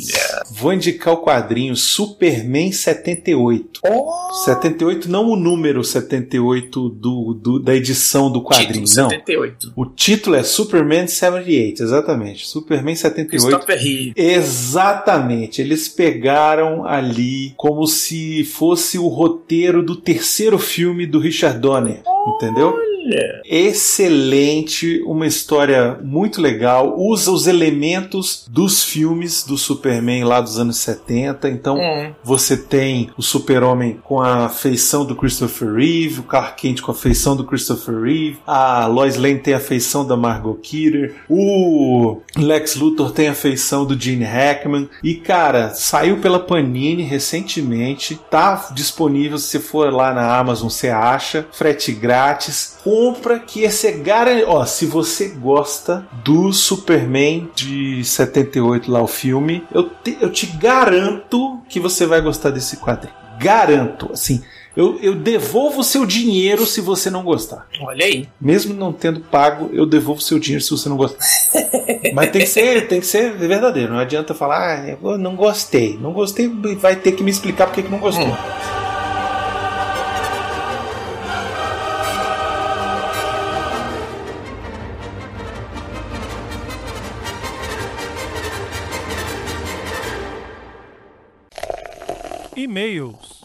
Vou 0.51 0.71
indicar 0.73 1.13
o 1.13 1.17
quadrinho 1.21 1.75
Superman 1.75 2.71
78. 2.71 3.81
Oh, 3.85 4.33
78 4.45 5.09
não 5.09 5.29
o 5.29 5.35
número 5.35 5.83
78 5.83 6.89
do, 6.89 7.33
do- 7.33 7.59
da 7.59 7.75
edição 7.75 8.31
do 8.31 8.41
quadrinho, 8.41 8.85
título 8.85 9.03
não. 9.03 9.09
78. 9.09 9.73
O 9.75 9.85
título 9.85 10.35
é 10.35 10.43
Superman 10.43 11.07
78, 11.07 11.83
exatamente. 11.83 12.47
Superman 12.47 12.95
78. 12.95 13.29
Christopher 13.29 13.77
Reeve. 13.77 14.13
Exatamente, 14.15 15.61
eles 15.61 15.89
pegaram 15.89 16.85
ali 16.85 17.53
como 17.57 17.85
se 17.87 18.43
fosse 18.61 18.99
o 18.99 19.07
roteiro 19.07 19.81
do 19.81 19.95
terceiro 19.95 20.59
filme 20.59 21.07
do 21.07 21.17
Richard 21.17 21.57
Donner, 21.57 22.03
entendeu? 22.27 22.67
Olha. 22.67 23.41
Excelente, 23.43 25.01
uma 25.07 25.25
história 25.25 25.97
muito 26.03 26.39
legal, 26.39 26.93
usa 26.95 27.31
os 27.31 27.47
elementos 27.47 28.45
dos 28.47 28.83
filmes 28.83 29.43
do 29.43 29.57
Superman 29.57 30.23
lá 30.23 30.39
dos 30.39 30.59
anos 30.59 30.77
70, 30.77 31.49
então 31.49 31.77
Hum. 31.77 32.13
você 32.23 32.55
tem 32.55 33.09
o 33.17 33.23
Super-Homem 33.23 33.99
com 34.03 34.21
a 34.21 34.47
feição 34.49 35.03
do 35.03 35.15
Christopher 35.15 35.73
Reeve, 35.73 36.19
o 36.19 36.23
Clark 36.23 36.61
Kent 36.61 36.81
com 36.81 36.91
a 36.91 36.95
feição 36.95 37.35
do 37.35 37.43
Christopher 37.43 37.99
Reeve, 37.99 38.37
a 38.45 38.85
Lois 38.85 39.17
Lane 39.17 39.39
tem 39.39 39.55
a 39.55 39.59
feição 39.59 40.05
da 40.05 40.15
Margot 40.15 40.53
Kidder, 40.61 41.15
o 41.27 42.17
Lex 42.37 42.75
Luthor 42.75 43.11
tem 43.11 43.27
a 43.27 43.33
feição 43.33 43.83
do 43.85 43.99
Gene 43.99 44.25
Hackman. 44.25 44.87
E 45.03 45.15
cara, 45.15 45.69
saiu 45.73 46.17
pela 46.17 46.39
Panini 46.39 47.03
recentemente, 47.03 48.19
tá 48.29 48.50
disponível 48.73 49.37
se 49.37 49.47
você 49.47 49.59
for 49.59 49.91
lá 49.91 50.13
na 50.13 50.37
Amazon, 50.37 50.69
você 50.69 50.89
acha, 50.89 51.47
frete 51.51 51.91
grátis. 51.91 52.77
Compra 52.83 53.39
que 53.39 53.61
esse 53.61 53.87
é 53.87 53.91
garantido. 53.91 54.49
Ó, 54.49 54.65
se 54.65 54.85
você 54.85 55.29
gosta 55.29 56.05
do 56.23 56.51
Superman 56.53 57.49
de 57.55 58.03
78 58.03 58.91
lá 58.91 59.01
o 59.01 59.07
filme, 59.07 59.65
eu 59.73 59.89
te, 59.89 60.17
eu 60.21 60.31
te 60.31 60.45
garanto 60.45 61.61
que 61.67 61.79
você 61.79 62.05
vai 62.05 62.21
gostar 62.21 62.49
desse 62.49 62.77
quadrinho. 62.77 63.15
Garanto, 63.39 64.09
assim, 64.13 64.43
eu, 64.75 64.97
eu 65.01 65.15
devolvo 65.15 65.81
o 65.81 65.83
seu 65.83 66.05
dinheiro 66.05 66.65
se 66.65 66.79
você 66.79 67.09
não 67.09 67.23
gostar. 67.23 67.67
Olha 67.81 68.05
aí. 68.05 68.27
Mesmo 68.39 68.73
não 68.73 68.93
tendo 68.93 69.19
pago, 69.19 69.69
eu 69.73 69.85
devolvo 69.85 70.21
seu 70.21 70.39
dinheiro 70.39 70.63
se 70.63 70.71
você 70.71 70.87
não 70.87 70.95
gostar. 70.95 71.19
Mas 72.13 72.31
tem 72.31 72.41
que 72.41 72.47
ser, 72.47 72.87
tem 72.87 72.99
que 73.01 73.05
ser 73.05 73.33
verdadeiro. 73.33 73.91
Não 73.91 73.99
adianta 73.99 74.33
falar, 74.33 74.79
ah, 74.79 74.97
eu 75.01 75.17
não 75.17 75.35
gostei. 75.35 75.97
Não 75.97 76.13
gostei, 76.13 76.47
vai 76.75 76.95
ter 76.95 77.11
que 77.11 77.23
me 77.23 77.31
explicar 77.31 77.67
porque 77.67 77.83
que 77.83 77.89
não 77.89 77.99
gostou. 77.99 78.27
Hum. 78.27 78.37
E-mails. 92.55 93.41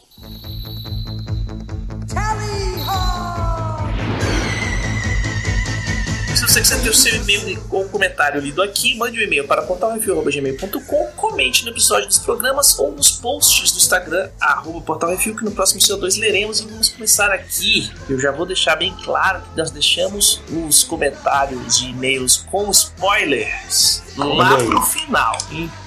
Você 6.57 6.61
quiser 6.62 6.83
ter 6.83 6.88
o 6.88 6.95
seu 6.95 7.14
e-mail 7.16 7.62
ou 7.71 7.87
comentário 7.87 8.40
lido 8.40 8.62
aqui, 8.62 8.97
mande 8.97 9.19
um 9.19 9.23
e-mail 9.23 9.47
para 9.47 9.61
portalrefil.gmail.com, 9.62 11.07
comente 11.14 11.64
no 11.64 11.71
episódio 11.71 12.07
dos 12.07 12.19
programas 12.19 12.79
ou 12.79 12.92
nos 12.92 13.11
posts 13.11 13.73
do 13.73 13.79
Instagram, 13.79 14.31
arroba 14.40 14.81
portalrefil, 14.81 15.37
que 15.37 15.45
no 15.45 15.51
próximo 15.51 15.81
CO2 15.81 16.19
leremos 16.19 16.61
e 16.61 16.66
vamos 16.66 16.88
começar 16.88 17.31
aqui. 17.31 17.92
Eu 18.09 18.19
já 18.19 18.33
vou 18.33 18.47
deixar 18.47 18.77
bem 18.77 18.95
claro 19.05 19.42
que 19.42 19.57
nós 19.59 19.71
deixamos 19.71 20.40
os 20.51 20.83
comentários 20.83 21.81
e 21.81 21.90
e-mails 21.90 22.38
com 22.51 22.71
spoilers. 22.71 24.03
Lá 24.16 24.57
pro 24.57 24.81
final. 24.83 25.37
Então, 25.51 25.86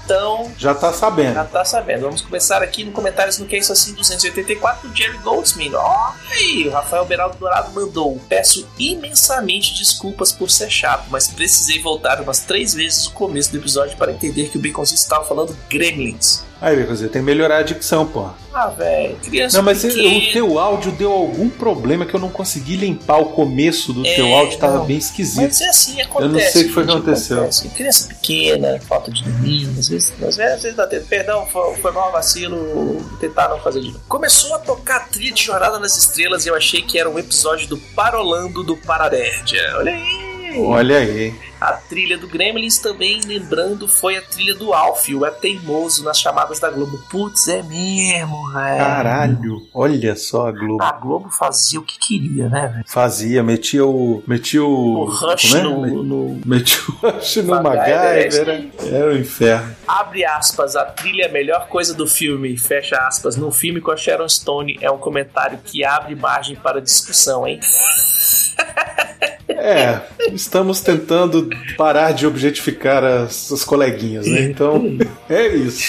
Já 0.57 0.73
tá 0.73 0.91
sabendo. 0.93 1.33
já 1.33 1.45
tá 1.45 1.63
sabendo. 1.65 2.01
Vamos 2.01 2.21
começar 2.21 2.61
aqui 2.61 2.83
no 2.83 2.91
comentários 2.91 3.37
no 3.37 3.45
Que 3.45 3.55
é 3.55 3.59
Isso 3.59 3.71
Assim 3.71 3.93
284 3.93 4.89
do 4.89 4.95
Jerry 4.95 5.17
Goldsmith. 5.19 5.73
Olha 5.73 6.13
aí, 6.31 6.67
o 6.67 6.71
Rafael 6.71 7.05
Beraldo 7.05 7.37
Dourado 7.37 7.71
mandou. 7.73 8.19
Peço 8.27 8.67
imensamente 8.77 9.77
desculpas 9.77 10.31
por 10.31 10.49
ser 10.49 10.69
chato, 10.69 11.05
mas 11.09 11.27
precisei 11.27 11.81
voltar 11.81 12.21
umas 12.21 12.39
três 12.39 12.73
vezes 12.73 13.07
o 13.07 13.11
começo 13.13 13.51
do 13.51 13.57
episódio 13.57 13.97
para 13.97 14.11
entender 14.11 14.49
que 14.49 14.57
o 14.57 14.61
Baconzito 14.61 14.99
estava 14.99 15.25
falando 15.25 15.55
Gremlins. 15.69 16.43
Aí, 16.61 16.75
Becozinho, 16.75 17.09
tem 17.09 17.21
que 17.21 17.25
melhorar 17.25 17.57
a 17.59 17.63
dicção, 17.63 18.05
porra. 18.05 18.33
Ah, 18.59 18.67
velho, 18.67 19.15
criança 19.17 19.57
Não, 19.57 19.63
mas 19.63 19.81
pequena. 19.81 20.17
o 20.17 20.33
teu 20.33 20.59
áudio 20.59 20.91
deu 20.91 21.11
algum 21.11 21.49
problema 21.49 22.05
que 22.05 22.13
eu 22.13 22.19
não 22.19 22.29
consegui 22.29 22.75
limpar 22.75 23.19
o 23.19 23.27
começo 23.27 23.93
do 23.93 24.05
É, 24.05 24.15
teu 24.15 24.33
áudio, 24.35 24.57
tava 24.59 24.79
não. 24.79 24.85
bem 24.85 24.97
esquisito. 24.97 25.43
Mas 25.43 25.61
é 25.61 25.69
assim, 25.69 26.01
acontece. 26.01 26.25
Eu 26.25 26.29
não 26.33 26.39
sei 26.51 26.61
o 26.63 26.67
que 26.67 26.73
foi 26.73 26.83
que 26.85 26.91
aconteceu. 26.91 27.37
acontece. 27.37 27.69
Criança 27.69 28.07
pequena, 28.09 28.79
falta 28.81 29.11
de 29.11 29.23
dormir, 29.23 29.69
às 29.77 29.87
vezes, 29.87 30.11
às 30.21 30.35
vezes, 30.35 30.39
às 30.55 30.61
vezes 30.63 30.75
dá 30.77 30.87
tempo. 30.87 31.05
Perdão, 31.07 31.45
foi, 31.47 31.75
foi 31.77 31.91
mal 31.91 32.11
vacilo, 32.11 33.01
tentar 33.19 33.47
não 33.49 33.59
fazer 33.59 33.79
de 33.81 33.87
novo. 33.87 34.01
Começou 34.07 34.53
a 34.55 34.59
tocar 34.59 34.97
a 34.97 34.99
trilha 35.01 35.33
de 35.33 35.43
Jornada 35.43 35.79
nas 35.79 35.97
Estrelas 35.97 36.45
e 36.45 36.49
eu 36.49 36.55
achei 36.55 36.81
que 36.81 36.99
era 36.99 37.09
um 37.09 37.17
episódio 37.17 37.67
do 37.67 37.77
Parolando 37.77 38.63
do 38.63 38.75
Paradérdia. 38.75 39.61
Olha 39.77 39.93
aí! 39.93 40.28
Olha 40.57 40.97
aí. 40.97 41.33
A 41.59 41.73
trilha 41.73 42.17
do 42.17 42.27
Gremlins 42.27 42.77
também, 42.79 43.19
lembrando, 43.25 43.87
foi 43.87 44.15
a 44.15 44.21
trilha 44.21 44.55
do 44.55 44.73
Alf, 44.73 45.09
o 45.09 45.25
É 45.25 45.31
Teimoso, 45.31 46.05
nas 46.05 46.17
chamadas 46.17 46.59
da 46.59 46.69
Globo. 46.69 46.97
Putz, 47.09 47.47
é 47.49 47.61
mesmo, 47.61 48.49
velho. 48.51 48.77
Caralho. 48.77 49.67
Olha 49.73 50.15
só 50.15 50.47
a 50.47 50.51
Globo. 50.51 50.81
A 50.81 50.91
Globo 50.93 51.29
fazia 51.29 51.79
o 51.79 51.83
que 51.83 51.99
queria, 51.99 52.47
né, 52.47 52.67
velho? 52.67 52.85
Fazia, 52.87 53.43
metia 53.43 53.85
o. 53.85 54.23
Metia 54.25 54.63
o. 54.63 55.01
O 55.01 55.05
Rush 55.05 55.55
é? 55.55 55.61
no, 55.61 56.03
no 56.03 56.41
Metia 56.45 56.81
o 56.87 56.91
Rush 57.07 57.35
no 57.37 57.61
MacGyver. 57.61 58.49
Era, 58.49 58.95
era 58.95 59.13
o 59.13 59.17
inferno. 59.17 59.75
Abre 59.85 60.23
aspas, 60.23 60.75
a 60.75 60.85
trilha 60.85 61.23
é 61.23 61.27
a 61.27 61.31
melhor 61.31 61.67
coisa 61.67 61.93
do 61.93 62.07
filme, 62.07 62.57
fecha 62.57 62.95
aspas, 62.95 63.35
no 63.35 63.51
filme 63.51 63.81
com 63.81 63.91
a 63.91 63.97
Sharon 63.97 64.29
Stone 64.29 64.77
é 64.81 64.89
um 64.89 64.97
comentário 64.97 65.59
que 65.63 65.83
abre 65.83 66.15
margem 66.15 66.55
para 66.55 66.81
discussão, 66.81 67.47
hein? 67.47 67.59
É, 69.59 70.01
estamos 70.33 70.81
tentando 70.81 71.49
parar 71.77 72.11
de 72.11 72.25
objetificar 72.25 73.03
as, 73.03 73.51
as 73.51 73.63
coleguinhas, 73.63 74.27
né? 74.27 74.43
Então, 74.43 74.97
é 75.29 75.47
isso. 75.47 75.83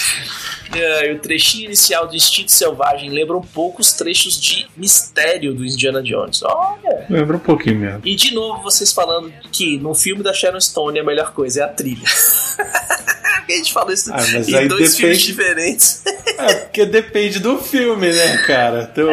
É, 0.73 1.11
e 1.11 1.13
o 1.13 1.19
trechinho 1.19 1.65
inicial 1.65 2.07
do 2.07 2.15
Instinto 2.15 2.51
Selvagem 2.51 3.09
lembra 3.09 3.37
um 3.37 3.41
pouco 3.41 3.81
os 3.81 3.91
trechos 3.91 4.39
de 4.39 4.67
Mistério 4.77 5.53
do 5.53 5.65
Indiana 5.65 6.01
Jones. 6.01 6.41
Olha! 6.43 7.05
Lembra 7.09 7.35
um 7.35 7.39
pouquinho 7.39 7.79
mesmo. 7.79 8.01
E 8.05 8.15
de 8.15 8.33
novo 8.33 8.63
vocês 8.63 8.93
falando 8.93 9.33
que 9.51 9.77
no 9.77 9.93
filme 9.93 10.23
da 10.23 10.33
Sharon 10.33 10.61
Stone 10.61 10.99
a 10.99 11.03
melhor 11.03 11.33
coisa 11.33 11.61
é 11.61 11.63
a 11.63 11.67
trilha. 11.67 12.07
a 13.47 13.51
gente 13.51 13.73
falou 13.73 13.91
isso 13.93 14.11
Ah, 14.13 14.17
mas 14.33 14.47
em 14.49 14.67
dois 14.67 14.95
filmes 14.97 15.17
depende- 15.17 15.25
diferentes. 15.25 16.01
É, 16.41 16.53
porque 16.55 16.85
depende 16.85 17.39
do 17.39 17.57
filme, 17.59 18.11
né, 18.11 18.37
cara? 18.47 18.89
Então, 18.91 19.07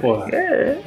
porra. 0.00 0.28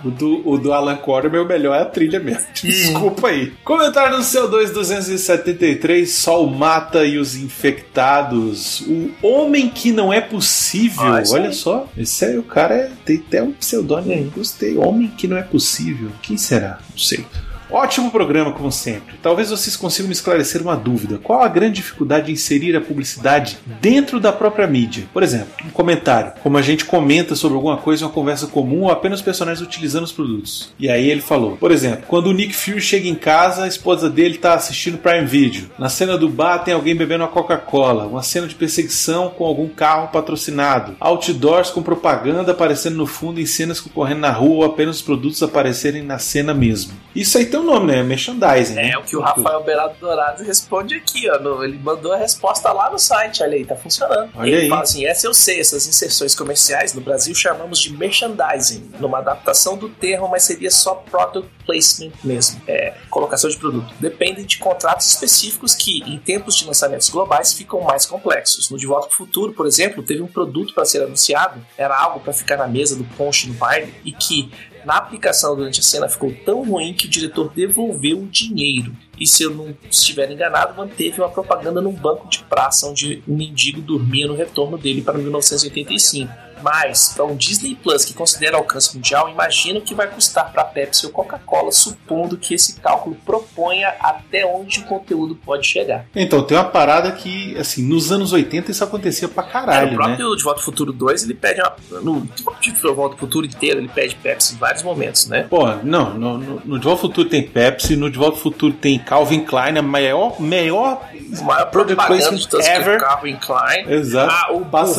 O, 0.03 0.09
do, 0.09 0.49
o 0.49 0.57
do 0.57 0.73
Alan 0.73 0.95
Quarterman, 0.97 1.41
o 1.41 1.45
melhor 1.45 1.75
é 1.77 1.81
a 1.81 1.85
trilha 1.85 2.19
mesmo. 2.19 2.45
Desculpa 2.63 3.27
aí. 3.27 3.51
Comentário 3.63 4.17
no 4.17 4.23
CO2 4.23 4.71
273, 4.71 6.09
Sol 6.09 6.47
mata 6.49 7.03
e 7.05 7.17
os 7.19 7.35
infectados. 7.35 8.81
O 8.81 9.11
Homem 9.27 9.69
que 9.69 9.91
não 9.91 10.11
é 10.11 10.19
possível. 10.21 11.03
Ah, 11.03 11.21
Olha 11.31 11.49
aí. 11.49 11.53
só. 11.53 11.87
Esse 11.97 12.25
aí, 12.25 12.37
o 12.37 12.43
cara 12.43 12.73
é, 12.73 12.91
tem 13.05 13.17
até 13.27 13.43
um 13.43 13.51
pseudônimo 13.51 14.13
aí. 14.13 14.23
Gostei. 14.35 14.77
Homem 14.77 15.07
que 15.15 15.27
não 15.27 15.37
é 15.37 15.43
possível. 15.43 16.09
Quem 16.23 16.37
será? 16.37 16.79
Não 16.89 16.97
sei. 16.97 17.23
Ótimo 17.69 18.09
programa, 18.09 18.53
como 18.53 18.71
sempre. 18.71 19.17
Talvez 19.21 19.49
vocês 19.49 19.75
consigam 19.75 20.07
me 20.07 20.13
esclarecer 20.13 20.61
uma 20.61 20.75
dúvida. 20.75 21.19
Qual 21.21 21.41
a 21.41 21.49
grande 21.49 21.75
dificuldade 21.75 22.27
de 22.27 22.31
inserir 22.31 22.75
a 22.77 22.81
publicidade 22.81 23.57
dentro 23.81 24.21
da 24.21 24.31
própria 24.31 24.65
mídia? 24.65 25.05
Por 25.13 25.21
exemplo, 25.21 25.49
um 25.65 25.69
comentário. 25.69 26.31
Como 26.41 26.57
a 26.57 26.61
gente 26.61 26.85
comenta 26.85 27.35
sobre 27.35 27.55
alguma 27.55 27.75
coisa 27.75 28.03
em 28.03 28.05
uma 28.07 28.13
conversa 28.13 28.47
comum 28.47 28.83
ou 28.83 28.91
apenas 28.91 29.21
personagens 29.21 29.65
utilizando 29.65 30.05
os 30.05 30.13
produtos. 30.13 30.73
E 30.79 30.89
aí 30.89 31.09
ele 31.09 31.19
falou, 31.19 31.57
por 31.57 31.71
exemplo, 31.71 32.05
quando 32.07 32.27
o 32.27 32.33
Nick 32.33 32.53
Fury 32.53 32.79
chega 32.79 33.07
em 33.07 33.15
casa, 33.15 33.65
a 33.65 33.67
esposa 33.67 34.09
dele 34.09 34.35
está 34.35 34.53
assistindo 34.53 34.97
Prime 34.97 35.25
Video. 35.25 35.69
Na 35.77 35.89
cena 35.89 36.17
do 36.17 36.29
bar 36.29 36.59
tem 36.59 36.73
alguém 36.73 36.95
bebendo 36.95 37.25
uma 37.25 37.29
Coca-Cola. 37.29 38.07
Uma 38.07 38.23
cena 38.23 38.47
de 38.47 38.55
perseguição 38.55 39.29
com 39.29 39.45
algum 39.45 39.67
carro 39.67 40.07
patrocinado. 40.07 40.95
Outdoors 41.01 41.69
com 41.69 41.83
propaganda 41.83 42.53
aparecendo 42.53 42.95
no 42.95 43.05
fundo 43.05 43.41
em 43.41 43.45
cenas 43.45 43.81
concorrendo 43.81 44.21
na 44.21 44.31
rua 44.31 44.55
ou 44.55 44.65
apenas 44.65 44.97
os 44.97 45.01
produtos 45.01 45.43
aparecerem 45.43 46.01
na 46.01 46.17
cena 46.17 46.53
mesmo. 46.53 46.93
Isso 47.19 47.37
aí 47.37 47.45
tem 47.47 47.59
um 47.59 47.63
nome, 47.63 47.87
né? 47.91 48.03
Merchandising. 48.03 48.73
né? 48.75 48.91
É 48.91 48.97
o 48.97 49.03
que 49.03 49.15
o 49.15 49.21
Rafael 49.21 49.63
Beirado 49.63 49.95
Dourado 49.99 50.43
responde 50.43 50.95
aqui, 50.95 51.29
ó. 51.29 51.39
no- 51.39 51.63
ele 51.63 51.77
mandou 51.77 52.13
a 52.13 52.17
resposta 52.17 52.71
lá 52.71 52.89
no 52.91 52.99
site, 52.99 53.41
olha 53.43 53.55
aí, 53.55 53.65
tá 53.65 53.75
funcionando. 53.75 54.29
Olha 54.35 54.47
ele 54.49 54.61
aí. 54.63 54.69
fala 54.69 54.81
assim: 54.83 55.05
essa 55.05 55.25
eu 55.27 55.33
sei, 55.33 55.59
essas 55.59 55.87
inserções 55.87 56.35
comerciais 56.35 56.93
no 56.93 57.01
Brasil 57.01 57.33
chamamos 57.35 57.79
de 57.79 57.91
merchandising, 57.93 58.91
numa 58.99 59.19
adaptação 59.19 59.77
do 59.77 59.89
termo, 59.89 60.27
mas 60.27 60.43
seria 60.43 60.71
só 60.71 60.93
product 60.95 61.49
placement 61.65 62.11
mesmo. 62.23 62.61
É, 62.67 62.93
colocação 63.09 63.49
de 63.49 63.57
produto. 63.57 63.93
Dependem 63.99 64.45
de 64.45 64.57
contratos 64.57 65.07
específicos 65.07 65.73
que, 65.75 66.01
em 66.03 66.17
tempos 66.17 66.55
de 66.55 66.65
lançamentos 66.65 67.09
globais, 67.09 67.53
ficam 67.53 67.81
mais 67.81 68.05
complexos. 68.05 68.69
No 68.69 68.77
De 68.77 68.85
Volta 68.85 69.07
pro 69.07 69.17
Futuro, 69.17 69.53
por 69.53 69.65
exemplo, 69.65 70.03
teve 70.03 70.21
um 70.21 70.27
produto 70.27 70.73
para 70.73 70.85
ser 70.85 71.01
anunciado, 71.03 71.59
era 71.77 71.95
algo 71.97 72.19
para 72.19 72.31
ficar 72.33 72.57
na 72.57 72.67
mesa 72.67 72.95
do 72.95 73.03
ponche 73.03 73.47
no 73.47 73.53
baile, 73.55 73.93
e 74.05 74.11
que 74.11 74.51
na 74.87 74.95
aplicação 74.95 75.53
durante 75.53 75.81
a 75.81 75.83
cena 75.83 76.07
ficou 76.07 76.33
tão 76.45 76.63
ruim 76.63 76.93
que 76.93 77.07
o 77.07 77.09
diretor 77.09 77.51
devolveu 77.53 78.19
o 78.19 78.25
dinheiro. 78.25 78.95
E 79.19 79.27
se 79.27 79.43
eu 79.43 79.53
não 79.53 79.75
estiver 79.91 80.31
enganado, 80.31 80.77
manteve 80.77 81.19
uma 81.19 81.27
propaganda 81.27 81.81
num 81.81 81.91
banco 81.91 82.29
de 82.29 82.39
praça 82.45 82.87
onde 82.87 83.21
um 83.27 83.35
mendigo 83.35 83.81
dormia 83.81 84.25
no 84.25 84.33
retorno 84.33 84.77
dele 84.77 85.01
para 85.01 85.17
1985. 85.17 86.31
Mas, 86.61 87.13
para 87.15 87.25
um 87.25 87.35
Disney 87.35 87.75
Plus 87.75 88.03
que 88.05 88.13
considera 88.13 88.57
alcance 88.57 88.95
mundial, 88.95 89.29
imagina 89.29 89.79
o 89.79 89.81
que 89.81 89.93
vai 89.95 90.07
custar 90.07 90.51
para 90.51 90.63
Pepsi 90.63 91.05
ou 91.05 91.11
Coca-Cola, 91.11 91.71
supondo 91.71 92.37
que 92.37 92.53
esse 92.53 92.79
cálculo 92.79 93.15
proponha 93.25 93.93
até 93.99 94.45
onde 94.45 94.79
o 94.79 94.83
conteúdo 94.83 95.35
pode 95.35 95.65
chegar. 95.67 96.05
Então, 96.15 96.41
tem 96.43 96.57
uma 96.57 96.65
parada 96.65 97.11
que, 97.11 97.57
assim, 97.57 97.83
nos 97.83 98.11
anos 98.11 98.33
80 98.33 98.71
isso 98.71 98.83
acontecia 98.83 99.27
pra 99.27 99.43
É, 99.43 99.47
caralho, 99.47 99.87
o 99.87 99.89
né? 99.91 99.95
próprio 99.95 100.35
De 100.35 100.43
Volta 100.43 100.59
ao 100.59 100.65
Futuro 100.65 100.91
2, 100.93 101.23
ele 101.23 101.33
pede 101.33 101.61
uma, 101.61 101.73
no 102.01 102.21
De 102.21 102.71
Volta 102.81 103.13
ao 103.13 103.19
Futuro 103.19 103.45
inteiro, 103.45 103.79
ele 103.79 103.87
pede 103.89 104.15
Pepsi 104.15 104.55
em 104.55 104.57
vários 104.57 104.83
momentos, 104.83 105.27
né? 105.27 105.45
Pô, 105.49 105.65
não, 105.83 106.13
no, 106.13 106.37
no, 106.37 106.61
no 106.65 106.79
De 106.79 106.85
Volta 106.85 106.89
ao 106.89 106.97
Futuro 106.97 107.29
tem 107.29 107.43
Pepsi, 107.47 107.95
no 107.95 108.09
De 108.09 108.17
Volta 108.17 108.37
ao 108.37 108.41
Futuro 108.43 108.73
tem 108.73 108.97
Calvin 108.99 109.41
Klein, 109.45 109.77
a 109.77 109.81
maior, 109.81 110.39
maior 110.41 111.01
O 111.39 111.43
maior 111.43 111.65
propaganda 111.69 112.35
de 112.35 112.47
é. 112.67 112.97
Calvin 112.97 113.35
Klein. 113.37 113.89
Exato. 113.89 114.31
Ah, 114.31 114.53
o- 114.53 114.57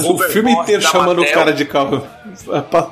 o 0.09 0.15
o, 0.15 0.19
filme 0.31 0.53
inteiro 0.53 0.83
chamando 0.83 1.19
Mattel. 1.19 1.31
o 1.33 1.35
cara 1.35 1.48
de 1.53 1.65
Calvin. 1.65 2.03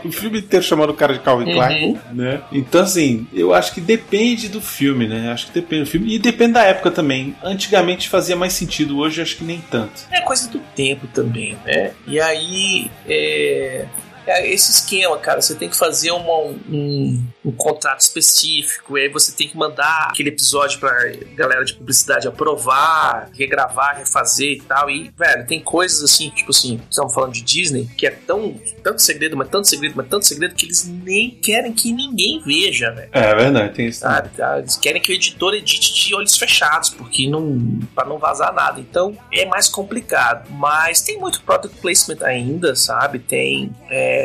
O 0.04 0.12
filme 0.12 0.38
inteiro 0.38 0.64
chamando 0.64 0.90
o 0.90 0.94
cara 0.94 1.12
de 1.12 1.20
Calvin 1.20 1.44
Uhum. 1.46 1.54
Klein, 1.54 1.98
né? 2.12 2.40
Então, 2.50 2.82
assim, 2.82 3.26
eu 3.32 3.52
acho 3.54 3.72
que 3.74 3.80
depende 3.80 4.48
do 4.48 4.60
filme, 4.60 5.06
né? 5.06 5.30
Acho 5.30 5.46
que 5.46 5.52
depende 5.52 5.84
do 5.84 5.90
filme. 5.90 6.14
E 6.14 6.18
depende 6.18 6.54
da 6.54 6.64
época 6.64 6.90
também. 6.90 7.34
Antigamente 7.42 8.08
fazia 8.08 8.34
mais 8.34 8.52
sentido, 8.54 8.98
hoje 8.98 9.20
acho 9.20 9.36
que 9.36 9.44
nem 9.44 9.60
tanto. 9.70 10.02
É 10.10 10.20
coisa 10.20 10.48
do 10.48 10.58
tempo 10.74 11.06
também, 11.08 11.56
né? 11.64 11.92
E 12.06 12.18
aí, 12.20 12.90
é, 13.08 13.84
é 14.26 14.46
esse 14.50 14.70
esquema, 14.70 15.16
cara, 15.18 15.40
você 15.40 15.54
tem 15.54 15.68
que 15.68 15.76
fazer 15.76 16.10
uma- 16.10 16.38
um, 16.68 17.22
um 17.44 17.52
contrato 17.52 18.00
específico, 18.00 18.96
e 18.98 19.02
aí 19.02 19.08
você 19.08 19.32
tem 19.32 19.48
que 19.48 19.56
mandar 19.56 20.08
aquele 20.10 20.28
episódio 20.30 20.78
pra 20.80 20.92
galera 21.34 21.64
de 21.64 21.74
publicidade 21.74 22.26
aprovar, 22.28 23.30
regravar, 23.36 23.98
refazer 23.98 24.52
e 24.52 24.60
tal. 24.62 24.90
E, 24.90 25.10
velho, 25.16 25.46
tem 25.46 25.60
coisas 25.60 26.02
assim, 26.02 26.30
tipo 26.30 26.50
assim, 26.50 26.80
estamos 26.90 27.14
falando 27.14 27.32
de 27.32 27.42
Disney, 27.42 27.88
que 27.96 28.06
é 28.06 28.10
tão 28.10 28.60
tanto 28.82 29.02
segredo, 29.02 29.36
mas 29.36 29.48
tanto 29.48 29.68
segredo, 29.68 29.94
mas 29.96 30.08
tanto 30.08 30.26
segredo 30.26 30.54
que 30.54 30.66
eles 30.66 30.84
nem 30.86 31.30
querem 31.30 31.72
que 31.72 31.92
ninguém 31.92 32.40
veja, 32.44 32.90
velho. 32.92 33.08
É 33.12 33.34
verdade, 33.34 33.74
tem 33.74 33.86
isso. 33.88 34.00
Sabe, 34.00 34.28
tá? 34.36 34.58
Eles 34.58 34.76
querem 34.76 35.00
que 35.00 35.12
o 35.12 35.14
editor 35.14 35.54
edite 35.54 35.94
de 35.94 36.14
olhos 36.14 36.36
fechados, 36.36 36.90
porque 36.90 37.28
não. 37.28 37.80
para 37.94 38.08
não 38.08 38.18
vazar 38.18 38.52
nada. 38.52 38.80
Então 38.80 39.16
é 39.32 39.44
mais 39.44 39.68
complicado. 39.68 40.48
Mas 40.50 41.00
tem 41.00 41.18
muito 41.18 41.40
product 41.42 41.78
placement 41.80 42.22
ainda, 42.24 42.74
sabe? 42.76 43.18
Tem 43.18 43.70
é, 43.90 44.15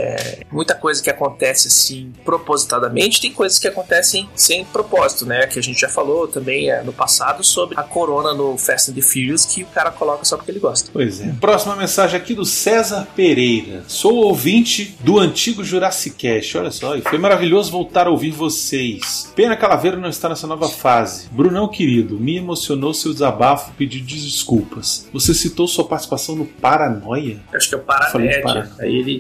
muita 0.51 0.75
coisa 0.75 1.01
que 1.01 1.09
acontece 1.09 1.67
assim 1.67 2.11
propositadamente, 2.23 3.21
tem 3.21 3.31
coisas 3.31 3.57
que 3.57 3.67
acontecem 3.67 4.29
sem 4.35 4.65
propósito, 4.65 5.25
né? 5.25 5.47
Que 5.47 5.59
a 5.59 5.63
gente 5.63 5.79
já 5.79 5.89
falou 5.89 6.27
também 6.27 6.69
é, 6.69 6.83
no 6.83 6.93
passado 6.93 7.43
sobre 7.43 7.79
a 7.79 7.83
corona 7.83 8.33
no 8.33 8.57
Fast 8.57 8.91
and 8.91 8.95
the 8.95 9.01
Furious 9.01 9.45
que 9.45 9.63
o 9.63 9.67
cara 9.67 9.91
coloca 9.91 10.25
só 10.25 10.37
porque 10.37 10.51
ele 10.51 10.59
gosta. 10.59 10.89
Pois 10.91 11.21
é. 11.21 11.33
Próxima 11.39 11.75
mensagem 11.75 12.17
aqui 12.17 12.33
do 12.33 12.45
César 12.45 13.07
Pereira. 13.15 13.83
Sou 13.87 14.15
ouvinte 14.15 14.95
do 15.01 15.19
antigo 15.19 15.63
Jurassic 15.63 16.15
Cast. 16.15 16.57
Olha 16.57 16.71
só, 16.71 16.95
e 16.95 17.01
foi 17.01 17.17
maravilhoso 17.17 17.71
voltar 17.71 18.07
a 18.07 18.09
ouvir 18.09 18.31
vocês. 18.31 19.31
Pena 19.35 19.55
Calaveira 19.55 19.97
não 19.97 20.09
está 20.09 20.29
nessa 20.29 20.47
nova 20.47 20.67
fase. 20.69 21.27
Brunão 21.31 21.67
querido, 21.67 22.19
me 22.19 22.37
emocionou 22.37 22.93
seu 22.93 23.13
desabafo 23.13 23.71
de 23.79 24.01
desculpas. 24.01 25.07
Você 25.11 25.33
citou 25.33 25.67
sua 25.67 25.85
participação 25.85 26.35
no 26.35 26.45
Paranoia? 26.45 27.39
Acho 27.53 27.69
que 27.69 27.75
é 27.75 27.77
o 27.77 27.81
Paranerd. 27.81 28.41
para. 28.41 28.71
Aí 28.79 28.95
ele. 28.95 29.19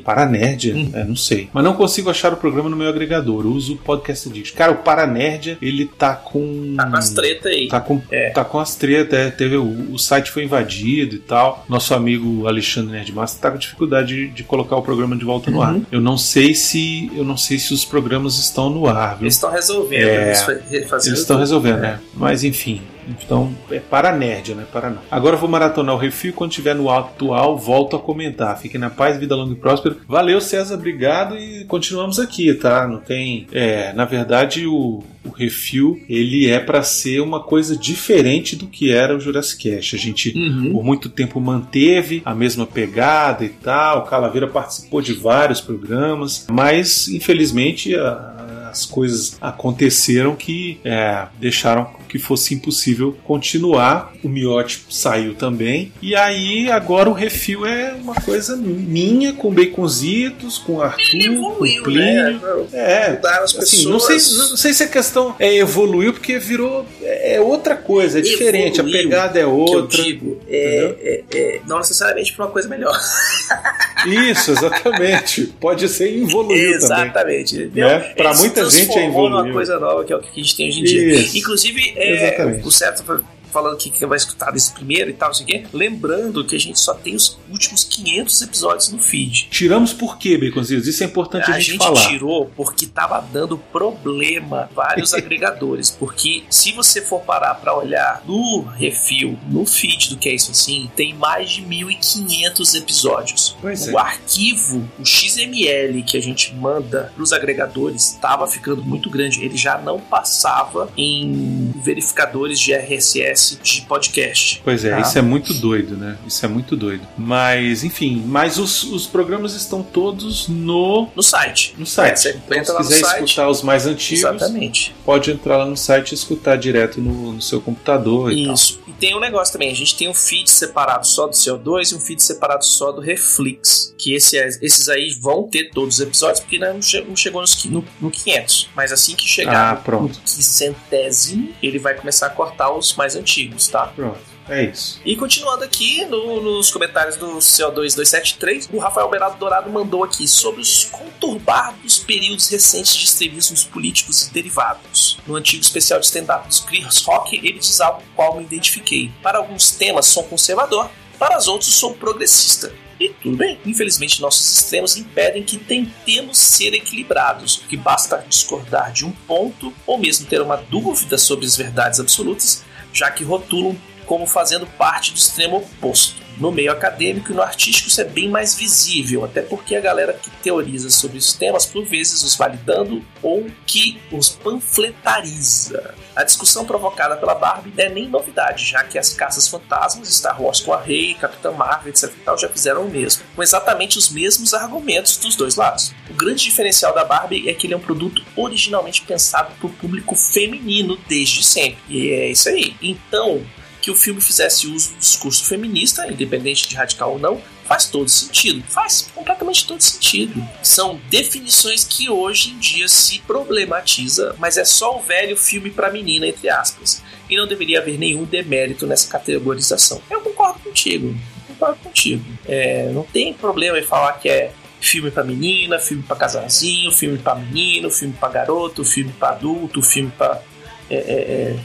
Paranerd? 0.69 0.71
Hum. 0.73 0.91
É, 0.93 1.03
não 1.03 1.15
sei. 1.15 1.49
Mas 1.53 1.63
não 1.63 1.73
consigo 1.73 2.09
achar 2.09 2.33
o 2.33 2.37
programa 2.37 2.69
no 2.69 2.75
meu 2.75 2.87
agregador. 2.89 3.45
Eu 3.45 3.51
uso 3.51 3.73
o 3.73 3.77
Podcast 3.77 4.27
Addict. 4.29 4.53
Cara, 4.53 4.71
o 4.71 4.77
Paranerd, 4.77 5.57
ele 5.61 5.85
tá 5.85 6.15
com. 6.15 6.73
Tá 6.77 6.85
com 6.89 6.95
as 6.97 7.09
tretas 7.09 7.51
aí. 7.51 7.67
Tá 7.67 7.79
com, 7.79 8.01
É. 8.11 8.29
tá 8.29 8.43
com 8.45 8.59
as 8.59 8.75
tretas, 8.75 9.19
é, 9.19 9.29
teve 9.31 9.55
o, 9.57 9.93
o 9.93 9.97
site 9.99 10.29
foi 10.31 10.43
invadido 10.43 11.15
e 11.15 11.19
tal. 11.19 11.65
Nosso 11.67 11.93
amigo 11.93 12.47
Alexandre 12.47 12.91
Nerdmaster 12.91 13.41
tá 13.41 13.51
com 13.51 13.57
dificuldade 13.57 14.15
de, 14.15 14.27
de 14.29 14.43
colocar 14.43 14.75
o 14.75 14.81
programa 14.81 15.15
de 15.15 15.25
volta 15.25 15.49
no 15.49 15.57
Uhum. 15.57 15.63
ar. 15.63 15.79
Eu 15.91 16.01
não 16.01 16.17
sei 16.17 16.53
se 16.53 17.11
eu 17.15 17.23
não 17.23 17.37
sei 17.37 17.59
se 17.59 17.73
os 17.73 17.85
programas 17.85 18.37
estão 18.37 18.69
no 18.69 18.87
ar, 18.87 19.15
viu? 19.15 19.23
Eles 19.25 19.35
estão 19.35 19.51
resolvendo. 19.51 20.07
É. 20.07 20.29
eles 20.71 21.07
Eles 21.07 21.19
estão 21.19 21.37
resolvendo, 21.37 21.77
É. 21.77 21.81
né? 21.81 21.99
Mas 22.15 22.43
enfim. 22.43 22.81
Então, 23.07 23.51
é 23.69 23.79
para 23.79 24.11
nerd, 24.15 24.53
né? 24.55 24.65
Para 24.71 24.89
não. 24.89 24.99
Agora 25.09 25.35
eu 25.35 25.39
vou 25.39 25.49
maratonar 25.49 25.95
o 25.95 25.97
refil. 25.97 26.33
Quando 26.33 26.51
tiver 26.51 26.73
no 26.75 26.89
atual, 26.89 27.57
volto 27.57 27.95
a 27.95 27.99
comentar. 27.99 28.57
Fiquem 28.59 28.79
na 28.79 28.89
paz, 28.89 29.17
vida 29.17 29.35
longa 29.35 29.53
e 29.53 29.55
próspera. 29.57 29.95
Valeu, 30.07 30.39
César, 30.41 30.75
obrigado. 30.75 31.37
E 31.37 31.65
continuamos 31.65 32.19
aqui, 32.19 32.53
tá? 32.53 32.87
Não 32.87 32.97
tem. 32.99 33.47
É, 33.51 33.91
na 33.93 34.05
verdade, 34.05 34.65
o, 34.67 35.03
o 35.25 35.29
refil 35.29 36.01
ele 36.09 36.49
é 36.49 36.59
para 36.59 36.81
ser 36.83 37.19
uma 37.21 37.39
coisa 37.41 37.75
diferente 37.77 38.55
do 38.55 38.67
que 38.67 38.91
era 38.91 39.15
o 39.15 39.19
Jurassic 39.19 39.69
Cast. 39.69 39.95
A 39.95 39.99
gente 39.99 40.31
Uhum. 40.37 40.71
por 40.73 40.83
muito 40.83 41.09
tempo 41.09 41.39
manteve 41.39 42.21
a 42.25 42.33
mesma 42.33 42.65
pegada 42.65 43.43
e 43.45 43.49
tal. 43.49 43.99
O 43.99 44.01
Calaveira 44.03 44.47
participou 44.47 45.01
de 45.01 45.13
vários 45.13 45.59
programas, 45.61 46.45
mas 46.49 47.07
infelizmente 47.07 47.95
a- 47.95 48.69
as 48.71 48.85
coisas 48.85 49.37
aconteceram 49.41 50.33
que 50.35 50.79
é, 50.85 51.27
deixaram 51.39 51.89
que 52.11 52.19
fosse 52.19 52.53
impossível 52.53 53.15
continuar. 53.23 54.11
O 54.21 54.27
Miotti 54.27 54.81
saiu 54.89 55.33
também. 55.33 55.93
E 56.01 56.13
aí 56.13 56.69
agora 56.69 57.09
o 57.09 57.13
refil 57.13 57.65
é 57.65 57.93
uma 57.93 58.13
coisa 58.15 58.57
minha, 58.57 59.31
com 59.31 59.49
baconzitos, 59.49 60.57
com 60.57 60.81
Arthur, 60.81 61.01
com 61.09 61.61
o 61.61 61.65
Evoluiu, 61.65 61.83
Plínio. 61.83 62.03
né? 62.33 62.39
É, 62.73 63.09
Mudaram 63.11 63.43
as 63.45 63.55
assim, 63.55 63.85
não 63.89 63.99
sei, 63.99 64.15
não 64.15 64.57
sei 64.57 64.73
se 64.73 64.83
a 64.83 64.87
questão 64.87 65.33
é 65.39 65.55
evoluiu 65.55 66.11
porque 66.11 66.37
virou 66.37 66.85
é 67.01 67.39
outra 67.39 67.75
coisa, 67.77 68.19
é 68.19 68.21
diferente, 68.21 68.81
a 68.81 68.83
Evoluiu, 68.83 69.03
pegada 69.03 69.39
é 69.39 69.43
que 69.43 69.47
eu 69.47 69.51
outra. 69.55 70.03
digo, 70.03 70.37
é, 70.49 71.23
é- 71.31 71.37
é- 71.37 71.61
não 71.65 71.77
necessariamente 71.77 72.33
para 72.33 72.45
uma 72.45 72.51
coisa 72.51 72.67
melhor. 72.67 72.91
Isso, 74.31 74.51
exatamente. 74.51 75.53
Pode 75.59 75.87
ser 75.87 76.09
evoluiu 76.23 76.57
também. 76.57 76.73
Exatamente. 76.73 77.71
Né? 77.73 78.13
Se 78.33 78.41
muita 78.41 78.69
gente 78.69 78.91
é 78.97 79.07
numa 79.07 79.09
evoluiu. 79.09 79.53
coisa 79.53 79.79
nova 79.79 80.03
que 80.03 80.11
é 80.11 80.15
o 80.15 80.19
que 80.19 80.27
a 80.39 80.43
gente 80.43 80.57
tem 80.57 80.67
hoje 80.69 80.79
em 80.79 80.83
dia. 80.83 81.13
Isso. 81.21 81.37
Inclusive, 81.37 81.93
é, 82.01 82.33
Exatamente. 82.33 82.67
o 82.67 82.71
certo 82.71 83.03
falando 83.51 83.77
que 83.77 83.89
quem 83.89 84.07
vai 84.07 84.17
escutar 84.17 84.51
desse 84.51 84.71
primeiro 84.71 85.09
e 85.09 85.13
tal, 85.13 85.29
não 85.29 85.33
sei 85.33 85.43
o 85.43 85.47
quê. 85.47 85.63
Lembrando 85.73 86.45
que 86.45 86.55
a 86.55 86.59
gente 86.59 86.79
só 86.79 86.93
tem 86.93 87.15
os 87.15 87.37
últimos 87.49 87.83
500 87.83 88.41
episódios 88.41 88.89
no 88.89 88.99
feed. 88.99 89.47
Tiramos 89.51 89.93
por 89.93 90.17
quê, 90.17 90.37
Baconzitos? 90.37 90.87
Isso 90.87 91.03
é 91.03 91.05
importante 91.07 91.51
a, 91.51 91.55
A 91.55 91.59
gente, 91.59 91.73
gente 91.73 91.83
falar. 91.83 92.07
tirou 92.07 92.51
porque 92.55 92.85
tava 92.85 93.19
dando 93.31 93.57
problema 93.57 94.69
vários 94.73 95.13
agregadores. 95.15 95.89
Porque 95.89 96.43
se 96.49 96.71
você 96.71 97.01
for 97.01 97.21
parar 97.21 97.55
pra 97.55 97.75
olhar 97.75 98.23
no 98.25 98.61
refil, 98.61 99.37
no 99.47 99.65
feed 99.65 100.09
do 100.09 100.17
que 100.17 100.29
é 100.29 100.33
isso 100.33 100.51
assim, 100.51 100.89
tem 100.95 101.13
mais 101.13 101.51
de 101.51 101.61
1.500 101.61 102.75
episódios. 102.77 103.55
Pois 103.61 103.87
o 103.87 103.97
é. 103.97 104.01
arquivo, 104.01 104.87
o 104.99 105.05
XML 105.05 106.03
que 106.03 106.17
a 106.17 106.21
gente 106.21 106.53
manda 106.55 107.11
pros 107.15 107.33
agregadores, 107.33 108.13
estava 108.13 108.47
ficando 108.47 108.83
muito 108.83 109.09
grande. 109.09 109.43
Ele 109.43 109.57
já 109.57 109.77
não 109.77 109.99
passava 109.99 110.91
em 110.97 111.73
verificadores 111.83 112.59
de 112.59 112.73
RSS 112.73 113.40
de 113.61 113.81
podcast. 113.83 114.61
Pois 114.63 114.83
é, 114.85 114.91
Tá. 114.91 114.99
isso 115.01 115.17
é 115.17 115.21
muito 115.21 115.53
doido, 115.53 115.95
né? 115.97 116.17
Isso 116.27 116.45
é 116.45 116.49
muito 116.49 116.75
doido. 116.75 117.07
Mas, 117.17 117.83
enfim, 117.83 118.23
mas 118.25 118.57
os, 118.57 118.83
os 118.83 119.07
programas 119.07 119.53
estão 119.53 119.81
todos 119.83 120.47
no, 120.47 121.07
No 121.15 121.23
site. 121.23 121.73
no 121.77 121.85
site. 121.85 122.11
É, 122.11 122.15
você 122.15 122.29
então, 122.45 122.57
entra 122.57 122.65
se 122.65 122.71
lá 122.73 122.79
no 122.79 122.87
quiser 122.87 122.99
site. 123.05 123.23
escutar 123.25 123.49
os 123.49 123.61
mais 123.61 123.85
antigos, 123.85 124.19
Exatamente. 124.23 124.95
pode 125.05 125.31
entrar 125.31 125.57
lá 125.57 125.65
no 125.65 125.77
site 125.77 126.11
e 126.11 126.15
escutar 126.15 126.55
direto 126.57 126.99
no, 127.01 127.33
no 127.33 127.41
seu 127.41 127.61
computador 127.61 128.31
e 128.31 128.45
tal. 128.45 128.53
Isso. 128.53 128.79
E 128.87 128.91
tem 128.93 129.15
um 129.15 129.19
negócio 129.19 129.51
também, 129.53 129.71
a 129.71 129.75
gente 129.75 129.95
tem 129.95 130.09
um 130.09 130.13
feed 130.13 130.49
separado 130.49 131.07
só 131.07 131.25
do 131.27 131.33
CO2 131.33 131.91
e 131.91 131.95
um 131.95 131.99
feed 131.99 132.21
separado 132.21 132.65
só 132.65 132.91
do 132.91 133.01
Reflex. 133.01 133.93
Que 133.97 134.13
esse 134.13 134.37
é- 134.37 134.47
esses 134.61 134.89
aí 134.89 135.15
vão 135.19 135.43
ter 135.47 135.69
todos 135.71 135.95
os 135.95 136.01
episódios, 136.01 136.39
porque 136.39 136.55
ainda 136.55 136.73
não, 136.73 136.81
che- 136.81 137.01
não 137.07 137.15
chegou 137.15 137.41
nos, 137.41 137.63
no, 137.65 137.83
no 137.99 138.09
500. 138.11 138.69
Mas 138.75 138.91
assim 138.91 139.15
que 139.15 139.27
chegar 139.27 139.71
Ah, 139.71 139.75
pronto. 139.75 140.19
no 140.19 140.27
centésimo, 140.43 141.49
ele 141.61 141.79
vai 141.79 141.93
começar 141.95 142.27
a 142.27 142.29
cortar 142.29 142.71
os 142.73 142.93
mais 142.95 143.15
antigos, 143.15 143.30
tá? 143.67 143.87
Pronto. 143.87 144.19
É 144.49 144.63
isso. 144.65 144.99
E 145.05 145.15
continuando 145.15 145.63
aqui 145.63 146.03
no- 146.05 146.41
nos 146.41 146.71
comentários 146.71 147.15
do 147.15 147.37
CO2273, 147.37 148.69
o 148.73 148.79
Rafael 148.79 149.09
Berado 149.09 149.37
Dourado 149.37 149.69
mandou 149.69 150.03
aqui 150.03 150.27
sobre 150.27 150.61
os 150.61 150.85
conturbados 150.85 151.99
períodos 151.99 152.49
recentes 152.49 152.95
de 152.95 153.05
extremismos 153.05 153.63
políticos 153.63 154.27
e 154.27 154.33
derivados. 154.33 155.17
No 155.25 155.35
antigo 155.35 155.61
especial 155.61 155.99
de 155.99 156.05
stand-up 156.07 156.47
dos 156.47 156.59
Chris 156.59 157.01
Rock, 157.03 157.37
ele 157.37 157.59
diz 157.59 157.79
algo 157.79 158.01
com 158.01 158.15
qual 158.15 158.35
me 158.37 158.43
identifiquei. 158.43 159.11
Para 159.21 159.37
alguns 159.37 159.71
temas 159.71 160.07
sou 160.07 160.23
conservador, 160.23 160.89
para 161.17 161.37
os 161.37 161.47
outros 161.47 161.73
sou 161.75 161.93
progressista. 161.93 162.73
E 162.99 163.09
tudo 163.09 163.37
bem. 163.37 163.59
Infelizmente, 163.65 164.21
nossos 164.21 164.57
extremos 164.59 164.95
impedem 164.95 165.41
que 165.43 165.57
tentemos 165.57 166.37
ser 166.37 166.73
equilibrados, 166.75 167.63
que 167.67 167.75
basta 167.75 168.23
discordar 168.29 168.91
de 168.91 169.05
um 169.05 169.11
ponto 169.11 169.73
ou 169.87 169.97
mesmo 169.97 170.27
ter 170.27 170.39
uma 170.39 170.57
dúvida 170.57 171.17
sobre 171.17 171.45
as 171.45 171.55
verdades 171.57 171.99
absolutas, 171.99 172.63
já 172.93 173.09
que 173.11 173.23
rotulam 173.23 173.75
como 174.05 174.25
fazendo 174.25 174.65
parte 174.65 175.11
do 175.11 175.17
extremo 175.17 175.57
oposto. 175.57 176.20
No 176.37 176.51
meio 176.51 176.71
acadêmico 176.71 177.31
e 177.31 177.35
no 177.35 177.41
artístico 177.41 177.89
isso 177.89 178.01
é 178.01 178.05
bem 178.05 178.29
mais 178.29 178.55
visível, 178.55 179.23
até 179.23 179.41
porque 179.41 179.75
a 179.75 179.81
galera 179.81 180.13
que 180.13 180.29
teoriza 180.41 180.89
sobre 180.89 181.17
os 181.17 181.33
temas 181.33 181.65
por 181.65 181.85
vezes 181.85 182.23
os 182.23 182.35
validando 182.35 183.03
ou 183.21 183.47
que 183.65 183.99
os 184.11 184.29
panfletariza. 184.29 185.93
A 186.15 186.23
discussão 186.23 186.65
provocada 186.65 187.15
pela 187.15 187.35
Barbie 187.35 187.73
não 187.75 187.83
é 187.83 187.89
nem 187.89 188.07
novidade, 188.07 188.65
já 188.65 188.83
que 188.83 188.97
as 188.97 189.13
caças 189.13 189.47
fantasmas, 189.47 190.13
Star 190.13 190.41
Wars 190.41 190.59
com 190.59 190.73
a 190.73 190.81
Rey, 190.81 191.13
Capitã 191.13 191.51
Marvel, 191.51 191.89
etc 191.89 192.11
tal, 192.25 192.37
já 192.37 192.49
fizeram 192.49 192.85
o 192.85 192.89
mesmo, 192.89 193.23
com 193.35 193.41
exatamente 193.41 193.97
os 193.97 194.09
mesmos 194.09 194.53
argumentos 194.53 195.17
dos 195.17 195.35
dois 195.35 195.55
lados. 195.55 195.93
O 196.09 196.13
grande 196.13 196.43
diferencial 196.43 196.93
da 196.93 197.03
Barbie 197.03 197.49
é 197.49 197.53
que 197.53 197.67
ele 197.67 197.73
é 197.73 197.77
um 197.77 197.81
produto 197.81 198.23
originalmente 198.35 199.01
pensado 199.01 199.53
para 199.55 199.67
o 199.67 199.73
público 199.73 200.15
feminino 200.15 200.97
desde 201.07 201.43
sempre. 201.43 201.79
E 201.89 202.09
é 202.09 202.31
isso 202.31 202.49
aí. 202.49 202.75
Então, 202.81 203.41
que 203.81 203.89
o 203.89 203.95
filme 203.95 204.21
fizesse 204.21 204.67
uso 204.67 204.91
do 204.91 204.99
discurso 204.99 205.45
feminista, 205.45 206.07
independente 206.11 206.69
de 206.69 206.75
radical 206.75 207.13
ou 207.13 207.19
não, 207.19 207.41
faz 207.65 207.85
todo 207.85 208.07
sentido. 208.09 208.63
Faz 208.67 209.09
completamente 209.15 209.65
todo 209.65 209.81
sentido. 209.81 210.45
São 210.61 210.99
definições 211.09 211.83
que 211.83 212.09
hoje 212.09 212.51
em 212.51 212.59
dia 212.59 212.87
se 212.87 213.19
problematiza, 213.19 214.35
mas 214.37 214.57
é 214.57 214.65
só 214.65 214.97
o 214.97 215.01
velho 215.01 215.35
filme 215.35 215.71
pra 215.71 215.91
menina, 215.91 216.27
entre 216.27 216.49
aspas. 216.49 217.01
E 217.29 217.35
não 217.35 217.47
deveria 217.47 217.79
haver 217.79 217.97
nenhum 217.97 218.23
demérito 218.23 218.85
nessa 218.85 219.09
categorização. 219.09 220.01
Eu 220.09 220.21
concordo 220.21 220.59
contigo. 220.59 221.15
Concordo 221.47 221.77
contigo. 221.79 222.23
É, 222.45 222.91
não 222.91 223.03
tem 223.03 223.33
problema 223.33 223.79
em 223.79 223.83
falar 223.83 224.13
que 224.13 224.29
é 224.29 224.51
filme 224.81 225.11
pra 225.11 225.23
menina, 225.23 225.79
filme 225.79 226.03
pra 226.03 226.15
casalzinho, 226.15 226.91
filme 226.91 227.17
pra 227.17 227.35
menino, 227.35 227.89
filme 227.89 228.13
pra 228.19 228.29
garoto, 228.29 228.83
filme 228.83 229.13
pra 229.17 229.29
adulto, 229.29 229.81
filme 229.81 230.11
pra. 230.17 230.41
é, 230.89 230.95
é, 230.95 230.97
é, 230.97 231.59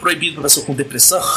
proibido 0.00 0.34
pra 0.34 0.44
pessoa 0.44 0.66
com 0.66 0.74
depressão. 0.74 1.20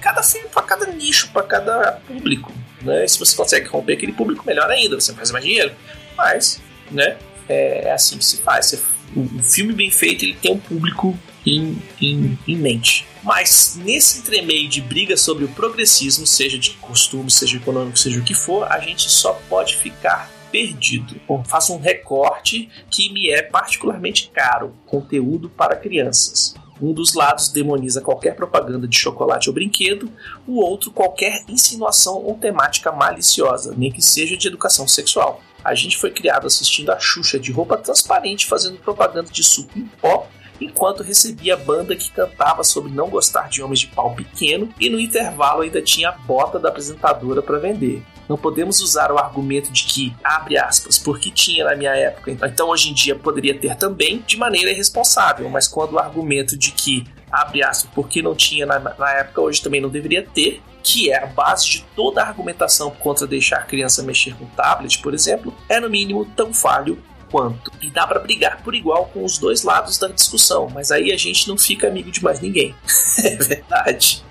cada 0.00 0.22
filme 0.22 0.48
para 0.48 0.62
cada 0.62 0.86
nicho, 0.86 1.28
para 1.32 1.42
cada 1.42 1.92
público. 2.06 2.52
Né? 2.82 3.04
E 3.04 3.08
se 3.08 3.18
você 3.18 3.36
consegue 3.36 3.68
romper 3.68 3.94
aquele 3.94 4.12
público, 4.12 4.44
melhor 4.46 4.70
ainda, 4.70 4.98
você 4.98 5.12
faz 5.12 5.30
mais 5.30 5.44
dinheiro. 5.44 5.74
Mas, 6.16 6.60
né? 6.90 7.16
É 7.48 7.92
assim 7.92 8.18
que 8.18 8.24
se 8.24 8.38
faz. 8.38 8.82
Um 9.16 9.42
filme 9.42 9.72
bem 9.72 9.90
feito 9.90 10.24
ele 10.24 10.34
tem 10.34 10.52
um 10.52 10.58
público 10.58 11.18
em, 11.46 11.82
em, 12.00 12.38
em 12.46 12.56
mente. 12.56 13.06
Mas 13.22 13.78
nesse 13.82 14.20
entremeio 14.20 14.68
de 14.68 14.80
briga 14.80 15.16
sobre 15.16 15.44
o 15.44 15.48
progressismo, 15.48 16.26
seja 16.26 16.58
de 16.58 16.70
costume, 16.72 17.30
seja 17.30 17.56
econômico, 17.56 17.98
seja 17.98 18.20
o 18.20 18.22
que 18.22 18.34
for, 18.34 18.70
a 18.70 18.78
gente 18.80 19.10
só 19.10 19.32
pode 19.48 19.76
ficar 19.76 20.30
perdido. 20.50 21.20
Faço 21.44 21.74
um 21.74 21.78
recorte 21.78 22.68
que 22.90 23.12
me 23.12 23.30
é 23.30 23.42
particularmente 23.42 24.30
caro: 24.32 24.74
conteúdo 24.86 25.48
para 25.48 25.76
crianças. 25.76 26.54
Um 26.80 26.92
dos 26.92 27.14
lados 27.14 27.48
demoniza 27.48 28.00
qualquer 28.00 28.36
propaganda 28.36 28.86
de 28.86 28.96
chocolate 28.96 29.48
ou 29.48 29.54
brinquedo, 29.54 30.10
o 30.46 30.60
outro 30.60 30.92
qualquer 30.92 31.42
insinuação 31.48 32.22
ou 32.24 32.36
temática 32.36 32.92
maliciosa, 32.92 33.74
nem 33.76 33.90
que 33.90 34.00
seja 34.00 34.36
de 34.36 34.46
educação 34.46 34.86
sexual. 34.86 35.42
A 35.64 35.74
gente 35.74 35.96
foi 35.96 36.12
criado 36.12 36.46
assistindo 36.46 36.90
a 36.90 37.00
Xuxa 37.00 37.38
de 37.38 37.50
roupa 37.50 37.76
transparente 37.76 38.46
fazendo 38.46 38.78
propaganda 38.78 39.28
de 39.30 39.42
suco 39.42 39.76
em 39.76 39.86
pó, 40.00 40.28
enquanto 40.60 41.02
recebia 41.02 41.54
a 41.54 41.56
banda 41.56 41.96
que 41.96 42.12
cantava 42.12 42.62
sobre 42.62 42.92
não 42.92 43.10
gostar 43.10 43.48
de 43.48 43.62
homens 43.62 43.80
de 43.80 43.88
pau 43.88 44.14
pequeno 44.14 44.68
e 44.78 44.88
no 44.88 45.00
intervalo 45.00 45.62
ainda 45.62 45.82
tinha 45.82 46.10
a 46.10 46.12
bota 46.12 46.58
da 46.58 46.68
apresentadora 46.68 47.42
para 47.42 47.58
vender. 47.58 48.02
Não 48.28 48.36
podemos 48.36 48.80
usar 48.80 49.10
o 49.10 49.18
argumento 49.18 49.72
de 49.72 49.84
que, 49.84 50.14
abre 50.22 50.58
aspas, 50.58 50.98
porque 50.98 51.30
tinha 51.30 51.64
na 51.64 51.74
minha 51.74 51.94
época, 51.94 52.30
então 52.30 52.68
hoje 52.68 52.90
em 52.90 52.94
dia 52.94 53.14
poderia 53.14 53.58
ter 53.58 53.74
também, 53.76 54.22
de 54.26 54.36
maneira 54.36 54.70
irresponsável, 54.70 55.48
mas 55.48 55.66
quando 55.66 55.94
o 55.94 55.98
argumento 55.98 56.56
de 56.56 56.72
que, 56.72 57.06
abre 57.30 57.62
aspas, 57.62 57.90
porque 57.94 58.20
não 58.20 58.34
tinha 58.34 58.66
na, 58.66 58.78
na 58.78 59.10
época, 59.12 59.40
hoje 59.40 59.62
também 59.62 59.80
não 59.80 59.88
deveria 59.88 60.22
ter, 60.22 60.62
que 60.82 61.10
é 61.10 61.22
a 61.22 61.26
base 61.26 61.68
de 61.68 61.84
toda 61.94 62.22
a 62.22 62.26
argumentação 62.26 62.90
contra 62.90 63.26
deixar 63.26 63.58
a 63.58 63.62
criança 63.62 64.02
mexer 64.02 64.34
com 64.34 64.46
tablet, 64.46 64.98
por 65.00 65.14
exemplo, 65.14 65.54
é 65.68 65.80
no 65.80 65.90
mínimo 65.90 66.24
tão 66.36 66.52
falho 66.52 66.98
quanto. 67.30 67.70
E 67.80 67.90
dá 67.90 68.06
pra 68.06 68.18
brigar 68.18 68.62
por 68.62 68.74
igual 68.74 69.06
com 69.06 69.24
os 69.24 69.38
dois 69.38 69.62
lados 69.62 69.98
da 69.98 70.08
discussão, 70.08 70.68
mas 70.72 70.90
aí 70.90 71.12
a 71.12 71.16
gente 71.16 71.48
não 71.48 71.58
fica 71.58 71.88
amigo 71.88 72.10
de 72.10 72.22
mais 72.22 72.40
ninguém. 72.40 72.74
é 73.22 73.36
verdade. 73.36 74.24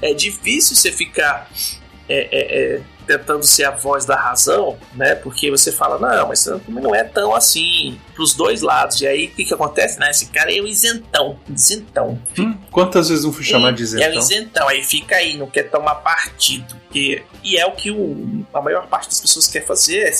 É 0.00 0.14
difícil 0.14 0.76
você 0.76 0.90
ficar 0.90 1.50
é, 2.12 2.28
é, 2.30 2.74
é, 2.76 2.80
tentando 3.06 3.44
ser 3.44 3.64
a 3.64 3.70
voz 3.70 4.04
da 4.04 4.14
razão, 4.16 4.76
né? 4.94 5.14
Porque 5.14 5.50
você 5.50 5.72
fala, 5.72 5.98
não, 5.98 6.28
mas 6.28 6.46
não 6.68 6.94
é 6.94 7.02
tão 7.04 7.34
assim 7.34 7.98
pros 8.14 8.34
dois 8.34 8.60
lados. 8.62 9.00
E 9.00 9.06
aí 9.06 9.26
o 9.26 9.30
que, 9.30 9.44
que 9.44 9.54
acontece? 9.54 9.98
Né? 9.98 10.10
Esse 10.10 10.26
cara 10.26 10.54
é 10.54 10.60
um 10.60 10.66
isentão. 10.66 11.38
Isentão. 11.48 12.18
Hum, 12.38 12.56
quantas 12.70 13.08
vezes 13.08 13.24
não 13.24 13.32
fui 13.32 13.44
chamar 13.44 13.72
de 13.72 13.82
É 13.82 13.84
o 13.84 13.86
isentão? 13.86 14.18
isentão, 14.18 14.68
aí 14.68 14.82
fica 14.84 15.16
aí, 15.16 15.36
não 15.36 15.46
quer 15.48 15.64
tomar 15.70 15.96
partido. 15.96 16.76
E, 16.94 17.22
e 17.42 17.56
é 17.56 17.66
o 17.66 17.72
que 17.72 17.90
o- 17.90 18.44
a 18.52 18.60
maior 18.60 18.86
parte 18.86 19.08
das 19.08 19.20
pessoas 19.20 19.46
quer 19.46 19.64
fazer, 19.64 20.00
é 20.08 20.12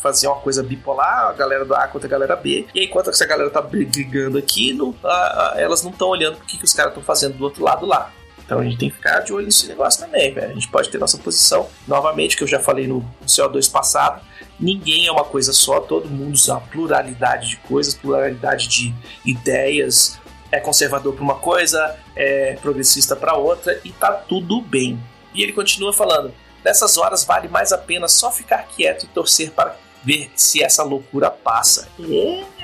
fazer 0.00 0.26
uma 0.26 0.36
coisa 0.36 0.62
bipolar, 0.62 1.28
a 1.28 1.32
galera 1.32 1.64
do 1.64 1.74
A 1.74 1.86
contra 1.88 2.06
a 2.08 2.10
galera 2.10 2.36
B. 2.36 2.66
E 2.74 2.80
aí, 2.80 2.86
enquanto 2.86 3.10
essa 3.10 3.26
galera 3.26 3.50
tá 3.50 3.60
brigando 3.60 4.38
aqui, 4.38 4.72
no- 4.72 4.94
a- 5.04 5.08
a- 5.08 5.60
elas 5.60 5.82
não 5.82 5.90
estão 5.90 6.08
olhando 6.08 6.36
o 6.36 6.40
que, 6.40 6.56
que 6.58 6.64
os 6.64 6.72
caras 6.72 6.92
estão 6.92 7.02
fazendo 7.02 7.36
do 7.36 7.44
outro 7.44 7.62
lado 7.64 7.84
lá. 7.86 8.12
Então 8.48 8.60
a 8.60 8.64
gente 8.64 8.78
tem 8.78 8.88
que 8.88 8.96
ficar 8.96 9.20
de 9.20 9.30
olho 9.30 9.44
nesse 9.44 9.66
negócio 9.66 10.00
também, 10.00 10.32
velho. 10.32 10.52
A 10.52 10.54
gente 10.54 10.68
pode 10.68 10.88
ter 10.88 10.96
nossa 10.96 11.18
posição. 11.18 11.68
Novamente, 11.86 12.34
que 12.34 12.42
eu 12.42 12.46
já 12.48 12.58
falei 12.58 12.86
no 12.86 13.04
CO2 13.26 13.70
passado, 13.70 14.22
ninguém 14.58 15.06
é 15.06 15.12
uma 15.12 15.24
coisa 15.24 15.52
só, 15.52 15.80
todo 15.80 16.08
mundo 16.08 16.32
usa 16.32 16.54
uma 16.54 16.62
pluralidade 16.62 17.50
de 17.50 17.56
coisas, 17.58 17.92
pluralidade 17.92 18.66
de 18.66 18.94
ideias. 19.22 20.18
É 20.50 20.58
conservador 20.58 21.12
para 21.12 21.22
uma 21.22 21.34
coisa, 21.34 21.94
é 22.16 22.54
progressista 22.62 23.14
para 23.14 23.34
outra 23.34 23.78
e 23.84 23.92
tá 23.92 24.12
tudo 24.12 24.62
bem. 24.62 24.98
E 25.34 25.42
ele 25.42 25.52
continua 25.52 25.92
falando: 25.92 26.32
nessas 26.64 26.96
horas 26.96 27.24
vale 27.24 27.48
mais 27.48 27.70
a 27.70 27.76
pena 27.76 28.08
só 28.08 28.32
ficar 28.32 28.62
quieto 28.62 29.02
e 29.02 29.08
torcer 29.08 29.50
para 29.50 29.76
ver 30.08 30.30
se 30.34 30.62
essa 30.62 30.82
loucura 30.82 31.30
passa. 31.30 31.86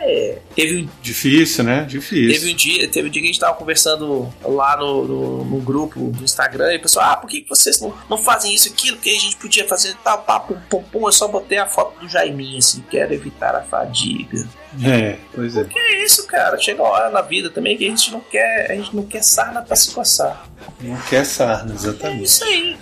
É. 0.01 0.39
Teve 0.57 0.83
um 0.83 0.89
Difícil, 1.03 1.65
né? 1.65 1.85
Difícil. 1.85 2.33
Teve 2.33 2.53
um 2.53 2.57
dia, 2.57 2.89
teve 2.89 3.09
um 3.09 3.11
dia 3.11 3.21
que 3.21 3.29
a 3.29 3.33
gente 3.33 3.41
tava 3.41 3.55
conversando 3.55 4.33
lá 4.43 4.77
no, 4.79 5.05
no, 5.05 5.45
no 5.45 5.61
grupo 5.61 6.11
do 6.11 6.25
Instagram 6.25 6.73
e 6.73 6.77
o 6.79 6.81
pessoal, 6.81 7.13
ah, 7.13 7.17
por 7.17 7.29
que, 7.29 7.43
que 7.43 7.49
vocês 7.49 7.81
não, 7.81 7.95
não 8.09 8.17
fazem 8.17 8.55
isso 8.55 8.69
e 8.69 8.73
aquilo? 8.73 8.97
Que 8.97 9.11
a 9.15 9.19
gente 9.19 9.37
podia 9.37 9.67
fazer 9.69 9.95
tal, 10.03 10.23
pá, 10.23 10.41
pum, 10.41 10.57
pum, 10.71 10.83
pum. 10.85 11.07
Eu 11.07 11.13
só 11.13 11.29
botei 11.29 11.59
a 11.59 11.67
foto 11.67 12.01
do 12.01 12.09
Jaiminho, 12.09 12.59
assim, 12.59 12.83
quero 12.91 13.13
evitar 13.13 13.55
a 13.55 13.63
fadiga. 13.63 14.47
É, 14.83 15.19
pois 15.35 15.57
é. 15.57 15.65
Que 15.65 15.79
é 15.79 16.05
isso, 16.05 16.27
cara? 16.27 16.59
Chega 16.59 16.83
uma 16.83 16.91
hora 16.91 17.11
na 17.11 17.21
vida 17.21 17.51
também 17.51 17.77
que 17.77 17.85
a 17.87 17.89
gente 17.89 18.11
não 18.11 18.21
quer, 18.21 18.71
a 18.71 18.75
gente 18.75 18.97
não 18.97 19.05
quer 19.05 19.23
sarna 19.23 19.63
pra 19.63 19.77
se 19.77 19.91
coçar. 19.93 20.49
Não 20.81 20.97
quer 21.03 21.25
sarna, 21.25 21.73
É 21.73 21.77
exatamente. 21.77 22.25
isso 22.25 22.45
aí. 22.45 22.77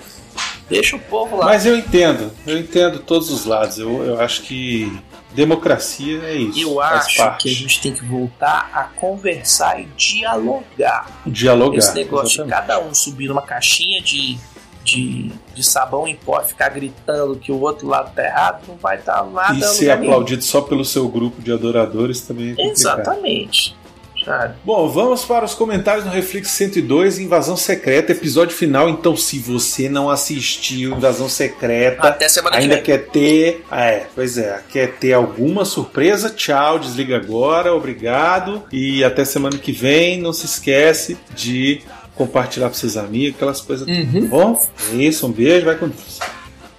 Deixa 0.72 0.96
o 0.96 1.00
povo 1.00 1.36
lá. 1.36 1.46
Mas 1.46 1.66
eu 1.66 1.76
entendo, 1.76 2.32
eu 2.46 2.58
entendo 2.58 2.98
todos 3.00 3.30
os 3.30 3.44
lados. 3.44 3.78
Eu, 3.78 4.02
eu 4.04 4.20
acho 4.20 4.42
que 4.42 4.90
democracia 5.32 6.22
é 6.24 6.34
isso. 6.34 6.60
eu 6.60 6.80
acho 6.80 7.36
que 7.38 7.50
a 7.50 7.54
gente 7.54 7.80
tem 7.80 7.92
que 7.92 8.04
voltar 8.04 8.70
a 8.72 8.84
conversar 8.84 9.80
e 9.80 9.84
dialogar. 9.96 11.06
dialogar. 11.26 11.78
Esse 11.78 11.94
negócio 11.94 12.44
de 12.44 12.50
exatamente. 12.50 12.68
cada 12.68 12.80
um 12.80 12.94
subir 12.94 13.28
numa 13.28 13.42
caixinha 13.42 14.00
de, 14.00 14.38
de, 14.84 15.30
de 15.54 15.62
sabão 15.62 16.06
em 16.06 16.16
pó 16.16 16.40
e 16.40 16.48
ficar 16.48 16.68
gritando 16.68 17.36
que 17.36 17.50
o 17.50 17.60
outro 17.60 17.86
lado 17.86 18.12
tá 18.14 18.24
errado, 18.24 18.64
não 18.68 18.76
vai 18.76 18.98
dar 18.98 19.24
nada. 19.24 19.54
E 19.54 19.62
ser 19.62 19.98
nenhum. 19.98 20.12
aplaudido 20.12 20.42
só 20.42 20.60
pelo 20.60 20.84
seu 20.84 21.08
grupo 21.08 21.40
de 21.40 21.52
adoradores 21.52 22.20
também 22.22 22.54
é. 22.58 22.66
Exatamente. 22.68 23.76
Sabe? 24.24 24.54
Bom, 24.64 24.88
vamos 24.88 25.24
para 25.24 25.44
os 25.44 25.52
comentários 25.54 26.04
no 26.04 26.10
Reflex 26.12 26.48
102, 26.50 27.18
Invasão 27.18 27.56
Secreta, 27.56 28.12
episódio 28.12 28.56
final. 28.56 28.88
Então, 28.88 29.16
se 29.16 29.38
você 29.38 29.88
não 29.88 30.08
assistiu 30.08 30.92
Invasão 30.96 31.28
Secreta, 31.28 32.06
Até 32.06 32.28
semana 32.28 32.56
que 32.56 32.62
ainda 32.62 32.74
vem. 32.76 32.84
quer 32.84 32.98
ter. 33.08 33.64
Ah, 33.70 33.84
é, 33.86 34.06
pois 34.14 34.38
é, 34.38 34.60
quer 34.70 34.92
ter 34.92 35.12
alguma 35.12 35.64
surpresa? 35.64 36.30
Tchau, 36.30 36.78
desliga 36.78 37.16
agora, 37.16 37.74
obrigado. 37.74 38.62
E 38.72 39.02
até 39.02 39.24
semana 39.24 39.58
que 39.58 39.72
vem. 39.72 40.20
Não 40.20 40.32
se 40.32 40.46
esquece 40.46 41.16
de 41.34 41.80
compartilhar 42.14 42.66
para 42.68 42.78
seus 42.78 42.96
amigos, 42.96 43.36
aquelas 43.36 43.60
coisas. 43.60 43.88
Uhum. 43.88 44.22
Tá 44.22 44.28
bom? 44.28 44.66
É 44.92 44.94
isso, 44.96 45.26
um 45.26 45.32
beijo, 45.32 45.66
vai 45.66 45.74
com 45.76 45.88
Deus. 45.88 46.20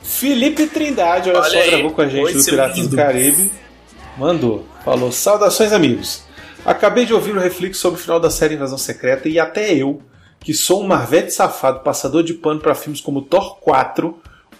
Felipe 0.01 0.67
Trindade, 0.67 1.29
olha, 1.29 1.39
Olha 1.39 1.49
só, 1.49 1.57
aí. 1.57 1.69
gravou 1.71 1.91
com 1.91 2.01
a 2.01 2.07
gente 2.07 2.23
Oi, 2.23 2.33
seu 2.41 2.53
Piratas 2.53 2.87
do. 2.87 2.95
Caribe. 2.95 3.51
Mandou. 4.17 4.65
Falou: 4.85 5.11
Saudações, 5.11 5.73
amigos. 5.73 6.23
Acabei 6.65 7.05
de 7.05 7.13
ouvir 7.13 7.35
o 7.35 7.39
reflexo 7.39 7.81
sobre 7.81 7.99
o 7.99 8.01
final 8.01 8.19
da 8.19 8.29
série 8.29 8.55
Invasão 8.55 8.77
Secreta 8.77 9.27
e 9.27 9.39
até 9.39 9.73
eu, 9.73 10.01
que 10.39 10.53
sou 10.53 10.81
um 10.81 10.87
marvete 10.87 11.31
safado, 11.33 11.81
passador 11.81 12.23
de 12.23 12.33
pano 12.33 12.59
para 12.59 12.73
filmes 12.75 13.01
como 13.01 13.21
Thor 13.21 13.57
4, 13.59 14.17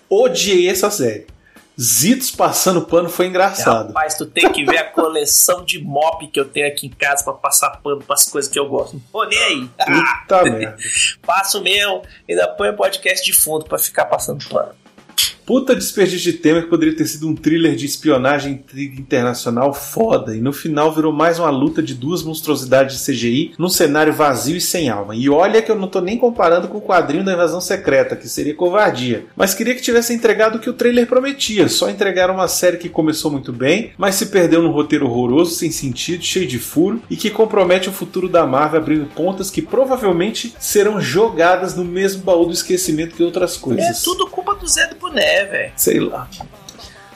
odiei 0.10 0.68
essa 0.70 0.92
série. 0.92 1.28
Zitos 1.80 2.30
passando 2.30 2.84
pano 2.84 3.10
foi 3.10 3.26
engraçado. 3.28 3.88
Rapaz, 3.88 4.14
tu 4.16 4.28
tem 4.28 4.48
que 4.52 4.64
ver 4.64 4.78
a 4.78 4.92
coleção 4.92 5.66
de 5.66 5.80
mop 5.80 6.28
que 6.28 6.40
eu 6.40 6.46
tenho 6.46 6.68
aqui 6.68 6.86
em 6.86 6.90
casa 6.92 7.24
pra 7.24 7.34
passar 7.34 7.72
pano 7.82 8.00
pras 8.04 8.26
coisas 8.30 8.52
que 8.52 8.60
eu 8.60 8.68
gosto. 8.68 9.02
Tô 9.12 9.24
nem 9.24 9.40
aí. 9.40 9.70
Ah, 9.80 10.20
Puta 10.22 10.44
merda. 10.44 10.78
passo 11.26 11.64
meu, 11.64 12.04
ainda 12.30 12.48
põe 12.50 12.70
o 12.70 12.76
podcast 12.76 13.26
de 13.26 13.34
fundo 13.34 13.66
pra 13.66 13.80
ficar 13.80 14.06
passando 14.06 14.48
pano. 14.50 14.74
Puta 15.46 15.76
desperdício 15.76 16.32
de 16.32 16.38
tema 16.38 16.62
que 16.62 16.70
poderia 16.70 16.96
ter 16.96 17.06
sido 17.06 17.28
um 17.28 17.36
thriller 17.36 17.76
de 17.76 17.86
espionagem 17.86 18.54
intriga 18.54 19.00
internacional 19.00 19.74
foda. 19.74 20.36
E 20.36 20.40
no 20.40 20.54
final 20.54 20.94
virou 20.94 21.12
mais 21.12 21.38
uma 21.38 21.50
luta 21.50 21.84
de 21.84 21.94
duas 21.94 22.24
monstruosidades 22.24 22.98
de 22.98 23.12
CGI 23.12 23.54
num 23.60 23.68
cenário 23.68 24.14
vazio 24.14 24.56
e 24.56 24.62
sem 24.62 24.90
alma. 24.90 25.16
E 25.16 25.30
olha 25.30 25.62
que 25.62 25.70
eu 25.70 25.76
não 25.76 25.90
tô 25.90 26.00
nem 26.00 26.18
comparando 26.18 26.70
com 26.70 26.78
o 26.78 26.82
quadrinho 26.82 27.26
da 27.26 27.34
invasão 27.34 27.60
secreta, 27.60 28.16
que 28.16 28.30
seria 28.30 28.56
covardia. 28.56 29.26
Mas 29.36 29.54
queria 29.54 29.76
que 29.76 29.82
tivesse 29.82 30.14
entregado 30.14 30.56
o 30.56 30.60
que 30.60 30.70
o 30.70 30.74
trailer 30.74 31.08
prometia. 31.08 31.68
Só 31.68 31.90
entregaram 31.90 32.36
uma 32.36 32.48
série 32.48 32.78
que 32.78 32.88
começou 32.88 33.30
muito 33.30 33.52
bem, 33.52 33.92
mas 33.98 34.16
se 34.16 34.28
perdeu 34.28 34.62
num 34.62 34.72
roteiro 34.72 35.08
horroroso, 35.08 35.56
sem 35.56 35.72
sentido, 35.72 36.24
cheio 36.24 36.48
de 36.48 36.58
furo 36.58 37.02
e 37.10 37.18
que 37.18 37.30
compromete 37.30 37.90
o 37.90 37.94
futuro 37.94 38.30
da 38.30 38.46
Marvel 38.46 38.80
abrindo 38.80 39.06
pontas 39.08 39.50
que 39.50 39.62
provavelmente 39.62 40.56
serão 40.58 41.02
jogadas 41.02 41.76
no 41.76 41.84
mesmo 41.84 42.24
baú 42.24 42.46
do 42.46 42.54
esquecimento 42.54 43.16
que 43.16 43.24
outras 43.24 43.58
coisas. 43.58 43.86
É 43.86 44.04
tudo 44.04 44.28
culpa 44.28 44.56
do 44.56 44.68
Zé 44.68 44.88
do 44.88 44.96
Boné, 45.34 45.46
velho. 45.46 45.72
Sei 45.76 46.00
lá. 46.00 46.30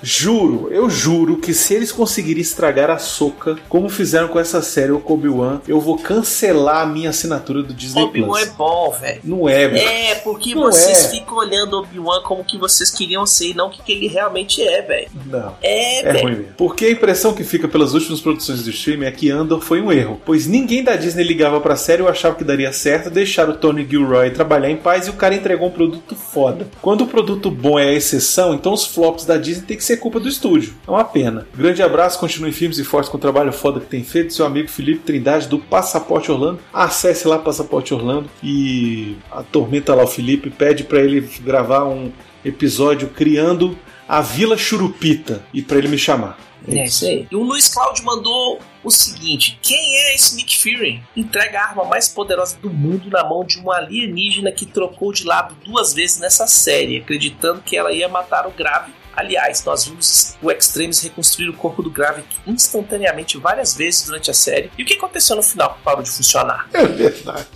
Juro, 0.01 0.69
eu 0.71 0.89
juro 0.89 1.37
que 1.37 1.53
se 1.53 1.73
eles 1.73 1.91
conseguirem 1.91 2.41
estragar 2.41 2.89
a 2.89 2.97
Soca, 2.97 3.57
como 3.67 3.89
fizeram 3.89 4.27
com 4.27 4.39
essa 4.39 4.61
série 4.61 4.91
o 4.91 5.01
Obi-Wan, 5.05 5.61
eu 5.67 5.79
vou 5.79 5.97
cancelar 5.97 6.81
a 6.81 6.85
minha 6.85 7.09
assinatura 7.09 7.63
do 7.63 7.73
Disney 7.73 8.03
Obi-Wan 8.03 8.39
é 8.39 8.45
Plus. 8.45 8.55
bom, 8.57 8.91
velho. 8.99 9.21
Não 9.23 9.49
é, 9.49 9.67
velho. 9.67 9.87
É, 9.87 10.15
porque 10.15 10.53
Não 10.53 10.63
vocês 10.63 11.05
é. 11.05 11.09
ficam 11.09 11.37
olhando 11.37 11.73
Obi-Wan 11.79 12.21
como 12.23 12.43
que 12.43 12.57
vocês 12.57 12.91
queriam 12.91 13.25
ser 13.25 13.49
e 13.49 13.53
não 13.53 13.67
o 13.67 13.69
que, 13.69 13.81
que 13.81 13.91
ele 13.91 14.07
realmente 14.07 14.61
é, 14.61 14.81
velho. 14.81 15.07
Não. 15.25 15.55
É, 15.61 15.99
É 16.07 16.13
velho. 16.13 16.29
mesmo. 16.29 16.45
Porque 16.57 16.85
a 16.85 16.91
impressão 16.91 17.33
que 17.33 17.43
fica 17.43 17.67
pelas 17.67 17.93
últimas 17.93 18.21
produções 18.21 18.63
do 18.63 18.69
streaming 18.69 19.05
é 19.05 19.11
que 19.11 19.29
Andor 19.31 19.61
foi 19.61 19.81
um 19.81 19.91
erro, 19.91 20.21
pois 20.25 20.47
ninguém 20.47 20.83
da 20.83 20.95
Disney 20.95 21.23
ligava 21.23 21.59
pra 21.59 21.75
série 21.75 22.01
ou 22.01 22.07
achava 22.09 22.35
que 22.35 22.43
daria 22.43 22.71
certo, 22.71 23.09
deixaram 23.09 23.53
o 23.53 23.57
Tony 23.57 23.85
Gilroy 23.89 24.29
trabalhar 24.31 24.69
em 24.69 24.77
paz 24.77 25.07
e 25.07 25.09
o 25.09 25.13
cara 25.13 25.35
entregou 25.35 25.67
um 25.67 25.71
produto 25.71 26.15
foda. 26.15 26.67
Quando 26.81 27.01
o 27.01 27.07
produto 27.07 27.49
bom 27.49 27.77
é 27.79 27.89
a 27.89 27.93
exceção, 27.93 28.53
então 28.53 28.73
os 28.73 28.85
flops 28.85 29.25
da 29.25 29.37
Disney 29.37 29.65
tem 29.65 29.77
que 29.77 29.83
ser 29.87 29.97
culpa 29.97 30.19
do 30.19 30.27
estúdio. 30.27 30.75
É 30.87 30.91
uma 30.91 31.03
pena. 31.03 31.47
Grande 31.55 31.81
abraço, 31.81 32.19
continue 32.19 32.51
firmes 32.51 32.77
e 32.77 32.83
fortes 32.83 33.09
com 33.09 33.17
o 33.17 33.19
trabalho 33.19 33.51
foda 33.53 33.79
que 33.79 33.87
tem 33.87 34.03
feito. 34.03 34.33
Seu 34.33 34.45
amigo 34.45 34.67
Felipe 34.67 35.03
Trindade 35.03 35.47
do 35.47 35.59
Passaporte 35.59 36.31
Orlando. 36.31 36.59
Acesse 36.73 37.27
lá 37.27 37.39
Passaporte 37.39 37.93
Orlando 37.93 38.29
e 38.43 39.15
atormenta 39.31 39.95
lá 39.95 40.03
o 40.03 40.07
Felipe, 40.07 40.49
pede 40.49 40.83
pra 40.83 40.99
ele 40.99 41.21
gravar 41.41 41.85
um 41.85 42.11
episódio 42.43 43.09
criando 43.09 43.77
a 44.07 44.21
Vila 44.21 44.57
Churupita 44.57 45.43
e 45.53 45.61
pra 45.61 45.77
ele 45.77 45.87
me 45.87 45.97
chamar. 45.97 46.37
É 46.67 46.85
isso 46.85 47.05
aí. 47.05 47.27
E 47.31 47.35
o 47.35 47.43
Luiz 47.43 47.69
Cláudio 47.69 48.03
mandou 48.03 48.59
o 48.83 48.91
seguinte: 48.91 49.57
quem 49.61 49.95
é 49.95 50.15
esse 50.15 50.35
Nick 50.35 50.57
Fury? 50.57 51.01
Entrega 51.15 51.59
a 51.59 51.63
arma 51.69 51.85
mais 51.85 52.09
poderosa 52.09 52.57
do 52.57 52.69
mundo 52.69 53.09
na 53.09 53.23
mão 53.23 53.45
de 53.45 53.57
uma 53.59 53.77
alienígena 53.77 54.51
que 54.51 54.65
trocou 54.65 55.13
de 55.13 55.23
lado 55.23 55.55
duas 55.63 55.93
vezes 55.93 56.19
nessa 56.19 56.47
série, 56.47 56.97
acreditando 56.97 57.61
que 57.61 57.77
ela 57.77 57.91
ia 57.91 58.09
matar 58.09 58.47
o 58.47 58.51
Grave. 58.51 58.91
Aliás, 59.17 59.63
nós 59.65 59.83
vimos 59.85 60.35
o 60.41 60.51
Extremes 60.51 61.01
reconstruir 61.01 61.49
o 61.49 61.53
corpo 61.53 61.81
do 61.81 61.89
Grave 61.89 62.23
instantaneamente 62.45 63.37
várias 63.39 63.75
vezes 63.75 64.05
durante 64.05 64.29
a 64.29 64.33
série. 64.33 64.71
E 64.77 64.83
o 64.83 64.85
que 64.85 64.93
aconteceu 64.93 65.35
no 65.35 65.41
final 65.41 65.73
que 65.73 65.81
parou 65.81 66.03
de 66.03 66.09
funcionar? 66.11 66.69
É 66.71 66.85
verdade. 66.85 67.47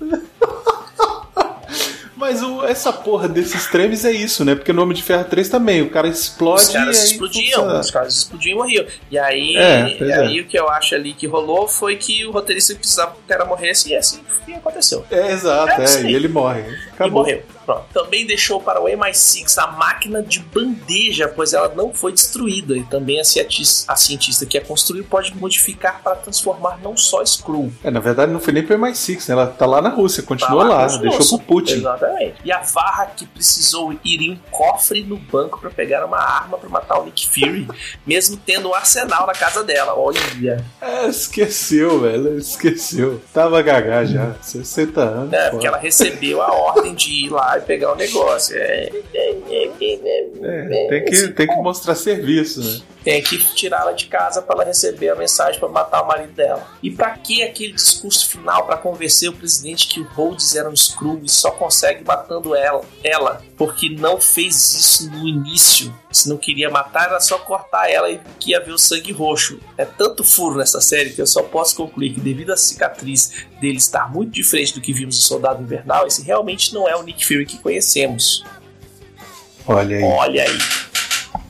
Mas 2.16 2.40
o- 2.40 2.64
essa 2.64 2.92
porra 2.92 3.28
desses 3.28 3.66
tremes 3.66 4.04
é 4.04 4.12
isso, 4.12 4.44
né? 4.44 4.54
Porque 4.54 4.72
no 4.72 4.82
Homem 4.82 4.94
de 4.96 5.02
Ferro 5.02 5.24
3 5.24 5.48
também, 5.48 5.82
o 5.82 5.90
cara 5.90 6.06
explode 6.06 6.62
Os 6.62 6.68
caras 6.68 7.02
e 7.02 7.06
explodiam, 7.06 7.60
funciona. 7.62 7.80
os 7.80 7.90
caras 7.90 8.14
explodiam 8.16 8.52
e 8.52 8.58
morriam. 8.58 8.86
E 9.10 9.18
aí, 9.18 9.56
É, 9.56 9.96
e 10.00 10.10
é. 10.10 10.14
aí 10.20 10.40
o 10.40 10.46
que 10.46 10.56
eu 10.56 10.68
acho 10.68 10.94
ali 10.94 11.14
que 11.14 11.26
rolou 11.26 11.66
foi 11.66 11.96
que 11.96 12.24
o 12.24 12.30
roteirista 12.30 12.76
precisava 12.76 13.12
que 13.12 13.18
o 13.18 13.22
cara 13.26 13.44
morresse 13.44 13.88
e 13.90 13.96
assim 13.96 14.20
aconteceu. 14.54 15.04
É, 15.10 15.32
exato, 15.32 15.80
É, 15.82 15.84
é, 15.84 16.02
e 16.10 16.14
ele 16.14 16.28
morre. 16.28 16.60
E 16.60 16.88
Acabou. 16.92 17.22
morreu. 17.24 17.42
Pronto. 17.64 17.84
Também 17.92 18.26
deixou 18.26 18.60
para 18.60 18.80
o 18.80 18.84
MI6 18.86 19.58
a 19.62 19.66
máquina 19.72 20.22
de 20.22 20.40
bandeja, 20.40 21.28
pois 21.28 21.52
ela 21.52 21.72
não 21.74 21.92
foi 21.92 22.12
destruída. 22.12 22.76
E 22.76 22.82
também 22.84 23.20
a 23.20 23.24
cientista, 23.24 23.92
a 23.92 23.96
cientista 23.96 24.46
que 24.46 24.58
a 24.58 24.60
construiu 24.64 25.04
pode 25.04 25.34
modificar 25.36 26.00
para 26.02 26.16
transformar 26.16 26.78
não 26.82 26.96
só 26.96 27.22
Skrull. 27.22 27.72
É, 27.84 27.90
na 27.90 28.00
verdade 28.00 28.32
não 28.32 28.40
foi 28.40 28.52
nem 28.52 28.62
pro 28.64 28.76
MI6, 28.78 29.28
né? 29.28 29.32
Ela 29.34 29.46
tá 29.46 29.66
lá 29.66 29.80
na 29.80 29.88
Rússia, 29.90 30.22
continua 30.22 30.62
Tá 30.64 30.68
lá, 30.68 30.86
os 30.86 30.98
deixou 30.98 31.18
russos. 31.18 31.38
pro 31.38 31.46
Putin. 31.46 31.74
Exatamente. 31.74 32.34
E 32.44 32.52
a 32.52 32.60
Varra 32.60 33.06
que 33.16 33.26
precisou 33.26 33.92
ir 34.04 34.20
em 34.20 34.32
um 34.32 34.38
cofre 34.50 35.02
no 35.04 35.16
banco 35.16 35.60
para 35.60 35.70
pegar 35.70 36.04
uma 36.04 36.18
arma 36.18 36.58
para 36.58 36.68
matar 36.68 36.98
o 37.00 37.04
Nick 37.04 37.28
Fury, 37.28 37.68
mesmo 38.06 38.36
tendo 38.44 38.68
um 38.68 38.74
arsenal 38.74 39.26
na 39.26 39.32
casa 39.32 39.62
dela. 39.64 39.94
Olha. 39.96 40.20
É, 40.80 41.06
esqueceu, 41.08 42.00
velho, 42.00 42.38
esqueceu. 42.38 43.20
Tava 43.32 43.60
gagá 43.62 44.04
já, 44.04 44.34
60 44.40 45.00
anos. 45.00 45.32
É, 45.32 45.44
pô. 45.46 45.50
porque 45.52 45.66
ela 45.66 45.78
recebeu 45.78 46.42
a 46.42 46.52
ordem 46.52 46.94
de 46.94 47.26
ir 47.26 47.30
lá 47.30 47.51
e 47.58 47.62
pegar 47.62 47.92
o 47.92 47.96
negócio. 47.96 48.56
É, 48.56 48.90
É, 50.42 50.88
tem 50.88 51.04
que, 51.04 51.28
tem 51.28 51.46
que 51.46 51.56
mostrar 51.56 51.94
serviço, 51.94 52.60
né? 52.60 52.80
tem 53.02 53.22
que 53.22 53.38
tirá-la 53.54 53.92
de 53.92 54.06
casa 54.06 54.40
para 54.40 54.56
ela 54.56 54.64
receber 54.64 55.08
a 55.08 55.14
mensagem 55.14 55.58
para 55.58 55.68
matar 55.68 56.02
o 56.02 56.06
marido 56.06 56.32
dela. 56.32 56.66
E 56.82 56.90
para 56.90 57.10
que 57.10 57.42
aquele 57.42 57.72
discurso 57.72 58.28
final 58.28 58.64
para 58.64 58.76
convencer 58.76 59.28
o 59.28 59.32
presidente 59.32 59.88
que 59.88 60.00
o 60.00 60.04
Rhodes 60.04 60.54
era 60.54 60.68
um 60.68 60.74
Skrull 60.74 61.20
e 61.22 61.28
só 61.28 61.50
consegue 61.50 62.04
matando 62.04 62.54
ela, 62.54 62.82
ela, 63.02 63.42
porque 63.64 63.88
não 63.90 64.20
fez 64.20 64.56
isso 64.74 65.08
no 65.08 65.28
início. 65.28 65.94
Se 66.10 66.28
não 66.28 66.36
queria 66.36 66.68
matar, 66.68 67.06
era 67.06 67.20
só 67.20 67.38
cortar 67.38 67.88
ela 67.88 68.10
e 68.10 68.20
que 68.40 68.50
ia 68.50 68.58
ver 68.58 68.72
o 68.72 68.78
sangue 68.78 69.12
roxo. 69.12 69.60
É 69.78 69.84
tanto 69.84 70.24
furo 70.24 70.58
nessa 70.58 70.80
série 70.80 71.10
que 71.10 71.22
eu 71.22 71.26
só 71.28 71.44
posso 71.44 71.76
concluir 71.76 72.12
que 72.12 72.20
devido 72.20 72.52
à 72.52 72.56
cicatriz 72.56 73.32
dele 73.60 73.78
estar 73.78 74.12
muito 74.12 74.32
diferente 74.32 74.74
do 74.74 74.80
que 74.80 74.92
vimos 74.92 75.14
no 75.14 75.22
Soldado 75.22 75.62
Invernal, 75.62 76.08
esse 76.08 76.24
realmente 76.24 76.74
não 76.74 76.88
é 76.88 76.96
o 76.96 77.04
Nick 77.04 77.24
Fury 77.24 77.46
que 77.46 77.56
conhecemos. 77.58 78.44
Olha 79.64 79.96
aí. 79.96 80.02
Olha 80.02 80.42
aí. 80.42 80.58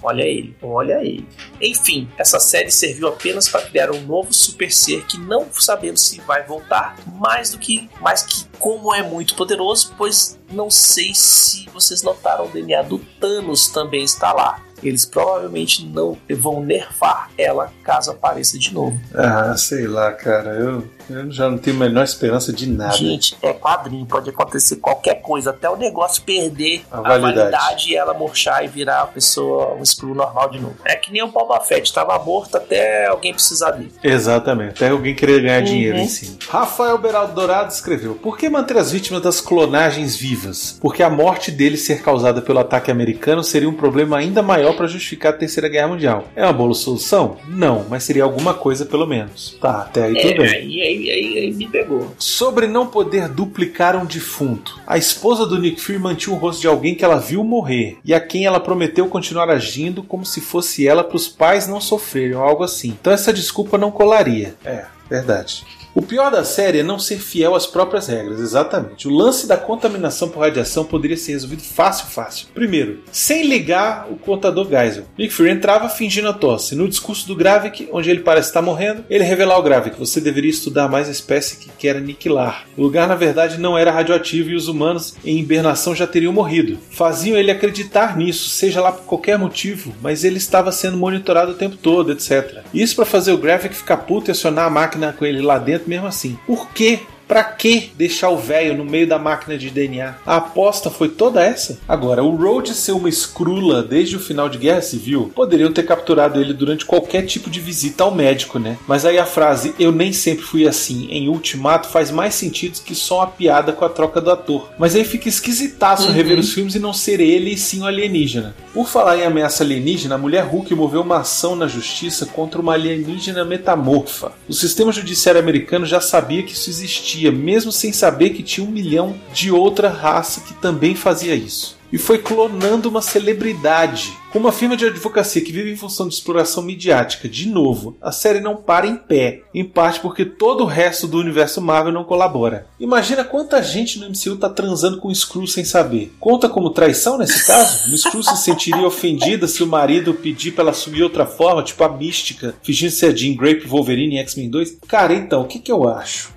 Olha 0.02 0.22
ele, 0.22 0.56
olha 0.62 1.04
ele. 1.04 1.26
Enfim, 1.60 2.08
essa 2.18 2.40
série 2.40 2.70
serviu 2.70 3.08
apenas 3.08 3.48
para 3.48 3.62
criar 3.62 3.90
um 3.90 4.00
novo 4.02 4.32
super 4.32 4.72
ser 4.72 5.04
que 5.06 5.18
não 5.18 5.46
sabemos 5.52 6.08
se 6.08 6.20
vai 6.22 6.42
voltar, 6.44 6.96
mais 7.06 7.50
do 7.50 7.58
que, 7.58 7.88
mas 8.00 8.22
que 8.22 8.44
como 8.58 8.94
é 8.94 9.02
muito 9.02 9.34
poderoso, 9.34 9.94
pois 9.96 10.38
não 10.50 10.70
sei 10.70 11.14
se 11.14 11.68
vocês 11.70 12.02
notaram 12.02 12.46
o 12.46 12.48
DNA 12.48 12.82
do 12.82 12.98
Thanos 12.98 13.68
também 13.68 14.04
está 14.04 14.32
lá. 14.32 14.62
eles 14.82 15.04
provavelmente 15.04 15.86
não 15.86 16.18
vão 16.28 16.60
nerfar 16.62 17.30
ela 17.38 17.72
caso 17.84 18.10
apareça 18.10 18.58
de 18.58 18.74
novo. 18.74 19.00
Ah, 19.14 19.56
sei 19.56 19.86
lá, 19.86 20.12
cara. 20.12 20.50
Eu, 20.50 20.84
eu 21.10 21.30
já 21.30 21.48
não 21.50 21.58
tenho 21.58 21.76
a 21.76 21.80
menor 21.80 22.04
esperança 22.04 22.52
de 22.52 22.68
nada. 22.68 22.96
Gente, 22.96 23.36
é 23.42 23.52
quadrinho, 23.52 24.06
pode 24.06 24.30
acontecer 24.30 24.76
qualquer 24.76 25.20
coisa, 25.22 25.50
até 25.50 25.68
o 25.68 25.76
negócio 25.76 26.22
perder 26.22 26.84
A 26.90 26.98
a, 26.98 27.02
validade. 27.02 27.36
validade. 27.36 27.90
e 27.92 27.96
ela 27.96 28.14
murchar 28.14 28.64
e 28.64 28.68
virar 28.68 29.04
uma 29.04 29.06
pessoa, 29.08 29.74
um 29.74 29.84
screw 29.84 30.14
normal 30.14 30.50
de 30.50 30.60
novo. 30.60 30.76
É 30.84 30.94
que 30.96 31.12
nem 31.12 31.22
o 31.22 31.28
Boba 31.28 31.60
Fett, 31.60 31.92
tava 31.92 32.18
morto 32.18 32.56
até 32.56 33.06
alguém 33.06 33.32
precisar 33.32 33.72
dele. 33.72 33.92
Exatamente, 34.02 34.82
até 34.84 34.88
alguém 34.90 35.14
querer 35.14 35.40
ganhar 35.42 35.58
Uhum. 35.60 35.64
dinheiro 35.64 35.98
em 35.98 36.08
cima. 36.08 36.36
Rafael 36.48 36.98
Beraldo 36.98 37.34
Dourado 37.34 37.70
escreveu: 37.72 38.14
Por 38.14 38.36
que 38.38 38.48
manter 38.48 38.76
as 38.76 38.90
vítimas 38.92 39.22
das 39.22 39.40
clonagens 39.40 40.16
vivas? 40.16 40.78
Porque 40.80 41.02
a 41.02 41.10
morte 41.10 41.50
deles 41.50 41.82
ser 41.82 42.02
causada 42.02 42.40
pelo 42.42 42.58
ataque 42.58 42.90
americano 42.90 43.42
seria 43.44 43.68
um 43.68 43.72
problema 43.74 44.16
ainda 44.18 44.42
maior 44.42 44.74
para 44.76 44.86
justificar 44.86 45.32
a 45.32 45.36
Terceira 45.36 45.68
Guerra 45.68 45.88
Mundial. 45.88 46.24
É 46.36 46.42
uma 46.44 46.52
boa 46.52 46.74
solução? 46.74 47.36
Não, 47.48 47.84
mas 47.88 48.04
seria 48.04 48.24
alguma 48.24 48.54
coisa 48.54 48.84
pelo 48.86 49.06
menos. 49.06 49.56
Tá, 49.60 49.82
até 49.82 50.04
aí 50.04 50.16
É, 50.16 50.20
tudo 50.22 50.42
bem. 50.42 50.54
aí, 50.54 50.80
aí, 50.92 51.10
aí, 51.10 51.38
aí 51.38 51.52
me 51.52 51.68
pegou. 51.68 52.14
Sobre 52.18 52.66
não 52.66 52.86
poder 52.86 53.28
duplicar 53.28 53.96
um 53.96 54.04
defunto. 54.04 54.80
A 54.86 54.98
esposa 54.98 55.46
do 55.46 55.58
Nick 55.58 55.80
Fury 55.80 55.98
mantinha 55.98 56.34
o 56.34 56.38
rosto 56.38 56.60
de 56.60 56.68
alguém 56.68 56.94
que 56.94 57.04
ela 57.04 57.16
viu 57.16 57.42
morrer 57.44 57.98
e 58.04 58.14
a 58.14 58.20
quem 58.20 58.46
ela 58.46 58.60
prometeu 58.60 59.06
continuar 59.08 59.50
agindo 59.50 60.02
como 60.02 60.24
se 60.24 60.40
fosse 60.40 60.86
ela 60.86 61.04
para 61.04 61.16
os 61.16 61.28
pais 61.28 61.66
não 61.66 61.80
sofrerem 61.80 62.34
ou 62.34 62.42
algo 62.42 62.62
assim. 62.62 62.96
Então 63.00 63.12
essa 63.12 63.32
desculpa 63.32 63.76
não 63.78 63.90
colaria. 63.90 64.54
É, 64.64 64.86
verdade. 65.08 65.64
O 65.94 66.00
pior 66.00 66.30
da 66.30 66.42
série 66.42 66.78
é 66.78 66.82
não 66.82 66.98
ser 66.98 67.18
fiel 67.18 67.54
às 67.54 67.66
próprias 67.66 68.06
regras, 68.06 68.40
exatamente. 68.40 69.06
O 69.06 69.10
lance 69.10 69.46
da 69.46 69.58
contaminação 69.58 70.30
por 70.30 70.40
radiação 70.40 70.86
poderia 70.86 71.18
ser 71.18 71.32
resolvido 71.32 71.62
fácil, 71.62 72.06
fácil. 72.06 72.46
Primeiro, 72.54 73.00
sem 73.12 73.46
ligar 73.46 74.06
o 74.10 74.16
contador 74.16 74.66
Geisel. 74.66 75.04
Nick 75.18 75.34
Fury 75.34 75.50
entrava 75.50 75.90
fingindo 75.90 76.28
a 76.28 76.32
tosse. 76.32 76.74
No 76.74 76.88
discurso 76.88 77.26
do 77.28 77.36
Gravik, 77.36 77.90
onde 77.92 78.08
ele 78.08 78.20
parece 78.20 78.48
estar 78.48 78.62
morrendo, 78.62 79.04
ele 79.10 79.22
revelar 79.22 79.56
ao 79.56 79.62
Gravik: 79.62 79.98
você 79.98 80.18
deveria 80.18 80.50
estudar 80.50 80.88
mais 80.88 81.08
a 81.08 81.12
espécie 81.12 81.58
que 81.58 81.68
quer 81.78 81.96
aniquilar. 81.96 82.66
O 82.74 82.82
lugar, 82.82 83.06
na 83.06 83.14
verdade, 83.14 83.60
não 83.60 83.76
era 83.76 83.92
radioativo 83.92 84.48
e 84.48 84.54
os 84.54 84.68
humanos 84.68 85.14
em 85.22 85.38
hibernação 85.38 85.94
já 85.94 86.06
teriam 86.06 86.32
morrido. 86.32 86.78
Faziam 86.90 87.36
ele 87.36 87.50
acreditar 87.50 88.16
nisso, 88.16 88.48
seja 88.48 88.80
lá 88.80 88.92
por 88.92 89.04
qualquer 89.04 89.38
motivo, 89.38 89.92
mas 90.00 90.24
ele 90.24 90.38
estava 90.38 90.72
sendo 90.72 90.96
monitorado 90.96 91.52
o 91.52 91.56
tempo 91.56 91.76
todo, 91.76 92.12
etc. 92.12 92.62
Isso 92.72 92.96
para 92.96 93.04
fazer 93.04 93.32
o 93.32 93.38
Gravik 93.38 93.74
ficar 93.74 93.98
puto 93.98 94.30
e 94.30 94.32
acionar 94.32 94.64
a 94.64 94.70
máquina 94.70 95.12
com 95.12 95.26
ele 95.26 95.42
lá 95.42 95.58
dentro 95.58 95.81
mesmo 95.86 96.06
assim. 96.06 96.38
Por 96.46 96.68
quê? 96.70 97.00
Pra 97.32 97.44
que 97.44 97.90
deixar 97.96 98.28
o 98.28 98.36
velho 98.36 98.76
no 98.76 98.84
meio 98.84 99.06
da 99.06 99.18
máquina 99.18 99.56
de 99.56 99.70
DNA? 99.70 100.16
A 100.26 100.36
aposta 100.36 100.90
foi 100.90 101.08
toda 101.08 101.42
essa? 101.42 101.78
Agora, 101.88 102.22
o 102.22 102.36
Rhodes 102.36 102.76
ser 102.76 102.92
uma 102.92 103.08
escrula 103.08 103.82
desde 103.82 104.16
o 104.16 104.20
final 104.20 104.50
de 104.50 104.58
Guerra 104.58 104.82
Civil, 104.82 105.32
poderiam 105.34 105.72
ter 105.72 105.84
capturado 105.84 106.38
ele 106.38 106.52
durante 106.52 106.84
qualquer 106.84 107.22
tipo 107.22 107.48
de 107.48 107.58
visita 107.58 108.04
ao 108.04 108.14
médico, 108.14 108.58
né? 108.58 108.76
Mas 108.86 109.06
aí 109.06 109.18
a 109.18 109.24
frase 109.24 109.74
eu 109.78 109.90
nem 109.90 110.12
sempre 110.12 110.44
fui 110.44 110.68
assim 110.68 111.08
em 111.10 111.30
Ultimato 111.30 111.88
faz 111.88 112.10
mais 112.10 112.34
sentido 112.34 112.82
que 112.84 112.94
só 112.94 113.20
uma 113.20 113.28
piada 113.28 113.72
com 113.72 113.86
a 113.86 113.88
troca 113.88 114.20
do 114.20 114.30
ator. 114.30 114.68
Mas 114.78 114.94
aí 114.94 115.02
fica 115.02 115.26
esquisitaço 115.26 116.10
rever 116.10 116.38
os 116.38 116.52
filmes 116.52 116.74
e 116.74 116.78
não 116.78 116.92
ser 116.92 117.18
ele 117.18 117.54
e 117.54 117.56
sim 117.56 117.80
o 117.80 117.86
alienígena. 117.86 118.54
Por 118.74 118.86
falar 118.86 119.18
em 119.18 119.24
ameaça 119.24 119.62
alienígena, 119.62 120.14
a 120.16 120.18
mulher 120.18 120.44
Hulk 120.44 120.74
moveu 120.74 121.00
uma 121.00 121.20
ação 121.20 121.54
na 121.56 121.66
justiça 121.66 122.26
contra 122.26 122.60
uma 122.60 122.74
alienígena 122.74 123.42
metamorfa. 123.42 124.32
O 124.46 124.52
sistema 124.52 124.92
judiciário 124.92 125.40
americano 125.40 125.86
já 125.86 126.00
sabia 126.00 126.42
que 126.42 126.52
isso 126.52 126.68
existia, 126.68 127.21
mesmo 127.30 127.70
sem 127.70 127.92
saber 127.92 128.30
que 128.30 128.42
tinha 128.42 128.66
um 128.66 128.70
milhão 128.70 129.14
de 129.32 129.52
outra 129.52 129.88
raça 129.88 130.40
que 130.40 130.54
também 130.54 130.94
fazia 130.94 131.34
isso. 131.34 131.81
E 131.92 131.98
foi 131.98 132.18
clonando 132.18 132.88
uma 132.88 133.02
celebridade. 133.02 134.16
Com 134.32 134.38
uma 134.38 134.50
firma 134.50 134.78
de 134.78 134.86
advocacia 134.86 135.42
que 135.42 135.52
vive 135.52 135.70
em 135.70 135.76
função 135.76 136.08
de 136.08 136.14
exploração 136.14 136.62
midiática, 136.62 137.28
de 137.28 137.46
novo, 137.46 137.98
a 138.00 138.10
série 138.10 138.40
não 138.40 138.56
para 138.56 138.86
em 138.86 138.96
pé, 138.96 139.42
em 139.52 139.62
parte 139.62 140.00
porque 140.00 140.24
todo 140.24 140.64
o 140.64 140.66
resto 140.66 141.06
do 141.06 141.18
universo 141.18 141.60
Marvel 141.60 141.92
não 141.92 142.02
colabora. 142.02 142.66
Imagina 142.80 143.24
quanta 143.24 143.62
gente 143.62 143.98
no 143.98 144.08
MCU 144.08 144.36
tá 144.36 144.48
transando 144.48 144.98
com 144.98 145.08
o 145.08 145.14
Screw 145.14 145.46
sem 145.46 145.66
saber. 145.66 146.14
Conta 146.18 146.48
como 146.48 146.70
traição 146.70 147.18
nesse 147.18 147.46
caso? 147.46 147.92
O 147.92 147.98
Screw 147.98 148.22
se 148.22 148.38
sentiria 148.38 148.86
ofendida 148.86 149.46
se 149.46 149.62
o 149.62 149.66
marido 149.66 150.14
pedir 150.14 150.52
pra 150.52 150.62
ela 150.62 150.70
assumir 150.70 151.02
outra 151.02 151.26
forma, 151.26 151.62
tipo 151.62 151.84
a 151.84 151.88
mística, 151.90 152.54
fingindo 152.62 152.92
ser 152.92 153.12
a 153.12 153.14
Jean 153.14 153.36
Grey 153.36 153.60
Wolverine 153.66 154.16
em 154.16 154.20
X-Men 154.20 154.48
2? 154.48 154.78
Cara, 154.88 155.12
então, 155.12 155.42
o 155.42 155.46
que, 155.46 155.58
que 155.58 155.70
eu 155.70 155.86
acho? 155.86 156.32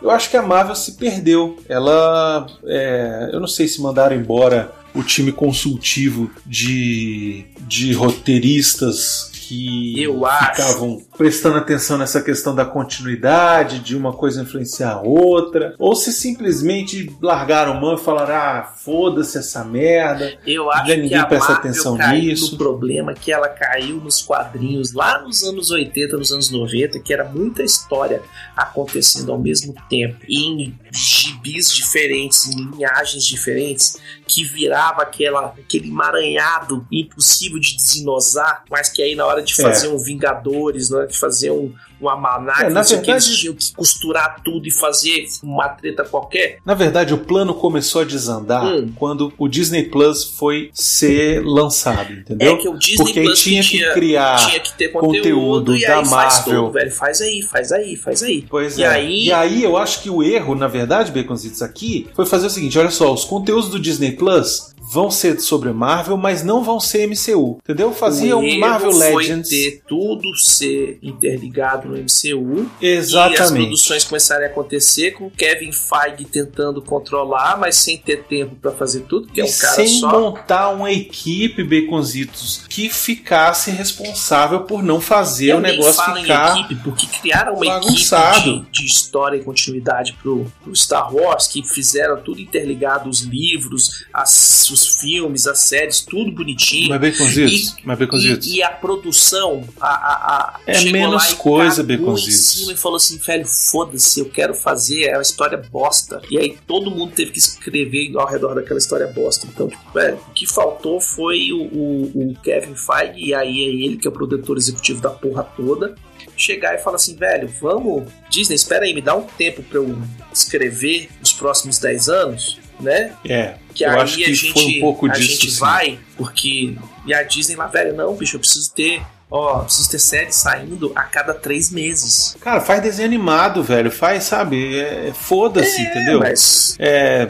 Eu 0.00 0.10
acho 0.10 0.30
que 0.30 0.36
a 0.36 0.42
Marvel 0.42 0.76
se 0.76 0.92
perdeu. 0.92 1.58
Ela. 1.68 2.46
é, 2.66 3.30
eu 3.32 3.40
não 3.40 3.48
sei 3.48 3.66
se 3.66 3.80
mandaram 3.80 4.14
embora 4.14 4.70
o 4.94 5.02
time 5.02 5.32
consultivo 5.32 6.30
de, 6.46 7.44
de 7.60 7.92
roteiristas 7.92 9.30
que 9.32 10.02
Eu 10.02 10.24
acho. 10.26 10.50
ficavam 10.50 11.02
prestando 11.18 11.58
atenção 11.58 11.98
nessa 11.98 12.22
questão 12.22 12.54
da 12.54 12.64
continuidade, 12.64 13.80
de 13.80 13.96
uma 13.96 14.12
coisa 14.12 14.40
influenciar 14.42 14.92
a 14.92 15.00
outra, 15.02 15.74
ou 15.78 15.94
se 15.96 16.12
simplesmente 16.12 17.12
largaram 17.20 17.74
mão 17.74 17.94
e 17.94 17.98
falaram: 17.98 18.34
ah, 18.34 18.72
foda-se 18.76 19.36
essa 19.36 19.64
merda. 19.64 20.38
Eu 20.46 20.70
acho 20.70 20.86
Já 20.86 20.94
que 20.94 21.00
ninguém 21.02 21.18
a 21.18 21.26
presta 21.26 21.52
Marvel 21.52 21.70
atenção 21.70 21.96
caiu 21.96 22.22
nisso. 22.22 22.52
no 22.52 22.58
problema 22.58 23.12
que 23.12 23.32
ela 23.32 23.48
caiu 23.48 23.96
nos 23.96 24.22
quadrinhos 24.22 24.92
lá 24.92 25.20
nos 25.20 25.42
anos 25.42 25.70
80, 25.70 26.16
nos 26.16 26.30
anos 26.32 26.50
90, 26.50 27.00
que 27.00 27.12
era 27.12 27.24
muita 27.24 27.62
história 27.64 28.22
acontecendo 28.56 29.32
ao 29.32 29.38
mesmo 29.38 29.74
tempo, 29.88 30.18
em 30.28 30.78
gibis 30.92 31.72
diferentes, 31.74 32.46
em 32.48 32.70
linhagens 32.70 33.24
diferentes, 33.24 33.98
que 34.26 34.44
virava 34.44 35.02
aquela, 35.02 35.46
aquele 35.58 35.88
emaranhado 35.88 36.86
impossível 36.92 37.58
de 37.58 37.74
desenosar, 37.76 38.62
mas 38.70 38.88
que 38.88 39.02
aí 39.02 39.16
na 39.16 39.26
hora 39.26 39.42
de 39.42 39.58
É. 39.58 39.64
fazer 39.64 39.88
um 39.88 39.98
Vingadores, 39.98 40.92
hora 40.92 41.07
de 41.08 41.18
fazer 41.18 41.50
um, 41.50 41.72
um 42.00 42.08
Almanac, 42.08 42.64
É, 42.64 42.68
na 42.70 42.80
o 42.82 42.84
que, 42.84 42.92
eles 42.92 43.04
verdade- 43.06 43.36
tinham 43.38 43.54
que 43.54 43.72
costurar 43.74 44.40
tudo 44.44 44.66
e 44.66 44.70
fazer 44.70 45.26
uma 45.42 45.68
treta 45.68 46.04
qualquer. 46.04 46.58
Na 46.64 46.74
verdade, 46.74 47.12
o 47.14 47.18
plano 47.18 47.54
começou 47.54 48.02
a 48.02 48.04
desandar 48.04 48.64
Hum. 48.66 48.92
quando 48.94 49.32
o 49.38 49.48
Disney 49.48 49.84
Plus 49.84 50.22
foi 50.24 50.70
ser 50.72 51.42
lançado, 51.44 52.12
entendeu? 52.12 52.54
É 52.54 52.56
que 52.56 52.68
o 52.68 52.78
Disney 52.78 52.96
Porque 53.04 53.22
Plus 53.22 53.38
tinha 53.42 53.62
que 53.62 53.68
tinha, 53.68 53.92
criar 53.92 54.36
tinha 54.36 54.60
que 54.60 54.76
ter 54.76 54.88
conteúdo, 54.88 55.16
conteúdo 55.16 55.76
e 55.76 55.80
da 55.80 55.98
aí 55.98 56.04
faz 56.06 56.34
Marvel. 56.36 56.62
tudo, 56.62 56.72
velho. 56.72 56.90
Faz 56.92 57.20
aí, 57.20 57.42
faz 57.42 57.72
aí, 57.72 57.96
faz 57.96 58.22
aí. 58.22 58.44
Pois 58.48 58.78
E 58.78 58.82
é. 58.82 58.86
aí- 58.86 59.24
E 59.26 59.32
aí 59.32 59.62
eu 59.64 59.76
acho 59.76 60.02
que 60.02 60.10
o 60.10 60.22
erro, 60.22 60.54
na 60.54 60.68
verdade, 60.68 61.10
Baconzitos, 61.10 61.62
aqui 61.62 62.08
foi 62.14 62.26
fazer 62.26 62.46
o 62.46 62.50
seguinte: 62.50 62.78
olha 62.78 62.90
só, 62.90 63.12
os 63.12 63.24
conteúdos 63.24 63.68
do 63.70 63.78
Disney 63.78 64.12
Plus 64.12 64.74
vão 64.92 65.10
ser 65.10 65.38
sobre 65.40 65.72
Marvel, 65.72 66.16
mas 66.16 66.42
não 66.42 66.62
vão 66.62 66.80
ser 66.80 67.06
MCU. 67.06 67.58
Entendeu? 67.62 67.92
Fazia 67.92 68.36
o 68.36 68.40
um 68.40 68.58
Marvel 68.58 68.92
foi 68.92 69.16
Legends. 69.16 69.48
ter 69.48 69.82
tudo 69.86 70.34
ser 70.36 70.98
interligado 71.02 71.88
no 71.88 71.96
MCU 71.96 72.70
e 72.80 72.96
as 72.96 73.08
Exatamente. 73.08 73.66
produções 73.66 74.04
começarem 74.04 74.46
a 74.46 74.50
acontecer 74.50 75.12
com 75.12 75.30
Kevin 75.30 75.72
Feige 75.72 76.24
tentando 76.24 76.80
controlar, 76.82 77.58
mas 77.58 77.76
sem 77.76 77.96
ter 77.98 78.24
tempo 78.24 78.56
pra 78.56 78.72
fazer 78.72 79.00
tudo, 79.02 79.28
que 79.28 79.40
é 79.40 79.44
E 79.44 79.48
um 79.48 79.52
cara 79.58 79.74
sem 79.74 79.86
só. 79.88 80.10
montar 80.20 80.70
uma 80.70 80.90
equipe, 80.92 81.62
Baconzitos, 81.62 82.62
que 82.68 82.88
ficasse 82.88 83.70
responsável 83.70 84.60
por 84.60 84.82
não 84.82 85.00
fazer 85.00 85.50
Eu 85.52 85.58
o 85.58 85.60
negócio 85.60 85.94
falo 85.94 86.20
ficar. 86.20 86.56
em 86.56 86.60
equipe, 86.62 86.74
porque 86.82 87.06
criaram 87.20 87.54
uma 87.54 87.64
bagunçado. 87.66 88.38
equipe 88.50 88.66
de, 88.70 88.80
de 88.80 88.86
história 88.86 89.36
e 89.36 89.42
continuidade 89.44 90.12
pro, 90.22 90.50
pro 90.62 90.74
Star 90.74 91.14
Wars, 91.14 91.46
que 91.46 91.62
fizeram 91.66 92.20
tudo 92.20 92.40
interligado, 92.40 93.08
os 93.08 93.20
livros, 93.20 94.04
as- 94.12 94.70
os 94.70 94.77
filmes, 94.86 95.46
as 95.46 95.60
séries, 95.60 96.00
tudo 96.00 96.30
bonitinho. 96.32 96.88
Mas 96.90 97.00
Baconzitos, 97.00 97.68
E- 97.70 97.74
mas 97.84 97.98
Baconzitos. 97.98 98.46
E, 98.46 98.56
e 98.56 98.62
a 98.62 98.70
produção, 98.70 99.64
a, 99.80 99.88
a, 99.88 100.36
a- 100.56 100.60
É 100.66 100.80
menos 100.90 101.32
coisa, 101.34 101.82
cagou 101.82 101.94
em 101.94 101.98
Baconzitos. 101.98 102.40
cima 102.50 102.72
e 102.72 102.76
falou 102.76 102.96
assim, 102.96 103.18
velho, 103.18 103.46
foda-se, 103.46 104.20
eu 104.20 104.26
quero 104.30 104.54
fazer, 104.54 105.04
é 105.04 105.14
uma 105.16 105.22
história 105.22 105.58
bosta. 105.58 106.20
E 106.30 106.38
aí 106.38 106.56
todo 106.66 106.90
mundo 106.90 107.12
teve 107.14 107.30
que 107.32 107.38
escrever 107.38 108.12
ao 108.16 108.26
redor 108.26 108.54
daquela 108.54 108.78
história 108.78 109.06
bosta. 109.08 109.46
Então, 109.46 109.68
tipo, 109.68 109.92
velho, 109.92 110.16
o 110.28 110.32
que 110.32 110.46
faltou 110.46 111.00
foi 111.00 111.52
o, 111.52 111.62
o- 111.62 112.30
o 112.30 112.34
Kevin 112.42 112.74
Feige, 112.74 113.28
e 113.28 113.34
aí 113.34 113.62
é 113.64 113.84
ele 113.86 113.96
que 113.96 114.06
é 114.06 114.10
o 114.10 114.12
produtor 114.12 114.56
executivo 114.56 115.00
da 115.00 115.10
porra 115.10 115.42
toda, 115.44 115.94
chegar 116.36 116.74
e 116.74 116.78
falar 116.78 116.96
assim, 116.96 117.16
velho, 117.16 117.48
vamos, 117.60 118.04
Disney, 118.30 118.54
espera 118.54 118.84
aí, 118.84 118.94
me 118.94 119.00
dá 119.02 119.14
um 119.16 119.22
tempo 119.24 119.62
pra 119.62 119.78
eu 119.78 119.98
escrever 120.32 121.08
os 121.22 121.32
próximos 121.32 121.78
10 121.78 122.08
anos, 122.08 122.58
né? 122.80 123.14
É, 123.24 123.54
Que 123.74 123.84
eu 123.84 123.90
aí 123.90 124.00
acho 124.00 124.16
que 124.16 124.24
a 124.24 124.28
gente, 124.28 124.52
foi 124.52 124.62
um 124.64 124.80
pouco 124.80 125.06
a 125.06 125.08
disso. 125.10 125.30
gente 125.32 125.50
sim. 125.50 125.60
vai, 125.60 125.98
porque. 126.16 126.74
E 127.06 127.14
a 127.14 127.22
Disney 127.22 127.56
lá, 127.56 127.66
velho, 127.66 127.94
não, 127.94 128.14
bicho, 128.14 128.36
eu 128.36 128.40
preciso 128.40 128.72
ter 128.72 129.02
Ó, 129.30 129.58
preciso 129.60 129.90
ter 129.90 129.98
série 129.98 130.32
saindo 130.32 130.90
a 130.94 131.02
cada 131.02 131.34
três 131.34 131.70
meses. 131.70 132.34
Cara, 132.40 132.60
faz 132.60 132.82
desenho 132.82 133.06
animado, 133.08 133.62
velho. 133.62 133.90
Faz, 133.90 134.24
sabe? 134.24 134.78
É, 134.78 135.12
Foda-se, 135.14 135.80
entendeu? 135.82 136.20
Mas 136.20 136.76
É, 136.78 137.28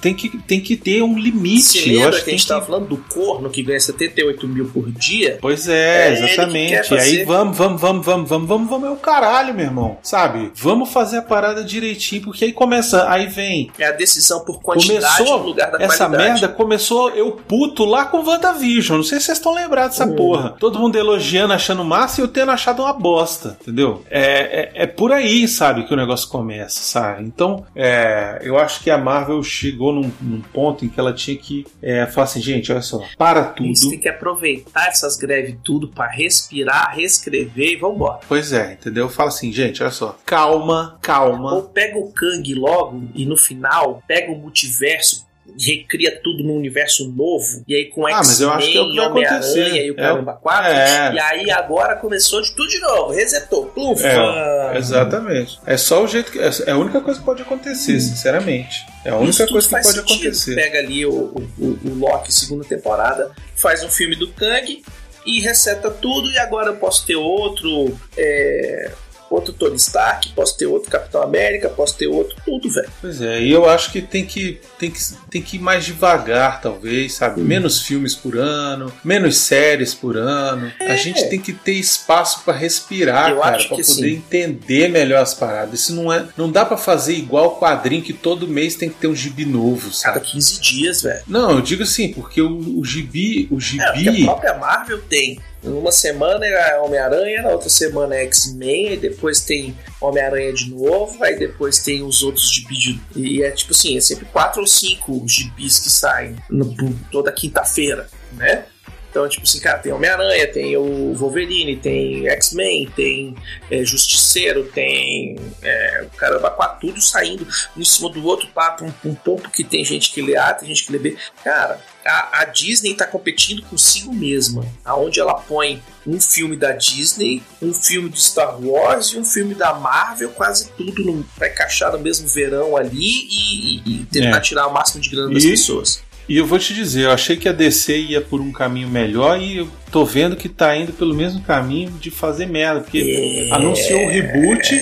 tem, 0.00 0.14
que, 0.14 0.28
tem 0.38 0.60
que 0.60 0.76
ter 0.76 1.02
um 1.02 1.18
limite. 1.18 1.92
Eu 1.92 2.08
acho 2.08 2.18
que 2.18 2.22
a 2.22 2.24
que 2.24 2.30
gente 2.32 2.46
tem 2.46 2.54
tava 2.56 2.64
falando 2.66 2.86
do 2.88 2.96
corno 2.96 3.50
que 3.50 3.62
ganha 3.62 3.80
78 3.80 4.46
mil 4.46 4.66
por 4.66 4.90
dia? 4.92 5.38
Pois 5.40 5.68
é, 5.68 6.12
É 6.12 6.16
que 6.16 6.24
exatamente. 6.24 6.94
E 6.94 6.98
aí 6.98 7.24
vamos, 7.24 7.56
vamos, 7.56 7.80
vamos, 7.80 8.06
vamos, 8.06 8.28
vamos, 8.28 8.48
vamos, 8.48 8.68
vamos, 8.70 8.88
é 8.88 8.92
o 8.92 8.96
caralho, 8.96 9.52
meu 9.54 9.64
irmão. 9.66 9.98
Sabe? 10.02 10.52
Vamos 10.54 10.90
fazer 10.92 11.16
a 11.18 11.22
parada 11.22 11.64
direitinho, 11.64 12.22
porque 12.22 12.44
aí 12.44 12.52
começa, 12.52 13.10
aí 13.10 13.26
vem. 13.26 13.70
É 13.78 13.86
a 13.86 13.92
decisão 13.92 14.40
por 14.44 14.60
quantidade 14.60 15.16
Começou 15.18 15.38
no 15.40 15.46
lugar 15.46 15.70
da 15.72 15.82
essa 15.82 16.06
qualidade. 16.06 16.32
merda, 16.40 16.48
começou 16.48 17.10
eu 17.10 17.32
puto 17.32 17.84
lá 17.84 18.04
com 18.04 18.22
WandaVision. 18.24 18.98
Não 18.98 19.04
sei 19.04 19.18
se 19.18 19.26
vocês 19.26 19.38
estão 19.38 19.52
lembrados 19.54 19.96
dessa 19.98 20.08
Hum. 20.10 20.14
porra. 20.16 20.54
Todo 20.60 20.78
mundo 20.78 20.96
elogiando, 20.96 21.39
achando 21.48 21.84
massa 21.84 22.20
e 22.20 22.24
eu 22.24 22.28
tendo 22.28 22.50
achado 22.50 22.82
uma 22.82 22.92
bosta, 22.92 23.56
entendeu? 23.60 24.04
É, 24.10 24.22
é, 24.22 24.82
é 24.82 24.86
por 24.86 25.12
aí, 25.12 25.46
sabe, 25.48 25.84
que 25.84 25.94
o 25.94 25.96
negócio 25.96 26.28
começa, 26.28 26.80
sabe? 26.80 27.24
Então, 27.24 27.64
é, 27.74 28.38
eu 28.42 28.58
acho 28.58 28.82
que 28.82 28.90
a 28.90 28.98
Marvel 28.98 29.42
chegou 29.42 29.92
num, 29.92 30.10
num 30.20 30.40
ponto 30.40 30.84
em 30.84 30.88
que 30.88 30.98
ela 30.98 31.12
tinha 31.12 31.36
que 31.36 31.66
é, 31.82 32.06
falar 32.06 32.24
assim, 32.24 32.40
gente, 32.40 32.72
olha 32.72 32.82
só, 32.82 33.02
para 33.16 33.44
tudo. 33.44 33.90
Têm 33.90 33.98
que 33.98 34.08
aproveitar 34.08 34.88
essas 34.88 35.16
greves 35.16 35.56
tudo 35.64 35.88
pra 35.88 36.08
respirar, 36.08 36.94
reescrever 36.94 37.72
e 37.72 37.76
vambora. 37.76 38.20
Pois 38.28 38.52
é, 38.52 38.72
entendeu? 38.72 39.08
Fala 39.08 39.28
assim, 39.28 39.52
gente, 39.52 39.82
olha 39.82 39.92
só, 39.92 40.18
calma, 40.24 40.98
calma. 41.00 41.54
Ou 41.54 41.62
pega 41.62 41.98
o 41.98 42.12
Kang 42.12 42.54
logo 42.54 43.08
e 43.14 43.24
no 43.24 43.36
final 43.36 44.02
pega 44.06 44.32
o 44.32 44.36
multiverso. 44.36 45.29
Recria 45.58 46.20
tudo 46.22 46.42
num 46.44 46.56
universo 46.56 47.08
novo, 47.10 47.62
e 47.66 47.74
aí 47.74 47.86
com 47.86 48.06
Ah, 48.06 48.10
é 48.10 48.14
o 48.14 48.18
X-Men, 48.24 48.98
acontecer. 49.00 49.60
Homem-Aranha 49.60 49.82
e 49.82 49.90
o 49.90 49.94
É, 49.94 49.96
Caramba 49.96 50.32
4, 50.34 50.70
é. 50.70 51.12
e 51.14 51.18
aí 51.20 51.50
agora 51.50 51.96
começou 51.96 52.40
de 52.42 52.54
tudo 52.54 52.68
de 52.68 52.78
novo, 52.80 53.12
resetou, 53.12 53.66
pluf, 53.66 54.02
É, 54.04 54.76
Exatamente. 54.76 55.58
É 55.66 55.76
só 55.76 56.02
o 56.04 56.06
jeito 56.06 56.32
que. 56.32 56.38
É 56.38 56.70
a 56.70 56.76
única 56.76 57.00
coisa 57.00 57.18
que 57.20 57.24
pode 57.26 57.42
acontecer, 57.42 58.00
sinceramente. 58.00 58.86
É 59.04 59.10
a 59.10 59.16
única 59.16 59.46
coisa 59.46 59.66
que 59.68 59.74
pode 59.74 59.86
sentido. 59.86 60.12
acontecer. 60.12 60.54
Pega 60.54 60.78
ali 60.78 61.04
o, 61.06 61.12
o, 61.12 61.48
o- 61.58 61.78
o 61.84 61.94
Loki 61.98 62.32
segunda 62.32 62.64
temporada, 62.64 63.30
faz 63.56 63.82
um 63.82 63.88
filme 63.88 64.16
do 64.16 64.28
Kang 64.32 64.82
e 65.26 65.40
reseta 65.40 65.90
tudo, 65.90 66.30
e 66.30 66.38
agora 66.38 66.68
eu 66.70 66.76
posso 66.76 67.06
ter 67.06 67.16
outro. 67.16 67.96
é, 68.16 68.90
outro 69.30 69.52
Tony 69.52 69.76
Stark, 69.76 70.32
posso 70.32 70.56
ter 70.56 70.66
outro 70.66 70.90
Capitão 70.90 71.22
América, 71.22 71.68
posso 71.68 71.96
ter 71.96 72.08
outro 72.08 72.36
tudo, 72.44 72.68
velho. 72.68 72.88
Pois 73.00 73.20
é, 73.20 73.40
e 73.40 73.50
eu 73.50 73.68
acho 73.68 73.92
que 73.92 74.02
tem 74.02 74.26
que, 74.26 74.60
tem 74.78 74.90
que 74.90 75.00
tem 75.30 75.40
que 75.40 75.56
ir 75.56 75.60
mais 75.60 75.84
devagar, 75.84 76.60
talvez, 76.60 77.14
sabe? 77.14 77.40
Menos 77.40 77.80
filmes 77.82 78.14
por 78.14 78.36
ano, 78.36 78.92
menos 79.04 79.38
séries 79.38 79.94
por 79.94 80.16
ano. 80.16 80.72
A 80.80 80.96
gente 80.96 81.28
tem 81.28 81.40
que 81.40 81.52
ter 81.52 81.74
espaço 81.74 82.42
pra 82.44 82.52
respirar, 82.52 83.30
Eu 83.30 83.38
cara, 83.40 83.58
que 83.58 83.68
poder 83.68 83.84
sim. 83.84 84.10
entender 84.10 84.88
melhor 84.88 85.22
as 85.22 85.34
paradas. 85.34 85.80
Isso 85.80 85.94
não 85.94 86.12
é, 86.12 86.26
não 86.36 86.50
dá 86.50 86.64
pra 86.64 86.76
fazer 86.76 87.14
igual 87.14 87.58
quadrinho 87.58 88.02
que 88.02 88.12
todo 88.12 88.48
mês 88.48 88.74
tem 88.74 88.88
que 88.88 88.96
ter 88.96 89.06
um 89.06 89.14
gibi 89.14 89.44
novo, 89.44 89.90
Cada 90.02 90.14
sabe? 90.18 90.26
15 90.26 90.60
dias, 90.60 91.02
velho. 91.02 91.22
Não, 91.26 91.52
eu 91.52 91.60
digo 91.60 91.82
assim, 91.84 92.12
porque 92.12 92.42
o, 92.42 92.78
o 92.78 92.84
gibi, 92.84 93.46
o 93.50 93.58
É, 93.58 93.60
porque 93.60 94.08
a 94.08 94.12
gibi, 94.12 94.24
própria 94.24 94.58
Marvel 94.58 95.00
tem. 95.02 95.38
Numa 95.62 95.92
semana 95.92 96.46
é 96.46 96.80
Homem-Aranha, 96.80 97.42
na 97.42 97.50
outra 97.50 97.68
semana 97.68 98.14
é 98.14 98.22
X-Men, 98.24 98.98
depois 98.98 99.40
tem 99.40 99.76
Homem-Aranha 100.00 100.52
de 100.54 100.70
novo, 100.70 101.22
aí 101.22 101.38
depois 101.38 101.78
tem 101.80 102.02
os 102.02 102.22
outros 102.22 102.50
gibis. 102.50 102.78
de- 102.78 103.00
E 103.14 103.42
é 103.42 103.50
tipo 103.50 103.72
assim, 103.72 103.96
é 103.96 104.00
sempre 104.00 104.24
quatro 104.26 104.60
ou 104.62 104.66
cinco 104.66 105.22
gibis 105.28 105.78
que 105.78 105.90
saem 105.90 106.36
no- 106.48 106.74
toda 107.12 107.30
quinta-feira, 107.30 108.08
né? 108.32 108.64
Então, 109.10 109.28
tipo 109.28 109.42
assim, 109.42 109.58
cara, 109.58 109.78
tem 109.78 109.92
Homem-Aranha, 109.92 110.46
tem 110.46 110.76
o 110.76 111.12
Wolverine, 111.14 111.74
tem 111.76 112.28
X-Men, 112.28 112.88
tem 112.94 113.34
é, 113.68 113.84
Justiceiro, 113.84 114.64
tem 114.72 115.36
é, 115.60 116.06
caramba, 116.16 116.48
quatro, 116.50 116.86
tudo 116.88 117.00
saindo 117.00 117.46
um 117.76 117.80
em 117.80 117.84
cima 117.84 118.08
do 118.08 118.24
outro, 118.24 118.46
pá, 118.54 118.76
um, 118.80 119.10
um 119.10 119.14
ponto 119.14 119.50
que 119.50 119.64
tem 119.64 119.84
gente 119.84 120.12
que 120.12 120.22
lê 120.22 120.36
A, 120.36 120.54
tem 120.54 120.68
gente 120.68 120.84
que 120.86 120.92
lê 120.92 120.98
B. 121.00 121.16
Cara, 121.42 121.80
a, 122.06 122.42
a 122.42 122.44
Disney 122.44 122.94
tá 122.94 123.04
competindo 123.04 123.62
consigo 123.62 124.14
mesma, 124.14 124.64
aonde 124.84 125.18
ela 125.18 125.34
põe 125.34 125.82
um 126.06 126.20
filme 126.20 126.56
da 126.56 126.70
Disney, 126.72 127.42
um 127.60 127.72
filme 127.74 128.08
de 128.08 128.22
Star 128.22 128.58
Wars 128.64 129.08
e 129.08 129.18
um 129.18 129.24
filme 129.24 129.54
da 129.54 129.74
Marvel, 129.74 130.30
quase 130.30 130.70
tudo 130.76 131.26
pra 131.36 131.48
encaixar 131.48 131.90
no 131.92 131.98
mesmo 131.98 132.28
verão 132.28 132.76
ali 132.76 132.96
e, 132.96 133.76
e- 133.86 134.00
e 134.02 134.04
tentar 134.06 134.36
É. 134.38 134.40
tirar 134.40 134.66
o 134.68 134.72
máximo 134.72 135.00
de 135.02 135.10
grana 135.10 135.34
das 135.34 135.42
E- 135.44 135.50
pessoas. 135.50 136.02
E 136.30 136.36
eu 136.36 136.46
vou 136.46 136.60
te 136.60 136.72
dizer, 136.72 137.06
eu 137.06 137.10
achei 137.10 137.36
que 137.36 137.48
a 137.48 137.52
DC 137.52 137.98
ia 137.98 138.20
por 138.20 138.40
um 138.40 138.52
caminho 138.52 138.88
melhor 138.88 139.40
e 139.42 139.56
eu 139.56 139.68
tô 139.90 140.04
vendo 140.04 140.36
que 140.36 140.48
tá 140.48 140.76
indo 140.76 140.92
pelo 140.92 141.12
mesmo 141.12 141.42
caminho 141.42 141.90
de 142.00 142.08
fazer 142.08 142.46
merda, 142.46 142.82
porque 142.82 143.48
É. 143.50 143.52
anunciou 143.54 144.00
o 144.06 144.08
reboot 144.08 144.80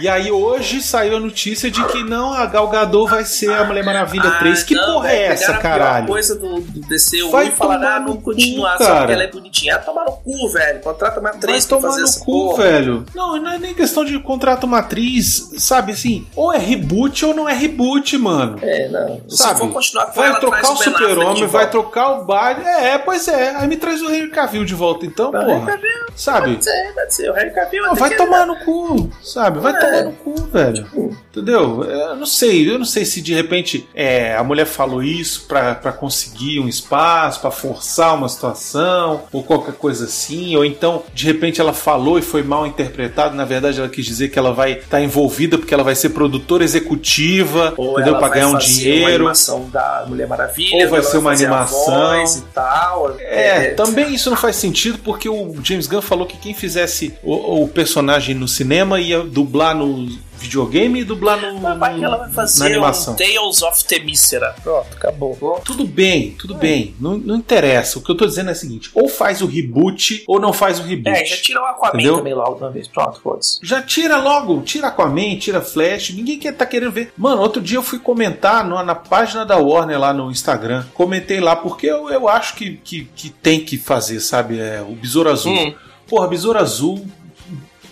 e 0.00 0.08
aí 0.08 0.30
hoje 0.30 0.80
saiu 0.82 1.16
a 1.16 1.20
notícia 1.20 1.70
de 1.70 1.82
que 1.88 2.02
não, 2.02 2.32
a 2.32 2.46
Gal 2.46 2.68
Gadot 2.68 3.10
vai 3.10 3.24
ser 3.24 3.52
a 3.52 3.64
Mulher 3.64 3.84
Maravilha 3.84 4.30
3. 4.38 4.62
Que 4.64 4.76
Ah, 4.76 4.86
não, 4.86 4.94
porra 4.94 5.10
é 5.12 5.22
essa, 5.26 5.54
caralho? 5.58 6.06
coisa 6.06 6.34
do, 6.36 6.60
do 6.60 6.80
DCU 6.80 7.30
Vai 7.30 7.46
e 7.48 7.50
tomar 7.50 7.74
ah, 7.76 8.00
no 8.00 8.06
vamos 8.06 8.18
cu, 8.18 8.22
continuar 8.30 8.78
só 8.78 8.96
porque 8.98 9.12
ela 9.12 9.22
é 9.22 9.26
bonitinha. 9.30 9.76
Ah, 9.76 9.78
tomar 9.78 10.04
no 10.04 10.12
cu, 10.12 10.48
velho. 10.48 10.80
Contrata 10.80 11.20
uma 11.20 11.28
Vai 11.30 11.38
atriz 11.38 11.66
pra 11.66 11.76
tomar 11.76 11.88
fazer 11.88 12.00
no 12.02 12.06
essa 12.08 12.20
cu, 12.20 12.24
porra. 12.50 12.62
velho. 12.62 13.06
Não, 13.14 13.36
não 13.36 13.52
é 13.52 13.58
nem 13.58 13.74
questão 13.74 14.04
de 14.04 14.18
contrato 14.20 14.66
matriz, 14.66 15.50
sabe 15.58 15.92
assim? 15.92 16.26
Ou 16.34 16.52
é 16.52 16.58
reboot 16.58 17.24
ou 17.26 17.34
não 17.34 17.48
é 17.48 17.52
reboot, 17.52 18.16
mano. 18.18 18.58
É, 18.62 18.88
não. 18.88 19.20
Sabe? 19.28 19.54
Se 19.54 19.58
for 19.66 19.72
continuar 19.72 20.06
com 20.06 20.12
Vai 20.20 20.28
ela, 20.28 20.40
trocar 20.40 20.72
o 20.72 20.76
super-homem, 20.76 21.46
vai 21.46 21.70
trocar 21.70 22.10
o 22.20 22.24
baile. 22.24 22.62
É, 22.64 22.98
pois 22.98 23.28
é. 23.28 23.56
Aí 23.56 23.68
me 23.68 23.76
traz 23.76 24.00
o 24.02 24.10
Henry 24.10 24.30
Cavill 24.30 24.64
de 24.64 24.74
volta, 24.74 25.04
então, 25.06 25.30
Não, 25.30 25.44
porra. 25.44 25.72
Henry 25.72 26.00
Sabe? 26.16 26.52
Pode 26.52 26.64
ser, 26.64 26.92
pode 26.94 27.14
ser. 27.14 27.30
O 27.30 27.34
Harry 27.34 27.50
Cavill 27.54 27.82
Não, 27.84 27.94
vai 27.94 28.10
tomar 28.16 28.46
no 28.46 28.56
cu, 28.64 29.10
sabe? 29.22 29.58
Vai 29.60 29.72
É. 29.74 29.80
tomar 29.90 30.04
no 30.04 30.12
cu, 30.12 30.34
velho. 30.52 30.86
Entendeu? 31.30 31.84
Eu 31.84 32.16
não 32.16 32.26
sei, 32.26 32.68
eu 32.68 32.78
não 32.78 32.84
sei 32.84 33.04
se 33.04 33.20
de 33.20 33.32
repente 33.32 33.88
é, 33.94 34.34
a 34.36 34.42
mulher 34.42 34.66
falou 34.66 35.02
isso 35.02 35.44
pra, 35.46 35.74
pra 35.74 35.92
conseguir 35.92 36.58
um 36.58 36.66
espaço, 36.68 37.40
pra 37.40 37.50
forçar 37.50 38.14
uma 38.16 38.28
situação, 38.28 39.22
ou 39.32 39.42
qualquer 39.42 39.74
coisa 39.74 40.06
assim, 40.06 40.56
ou 40.56 40.64
então 40.64 41.02
de 41.14 41.26
repente 41.26 41.60
ela 41.60 41.72
falou 41.72 42.18
e 42.18 42.22
foi 42.22 42.42
mal 42.42 42.66
interpretado, 42.66 43.36
na 43.36 43.44
verdade 43.44 43.78
ela 43.78 43.88
quis 43.88 44.04
dizer 44.04 44.28
que 44.30 44.38
ela 44.38 44.52
vai 44.52 44.72
estar 44.72 45.00
envolvida 45.00 45.56
porque 45.56 45.72
ela 45.72 45.84
vai 45.84 45.94
ser 45.94 46.10
produtora 46.10 46.64
executiva, 46.64 47.74
Ou 47.76 47.92
entendeu? 47.92 48.14
Pra 48.18 48.28
vai 48.28 48.30
ganhar 48.38 48.48
um 48.48 48.52
fazer 48.52 48.66
Uma 48.66 48.80
dinheiro. 48.82 49.14
animação 49.14 49.68
da 49.70 50.04
Mulher 50.08 50.26
Maravilha. 50.26 50.84
Ou 50.84 50.90
vai 50.90 51.02
ser 51.02 51.18
uma 51.18 51.32
animação. 51.32 52.24
E 52.24 52.40
tal. 52.52 53.16
É, 53.20 53.70
também 53.70 54.12
isso 54.14 54.30
não 54.30 54.36
faz 54.36 54.56
sentido 54.56 54.98
porque 54.98 55.28
o 55.28 55.54
James 55.62 55.86
Gunn 55.86 56.02
falou 56.02 56.26
que 56.26 56.36
quem 56.36 56.54
fizesse 56.54 57.14
o, 57.22 57.62
o 57.62 57.68
personagem 57.68 58.34
no 58.34 58.48
cinema 58.48 59.00
ia 59.00 59.20
dublar 59.20 59.69
no 59.74 60.08
videogame 60.38 61.00
e 61.00 61.04
dublar 61.04 61.38
no, 61.38 61.60
vai 61.78 61.98
que 61.98 62.04
ela 62.04 62.16
vai 62.16 62.28
na 62.28 62.32
fazer 62.32 62.64
animação. 62.66 63.12
um 63.12 63.16
Tales 63.16 63.60
of 63.62 63.84
Temícera. 63.84 64.54
Pronto, 64.62 64.86
acabou. 64.96 65.60
Tudo 65.64 65.84
bem, 65.86 66.30
tudo 66.38 66.54
bem. 66.54 66.94
Não, 66.98 67.18
não 67.18 67.36
interessa. 67.36 67.98
O 67.98 68.02
que 68.02 68.10
eu 68.10 68.16
tô 68.16 68.24
dizendo 68.26 68.48
é 68.48 68.52
o 68.52 68.56
seguinte: 68.56 68.90
ou 68.94 69.08
faz 69.08 69.42
o 69.42 69.46
reboot 69.46 70.24
ou 70.26 70.40
não 70.40 70.52
faz 70.52 70.78
o 70.80 70.82
reboot. 70.82 71.10
É, 71.16 71.24
já 71.24 71.36
tira 71.36 71.60
o 71.60 71.64
Aquaman 71.66 71.94
Entendeu? 71.94 72.16
também 72.16 72.34
logo 72.34 72.54
de 72.56 72.62
uma 72.62 72.70
vez. 72.70 72.88
Pronto, 72.88 73.20
foda-se. 73.20 73.58
Já 73.62 73.82
tira 73.82 74.16
logo, 74.16 74.62
tira 74.62 74.88
Aquaman, 74.88 75.36
tira 75.36 75.60
Flash, 75.60 76.10
ninguém 76.14 76.38
quer 76.38 76.52
tá 76.56 76.64
querendo 76.64 76.90
ver. 76.92 77.12
Mano, 77.18 77.42
outro 77.42 77.60
dia 77.60 77.76
eu 77.78 77.82
fui 77.82 77.98
comentar 77.98 78.64
no- 78.66 78.82
na 78.82 78.94
página 78.94 79.44
da 79.44 79.56
Warner 79.58 79.98
lá 80.00 80.12
no 80.14 80.30
Instagram. 80.30 80.84
Comentei 80.94 81.38
lá, 81.40 81.54
porque 81.54 81.86
eu, 81.86 82.08
eu 82.08 82.28
acho 82.28 82.54
que, 82.54 82.76
que, 82.82 83.04
que 83.14 83.28
tem 83.30 83.60
que 83.64 83.76
fazer, 83.76 84.20
sabe? 84.20 84.58
É, 84.58 84.80
o 84.80 84.94
Besouro 84.94 85.28
Azul. 85.30 85.52
Hum. 85.52 85.74
Porra, 86.08 86.26
Besouro 86.26 86.58
Azul. 86.58 87.06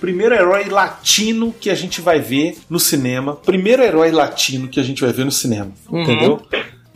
Primeiro 0.00 0.34
herói 0.34 0.64
latino 0.68 1.54
que 1.60 1.70
a 1.70 1.74
gente 1.74 2.00
vai 2.00 2.20
ver 2.20 2.56
no 2.70 2.78
cinema. 2.80 3.36
Primeiro 3.36 3.82
herói 3.82 4.10
latino 4.10 4.68
que 4.68 4.78
a 4.80 4.82
gente 4.82 5.02
vai 5.02 5.12
ver 5.12 5.24
no 5.24 5.32
cinema. 5.32 5.70
Uhum. 5.90 6.02
Entendeu? 6.02 6.42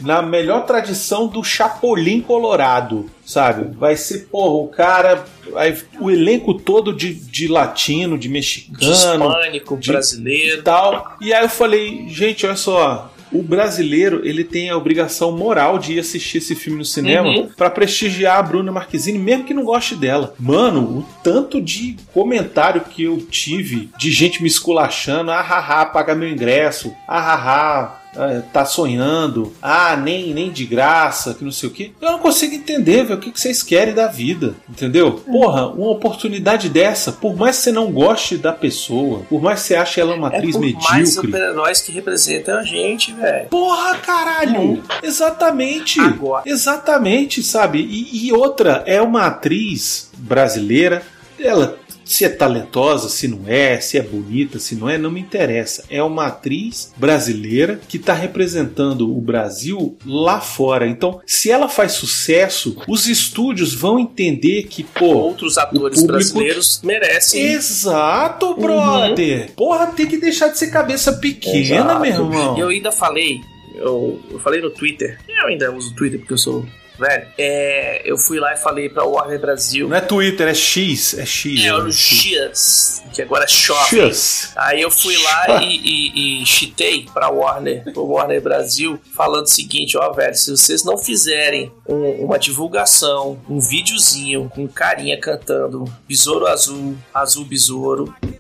Na 0.01 0.21
melhor 0.21 0.67
tradição 0.67 1.29
do 1.29 1.45
Chapolin 1.45 2.21
Colorado, 2.21 3.09
sabe? 3.25 3.73
Vai 3.77 3.97
ser, 3.97 4.27
porra, 4.33 4.55
o 4.65 4.67
cara. 4.67 5.25
aí 5.55 5.77
o 6.01 6.11
elenco 6.11 6.55
todo 6.55 6.93
de, 6.93 7.15
de 7.15 7.47
latino, 7.47 8.17
de 8.19 8.23
De 8.27 8.29
mexicano 8.29 8.93
hispânico, 9.31 9.77
de- 9.77 9.93
brasileiro. 9.93 10.59
e 10.59 10.63
tal. 10.63 11.17
E 11.21 11.33
aí 11.33 11.45
eu 11.45 11.49
falei, 11.49 12.09
gente, 12.09 12.45
olha 12.45 12.57
só. 12.57 13.12
O 13.33 13.43
brasileiro 13.43 14.21
ele 14.25 14.45
tem 14.45 14.69
a 14.71 14.77
obrigação 14.77 15.33
moral 15.33 15.79
de 15.79 15.95
ir 15.95 16.01
assistir 16.01 16.39
esse 16.39 16.55
filme 16.55 16.79
no 16.79 16.85
cinema 16.85 17.29
Uhum. 17.29 17.49
pra 17.57 17.71
prestigiar 17.71 18.39
a 18.39 18.43
Bruna 18.43 18.71
Marquezine, 18.73 19.19
mesmo 19.19 19.45
que 19.45 19.55
não 19.55 19.65
goste 19.65 19.95
dela. 19.95 20.35
Mano, 20.39 20.81
o 20.99 21.07
tanto 21.23 21.61
de 21.61 21.97
comentário 22.13 22.83
que 22.83 23.05
eu 23.05 23.19
tive 23.31 23.89
de 23.99 24.11
gente 24.11 24.43
me 24.43 24.49
esculachando, 24.49 25.31
ah, 25.31 25.41
haha, 25.41 25.87
paga 25.87 26.15
meu 26.15 26.29
ingresso, 26.29 26.93
ah, 27.09 27.21
haha, 27.21 28.02
ah, 28.17 28.43
tá 28.53 28.65
sonhando, 28.65 29.53
ah, 29.61 29.97
nem, 29.97 30.35
nem 30.35 30.51
de 30.51 30.65
graça, 30.65 31.35
que 31.35 31.45
não 31.45 31.53
sei 31.53 31.69
o 31.69 31.73
que. 31.73 31.93
Eu 32.01 32.13
não 32.13 32.19
consigo 32.19 32.55
entender, 32.55 33.05
velho, 33.05 33.19
o 33.19 33.21
que, 33.21 33.31
que 33.31 33.41
vocês 33.41 33.63
querem 33.63 33.95
da 33.95 34.07
vida, 34.07 34.55
entendeu? 34.69 35.13
Porra, 35.13 35.67
uma 35.69 35.91
oportunidade 35.91 36.69
dessa, 36.69 37.13
por 37.13 37.37
mais 37.37 37.57
que 37.57 37.63
você 37.65 37.73
não 37.73 37.91
goste 37.91 38.37
da 38.37 38.53
pessoa, 38.53 39.23
por 39.29 39.41
mais 39.41 39.63
que 39.63 39.69
você 39.69 39.75
ache 39.77 40.01
ela 40.01 40.15
uma 40.15 40.33
É 40.33 40.37
atriz 40.39 40.57
por 40.57 40.63
mais 40.63 40.75
medíocre. 40.75 41.07
super-heróis 41.07 41.81
que 41.81 41.93
representam 41.93 42.59
a 42.59 42.63
gente, 42.63 43.13
velho. 43.13 43.49
Porra, 43.49 43.97
caralho! 43.99 44.83
Exatamente! 45.03 46.01
Agora. 46.01 46.43
Exatamente, 46.47 47.43
sabe? 47.43 47.81
E, 47.81 48.27
e 48.27 48.33
outra, 48.33 48.83
é 48.87 49.01
uma 49.01 49.27
atriz 49.27 50.11
brasileira 50.19 51.03
ela 51.39 51.77
se 52.13 52.25
é 52.25 52.29
talentosa, 52.29 53.09
se 53.09 53.27
não 53.29 53.41
é, 53.47 53.81
se 53.81 53.97
é 53.99 54.03
bonita, 54.03 54.59
se 54.59 54.75
não 54.75 54.89
é, 54.89 54.99
não 54.99 55.11
me 55.11 55.21
interessa. 55.21 55.85
É 55.89 56.03
uma 56.03 56.27
atriz 56.27 56.93
brasileira 56.97 57.81
que 57.89 57.97
está 57.97 58.13
representando 58.15 59.11
o 59.17 59.21
Brasil 59.21 59.97
lá 60.07 60.41
fora. 60.41 60.87
Então, 60.87 61.21
se 61.27 61.51
ela 61.51 61.69
faz 61.69 61.93
sucesso, 61.93 62.77
os 62.89 63.09
estúdios 63.09 63.75
vão 63.75 63.99
entender 63.99 64.65
que, 64.65 64.83
pô, 64.85 65.07
Outros 65.15 65.57
atores 65.59 66.01
público- 66.01 66.07
brasileiros 66.07 66.81
merecem. 66.83 67.43
Exato, 67.53 68.55
brother! 68.55 69.51
Porra, 69.57 69.87
tem 69.89 70.07
que 70.07 70.19
deixar 70.19 70.49
de 70.49 70.59
ser 70.59 70.71
cabeça 70.71 71.13
pequena, 71.15 71.61
Exato. 71.93 72.01
meu 72.01 72.11
irmão. 72.11 72.59
Eu 72.59 72.69
ainda 72.69 72.93
falei, 72.93 73.41
eu, 73.75 74.21
eu 74.31 74.39
falei 74.39 74.61
no 74.61 74.71
Twitter, 74.71 75.19
eu 75.29 75.47
ainda 75.49 75.73
uso 75.73 75.93
o 75.93 75.95
Twitter 75.95 76.19
porque 76.21 76.33
eu 76.35 76.39
sou 76.39 76.65
velho. 77.03 77.27
É, 77.37 78.03
eu 78.05 78.17
fui 78.17 78.39
lá 78.41 78.55
e 78.55 78.57
falei 78.57 78.89
pra 78.89 79.05
Warner 79.05 79.39
Brasil. 79.41 79.89
Não 79.89 79.97
é 79.97 80.01
Twitter, 80.01 80.49
é 80.49 80.55
X. 80.55 81.15
É 81.19 81.27
X. 81.27 81.61
É, 81.61 81.65
né? 81.67 81.75
o 81.75 81.93
X, 81.93 83.03
que 83.13 83.21
agora 83.21 83.45
é 83.45 83.49
Shopping. 83.49 84.01
X. 84.09 84.53
Aí 84.57 84.81
eu 84.81 84.91
fui 84.91 85.17
lá 85.19 85.63
e, 85.63 85.77
e, 85.77 86.43
e 86.43 86.47
chitei 86.47 87.07
pra 87.13 87.29
Warner, 87.29 87.85
pro 87.93 88.07
Warner 88.07 88.41
Brasil, 88.41 88.99
falando 89.15 89.45
o 89.45 89.51
seguinte, 89.51 89.97
ó, 89.99 90.11
velho, 90.13 90.35
se 90.35 90.51
vocês 90.51 90.85
não 90.85 90.97
fizerem 90.97 91.71
um- 91.87 92.25
uma 92.25 92.39
divulgação, 92.39 93.41
um 93.49 93.61
videozinho 93.61 94.49
com 94.55 94.67
carinha 94.69 95.19
cantando 95.21 95.85
Besouro 96.09 96.47
Azul, 96.47 96.97
Azul 97.13 97.45
Besouro, 97.45 98.15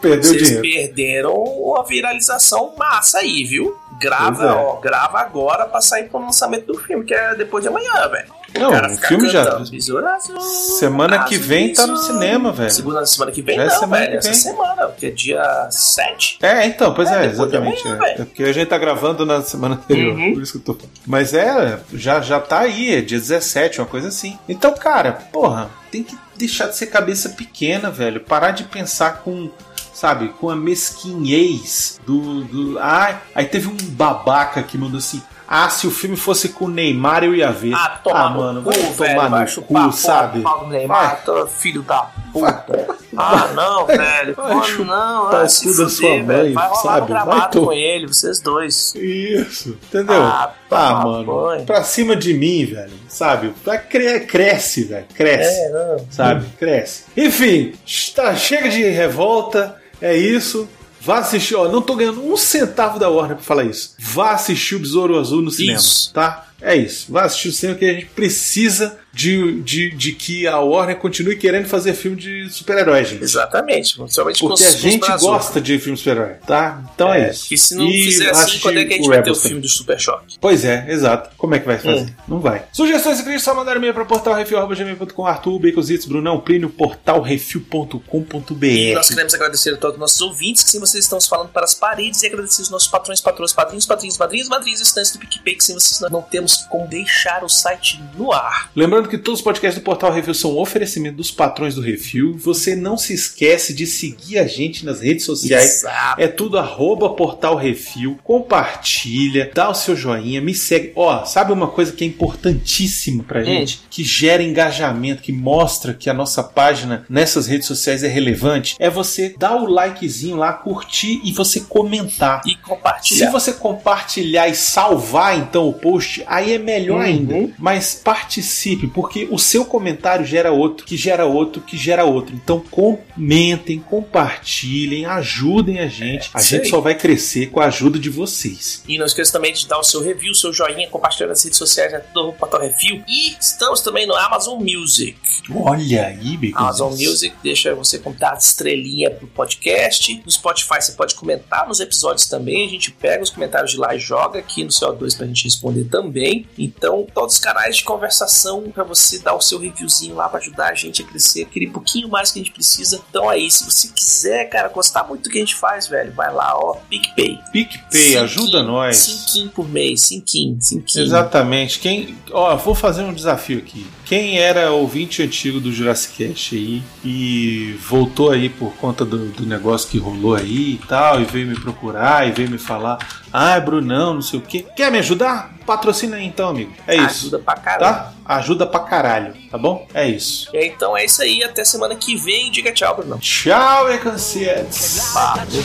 Perdeu 0.00 0.22
vocês 0.22 0.42
dinheiro. 0.46 0.62
perderam 0.62 1.32
uma 1.34 1.82
viralização 1.84 2.74
massa 2.76 3.18
aí, 3.18 3.42
viu? 3.42 3.76
Grava, 4.00 4.44
é. 4.44 4.50
ó, 4.52 4.76
grava 4.76 5.18
agora 5.20 5.64
pra 5.66 5.80
sair 5.80 6.08
pro 6.08 6.18
lançamento 6.20 6.66
do 6.66 6.78
filme, 6.78 7.04
que 7.04 7.14
é 7.14 7.34
depois 7.34 7.62
de 7.62 7.68
amanhã, 7.68 8.08
velho. 8.08 8.32
Não, 8.56 8.70
o 8.70 8.96
filme 8.98 9.28
já. 9.28 9.44
cantando, 9.44 9.62
Azul. 10.08 10.40
Semana 10.78 11.24
que 11.24 11.36
vem 11.36 11.72
tá 11.72 11.86
no 11.88 11.96
cinema, 11.96 12.52
velho. 12.52 12.70
Segunda 12.70 13.04
semana 13.04 13.32
que 13.32 13.42
vem, 13.42 13.56
Já 13.56 13.62
é 13.64 13.66
não, 13.66 13.80
semana 13.80 13.96
velho. 14.06 14.12
que 14.12 14.16
Essa 14.18 14.28
vem. 14.30 14.38
semana, 14.38 14.88
que 14.96 15.06
é 15.06 15.10
dia 15.10 15.68
7. 15.70 16.38
É, 16.40 16.66
então, 16.66 16.94
pois 16.94 17.10
É, 17.10 17.24
é, 17.24 17.26
exatamente. 17.26 17.86
amanhã, 17.86 18.00
é. 18.04 18.12
É 18.22 18.24
porque 18.24 18.44
a 18.44 18.52
gente 18.52 18.68
tá 18.68 18.78
gravando 18.78 19.26
na 19.26 19.42
semana 19.42 19.74
anterior, 19.74 20.14
Uhum. 20.16 20.34
por 20.34 20.42
isso 20.42 20.52
que 20.52 20.58
eu 20.58 20.62
tô 20.62 20.74
falando. 20.74 20.92
Mas 21.04 21.34
é, 21.34 21.80
já, 21.92 22.20
já 22.20 22.38
tá 22.40 22.60
aí, 22.60 22.94
é 22.94 23.00
dia 23.00 23.18
17, 23.18 23.80
uma 23.80 23.86
coisa 23.88 24.06
assim. 24.08 24.38
Então, 24.48 24.72
cara, 24.74 25.12
porra, 25.32 25.68
tem 25.90 26.04
que 26.04 26.16
deixar 26.36 26.68
de 26.68 26.76
ser 26.76 26.86
cabeça 26.86 27.30
pequena, 27.30 27.90
velho. 27.90 28.20
Parar 28.20 28.52
de 28.52 28.64
pensar 28.64 29.22
com. 29.24 29.50
Sabe, 29.94 30.28
com 30.40 30.50
a 30.50 30.56
mesquinhez 30.56 32.00
do. 32.06 32.44
do 32.44 32.78
ah, 32.80 33.20
aí 33.34 33.46
teve 33.46 33.68
um 33.68 33.76
babaca 33.90 34.62
que 34.62 34.76
mandou 34.76 34.98
assim. 34.98 35.22
Ah, 35.46 35.68
se 35.68 35.86
o 35.86 35.90
filme 35.90 36.16
fosse 36.16 36.48
com 36.48 36.64
o 36.64 36.68
Neymar, 36.68 37.22
eu 37.22 37.34
ia 37.34 37.52
ver. 37.52 37.74
Ah, 37.74 38.00
toma 38.02 38.30
mano, 38.30 38.62
no 38.62 38.62
cu, 38.62 38.70
vai 38.72 38.82
velho. 39.08 39.14
tomar 39.14 39.28
vai 39.28 39.54
no 39.54 39.62
cu, 39.62 39.92
sabe? 39.92 40.42
Neymar, 40.68 41.22
tô 41.22 41.46
filho 41.46 41.82
da 41.82 42.10
puta. 42.32 42.96
Ah, 43.16 43.48
não, 43.54 43.86
velho. 43.86 44.34
Vai 44.34 44.54
Mano, 44.56 44.84
não, 44.86 45.28
ah, 45.28 45.48
se 45.48 45.68
fuder, 45.68 45.88
sua 45.88 46.08
velho. 46.08 46.26
mãe, 46.26 46.52
Vai 46.52 46.68
rolar 46.68 46.82
sabe? 46.82 47.12
um 47.12 47.24
Vai 47.26 47.50
to- 47.50 47.64
com 47.66 47.72
ele, 47.72 48.06
vocês 48.08 48.40
dois. 48.40 48.92
Isso, 48.96 49.78
entendeu? 49.84 50.20
Ah, 50.20 50.52
Ah, 50.70 50.94
toma 50.94 51.04
mano, 51.04 51.24
banho. 51.26 51.64
pra 51.66 51.84
cima 51.84 52.16
de 52.16 52.34
mim, 52.34 52.64
velho, 52.64 52.90
sabe? 53.06 53.54
Vai 53.64 53.78
cre- 53.78 54.20
cresce, 54.20 54.82
velho, 54.84 55.06
cresce, 55.14 55.60
É, 55.60 55.68
não. 55.70 56.06
sabe? 56.10 56.46
Cresce. 56.58 57.04
Enfim, 57.16 57.74
tá, 58.16 58.34
chega 58.34 58.68
de 58.68 58.82
revolta, 58.82 59.76
é 60.00 60.16
isso. 60.16 60.68
Vá 61.00 61.18
assistir, 61.18 61.54
ó, 61.54 61.68
não 61.68 61.82
tô 61.82 61.94
ganhando 61.96 62.24
um 62.24 62.34
centavo 62.36 62.98
da 62.98 63.10
Warner 63.10 63.36
pra 63.36 63.44
falar 63.44 63.64
isso. 63.64 63.94
Vá 63.98 64.30
assistir 64.32 64.74
o 64.76 64.78
Besouro 64.78 65.18
Azul 65.18 65.42
no 65.42 65.50
cinema, 65.50 65.78
Isso. 65.78 66.10
tá? 66.14 66.48
É 66.62 66.74
isso. 66.74 67.12
Vá 67.12 67.24
assistir 67.24 67.48
o 67.48 67.52
cinema 67.52 67.78
que 67.78 67.84
a 67.84 67.92
gente 67.92 68.06
precisa 68.06 68.98
de, 69.14 69.62
de, 69.62 69.90
de 69.90 70.12
que 70.12 70.46
a 70.46 70.58
Warner 70.58 70.96
continue 70.96 71.36
querendo 71.36 71.66
fazer 71.66 71.94
filme 71.94 72.16
de 72.16 72.48
super-herói, 72.50 73.04
gente. 73.04 73.22
Exatamente, 73.22 73.96
principalmente 73.96 74.40
Porque 74.40 74.64
a 74.64 74.66
com 74.66 74.74
os 74.74 74.80
gente 74.80 75.06
gosta 75.18 75.60
de 75.60 75.78
filme 75.78 75.96
de 75.96 76.02
super-herói, 76.02 76.34
tá? 76.46 76.82
Então 76.94 77.12
é, 77.12 77.28
É, 77.28 77.30
isso. 77.30 77.54
E 77.54 77.58
se 77.58 77.74
não 77.74 77.86
E 77.86 78.04
fizer 78.04 78.30
assim, 78.30 78.58
quando 78.58 78.78
é 78.78 78.84
que 78.84 78.94
a 78.94 78.96
gente 78.96 79.08
vai 79.08 79.22
ter 79.22 79.30
o 79.30 79.34
filme 79.36 79.60
do 79.60 79.68
Super 79.68 79.98
Choque? 80.00 80.36
Pois 80.40 80.64
é, 80.64 80.86
exato. 80.88 81.30
Como 81.36 81.54
é 81.54 81.60
que 81.60 81.66
vai 81.66 81.78
fazer? 81.78 82.00
Hum. 82.00 82.14
Não 82.26 82.40
vai. 82.40 82.64
Sugestões 82.72 83.20
e 83.20 83.22
críticas 83.22 83.44
só 83.44 83.54
mandar 83.54 83.76
e-mail 83.76 83.94
para 83.94 84.04
portalrefil.gmail.com 84.04 85.26
Arthur, 85.26 85.58
Baconzitos, 85.60 86.06
Brunão, 86.06 86.40
Plínio, 86.40 86.68
portalrefil.com.br 86.70 88.64
E 88.64 88.94
nós 88.94 89.08
queremos 89.08 89.34
agradecer 89.34 89.74
a 89.74 89.76
todos 89.76 89.94
os 89.94 90.00
nossos 90.00 90.20
ouvintes, 90.20 90.64
que 90.64 90.70
sim, 90.70 90.80
vocês 90.80 91.04
estão 91.04 91.20
falando 91.20 91.50
para 91.50 91.64
as 91.64 91.74
paredes, 91.74 92.22
e 92.22 92.26
agradecer 92.26 92.62
os 92.62 92.70
nossos 92.70 92.88
patrões, 92.88 93.20
patrões, 93.20 93.52
padrinhos, 93.52 93.86
padrinhos, 93.86 94.18
madrinhas, 94.18 94.48
madrinhas, 94.48 94.80
estantes 94.80 95.12
do 95.12 95.18
PicPay, 95.18 95.54
que 95.54 95.64
sem 95.64 95.74
vocês 95.74 96.00
não 96.10 96.22
temos 96.22 96.56
como 96.70 96.86
deixar 96.88 97.44
o 97.44 97.48
site 97.48 98.02
no 98.16 98.32
ar. 98.32 98.70
Lembrando 98.74 99.03
que 99.08 99.18
todos 99.18 99.40
os 99.40 99.44
podcasts 99.44 99.80
do 99.80 99.84
Portal 99.84 100.12
Refil 100.12 100.34
são 100.34 100.52
um 100.54 100.58
oferecimento 100.58 101.16
dos 101.16 101.30
patrões 101.30 101.74
do 101.74 101.80
Refil. 101.80 102.36
Você 102.38 102.74
não 102.76 102.96
se 102.96 103.12
esquece 103.14 103.72
de 103.74 103.86
seguir 103.86 104.38
a 104.38 104.46
gente 104.46 104.84
nas 104.84 105.00
redes 105.00 105.24
sociais. 105.24 105.78
Exato. 105.82 106.20
É 106.20 106.26
tudo 106.28 106.58
arroba 106.58 107.10
Portal 107.10 107.56
Refil. 107.56 108.18
Compartilha, 108.24 109.50
dá 109.54 109.70
o 109.70 109.74
seu 109.74 109.94
joinha, 109.96 110.40
me 110.40 110.54
segue. 110.54 110.92
Ó, 110.96 111.24
sabe 111.24 111.52
uma 111.52 111.68
coisa 111.68 111.92
que 111.92 112.04
é 112.04 112.06
importantíssima 112.06 113.22
pra 113.24 113.40
Hum. 113.40 113.44
gente? 113.44 113.80
Que 113.90 114.02
gera 114.04 114.42
engajamento, 114.42 115.22
que 115.22 115.32
mostra 115.32 115.92
que 115.94 116.08
a 116.08 116.14
nossa 116.14 116.42
página 116.42 117.04
nessas 117.08 117.46
redes 117.46 117.66
sociais 117.66 118.02
é 118.02 118.08
relevante? 118.08 118.76
É 118.78 118.88
você 118.90 119.34
dar 119.38 119.56
o 119.56 119.66
likezinho 119.66 120.36
lá, 120.36 120.52
curtir 120.52 121.20
e 121.24 121.32
você 121.32 121.60
comentar. 121.60 122.40
E 122.46 122.50
Se 122.50 122.56
compartilhar. 122.56 123.30
você 123.30 123.52
compartilhar 123.52 124.48
e 124.48 124.54
salvar 124.54 125.38
então 125.38 125.68
o 125.68 125.72
post, 125.72 126.22
aí 126.26 126.52
é 126.52 126.58
melhor 126.58 126.96
Uhum. 126.98 127.02
ainda. 127.02 127.50
Mas 127.58 127.94
participe, 127.94 128.86
porque 128.94 129.26
o 129.30 129.38
seu 129.38 129.64
comentário 129.64 130.24
gera 130.24 130.52
outro, 130.52 130.86
que 130.86 130.96
gera 130.96 131.26
outro, 131.26 131.60
que 131.60 131.76
gera 131.76 132.04
outro. 132.04 132.34
Então 132.34 132.60
comentem, 132.60 133.80
compartilhem, 133.80 135.04
ajudem 135.04 135.80
a 135.80 135.88
gente. 135.88 136.30
A 136.32 136.38
isso 136.38 136.50
gente 136.50 136.62
aí. 136.62 136.70
só 136.70 136.80
vai 136.80 136.94
crescer 136.94 137.50
com 137.50 137.60
a 137.60 137.66
ajuda 137.66 137.98
de 137.98 138.08
vocês. 138.08 138.82
E 138.86 138.96
não 138.96 139.04
esqueça 139.04 139.32
também 139.32 139.52
de 139.52 139.66
dar 139.66 139.78
o 139.78 139.82
seu 139.82 140.00
review, 140.00 140.30
o 140.30 140.34
seu 140.34 140.52
joinha, 140.52 140.88
compartilhar 140.88 141.28
nas 141.28 141.42
redes 141.42 141.58
sociais 141.58 141.92
é 141.92 142.04
do 142.14 142.32
Portal 142.34 142.60
Review. 142.60 143.02
E 143.08 143.36
estamos 143.40 143.80
também 143.80 144.06
no 144.06 144.14
Amazon 144.14 144.60
Music. 144.60 145.18
Olha 145.52 146.06
aí, 146.06 146.36
Bacon. 146.36 146.58
Amazon 146.58 146.92
Music 146.92 147.34
deixa 147.42 147.74
você 147.74 147.98
contar 147.98 148.36
estrelinha 148.38 149.10
pro 149.10 149.26
podcast. 149.26 150.22
No 150.24 150.30
Spotify 150.30 150.80
você 150.80 150.92
pode 150.92 151.16
comentar 151.16 151.66
nos 151.66 151.80
episódios 151.80 152.28
também. 152.28 152.64
A 152.64 152.70
gente 152.70 152.92
pega 152.92 153.24
os 153.24 153.30
comentários 153.30 153.72
de 153.72 153.76
lá 153.76 153.94
e 153.94 153.98
joga 153.98 154.38
aqui 154.38 154.62
no 154.62 154.70
CO2 154.70 155.16
pra 155.16 155.26
gente 155.26 155.44
responder 155.44 155.84
também. 155.84 156.46
Então, 156.56 157.06
todos 157.12 157.34
os 157.34 157.40
canais 157.40 157.78
de 157.78 157.84
conversação 157.84 158.70
pra 158.70 158.83
você 158.84 159.18
dar 159.18 159.34
o 159.34 159.40
seu 159.40 159.58
reviewzinho 159.58 160.14
lá 160.14 160.28
pra 160.28 160.38
ajudar 160.38 160.70
a 160.70 160.74
gente 160.74 161.02
a 161.02 161.04
crescer 161.04 161.42
aquele 161.42 161.68
pouquinho 161.68 162.08
mais 162.08 162.30
que 162.30 162.38
a 162.38 162.42
gente 162.42 162.52
precisa. 162.52 163.02
Então 163.08 163.28
aí, 163.28 163.50
se 163.50 163.64
você 163.64 163.88
quiser, 163.88 164.44
cara, 164.48 164.68
gostar 164.68 165.04
muito 165.04 165.24
do 165.24 165.30
que 165.30 165.38
a 165.38 165.40
gente 165.40 165.54
faz, 165.54 165.86
velho, 165.86 166.12
vai 166.12 166.32
lá, 166.32 166.56
ó, 166.56 166.76
PicPay. 166.88 167.40
PicPay, 167.52 168.16
ajuda 168.18 168.62
nós. 168.62 168.96
Cinquinho 168.96 169.50
por 169.50 169.68
mês, 169.68 170.02
cinquinho, 170.02 170.56
cinquinho. 170.60 171.04
Exatamente. 171.04 171.78
Quem, 171.78 172.16
ó, 172.30 172.56
vou 172.56 172.74
fazer 172.74 173.02
um 173.02 173.12
desafio 173.12 173.58
aqui. 173.58 173.86
Quem 174.04 174.38
era 174.38 174.70
ouvinte 174.72 175.22
antigo 175.22 175.60
do 175.60 175.72
Jurassic 175.72 176.28
Cast 176.28 176.54
aí 176.54 176.82
e 177.04 177.78
voltou 177.88 178.30
aí 178.30 178.48
por 178.48 178.74
conta 178.74 179.04
do, 179.04 179.30
do 179.30 179.46
negócio 179.46 179.88
que 179.88 179.98
rolou 179.98 180.34
aí 180.34 180.74
e 180.74 180.80
tal, 180.86 181.20
e 181.20 181.24
veio 181.24 181.46
me 181.46 181.58
procurar 181.58 182.28
e 182.28 182.32
veio 182.32 182.50
me 182.50 182.58
falar, 182.58 182.98
ah, 183.36 183.56
é 183.56 183.60
Brunão, 183.60 184.14
não 184.14 184.22
sei 184.22 184.38
o 184.38 184.42
quê. 184.42 184.64
Quer 184.76 184.92
me 184.92 184.98
ajudar? 184.98 185.52
Patrocina 185.66 186.18
aí 186.18 186.24
então, 186.24 186.50
amigo. 186.50 186.72
É 186.86 186.94
isso. 186.94 187.26
Ajuda 187.26 187.38
pra 187.40 187.54
caralho. 187.56 187.94
Tá? 187.94 188.12
Ajuda 188.24 188.64
pra 188.64 188.78
caralho, 188.78 189.34
tá 189.50 189.58
bom? 189.58 189.88
É 189.92 190.06
isso. 190.06 190.48
É, 190.54 190.66
então 190.66 190.96
é 190.96 191.04
isso 191.04 191.20
aí. 191.20 191.42
Até 191.42 191.64
semana 191.64 191.96
que 191.96 192.14
vem. 192.14 192.48
Diga 192.52 192.70
tchau, 192.70 192.94
Brunão. 192.96 193.18
Tchau, 193.18 193.90
Ecancietes. 193.90 195.12
Valeu. 195.12 195.64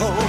Oh. 0.00 0.27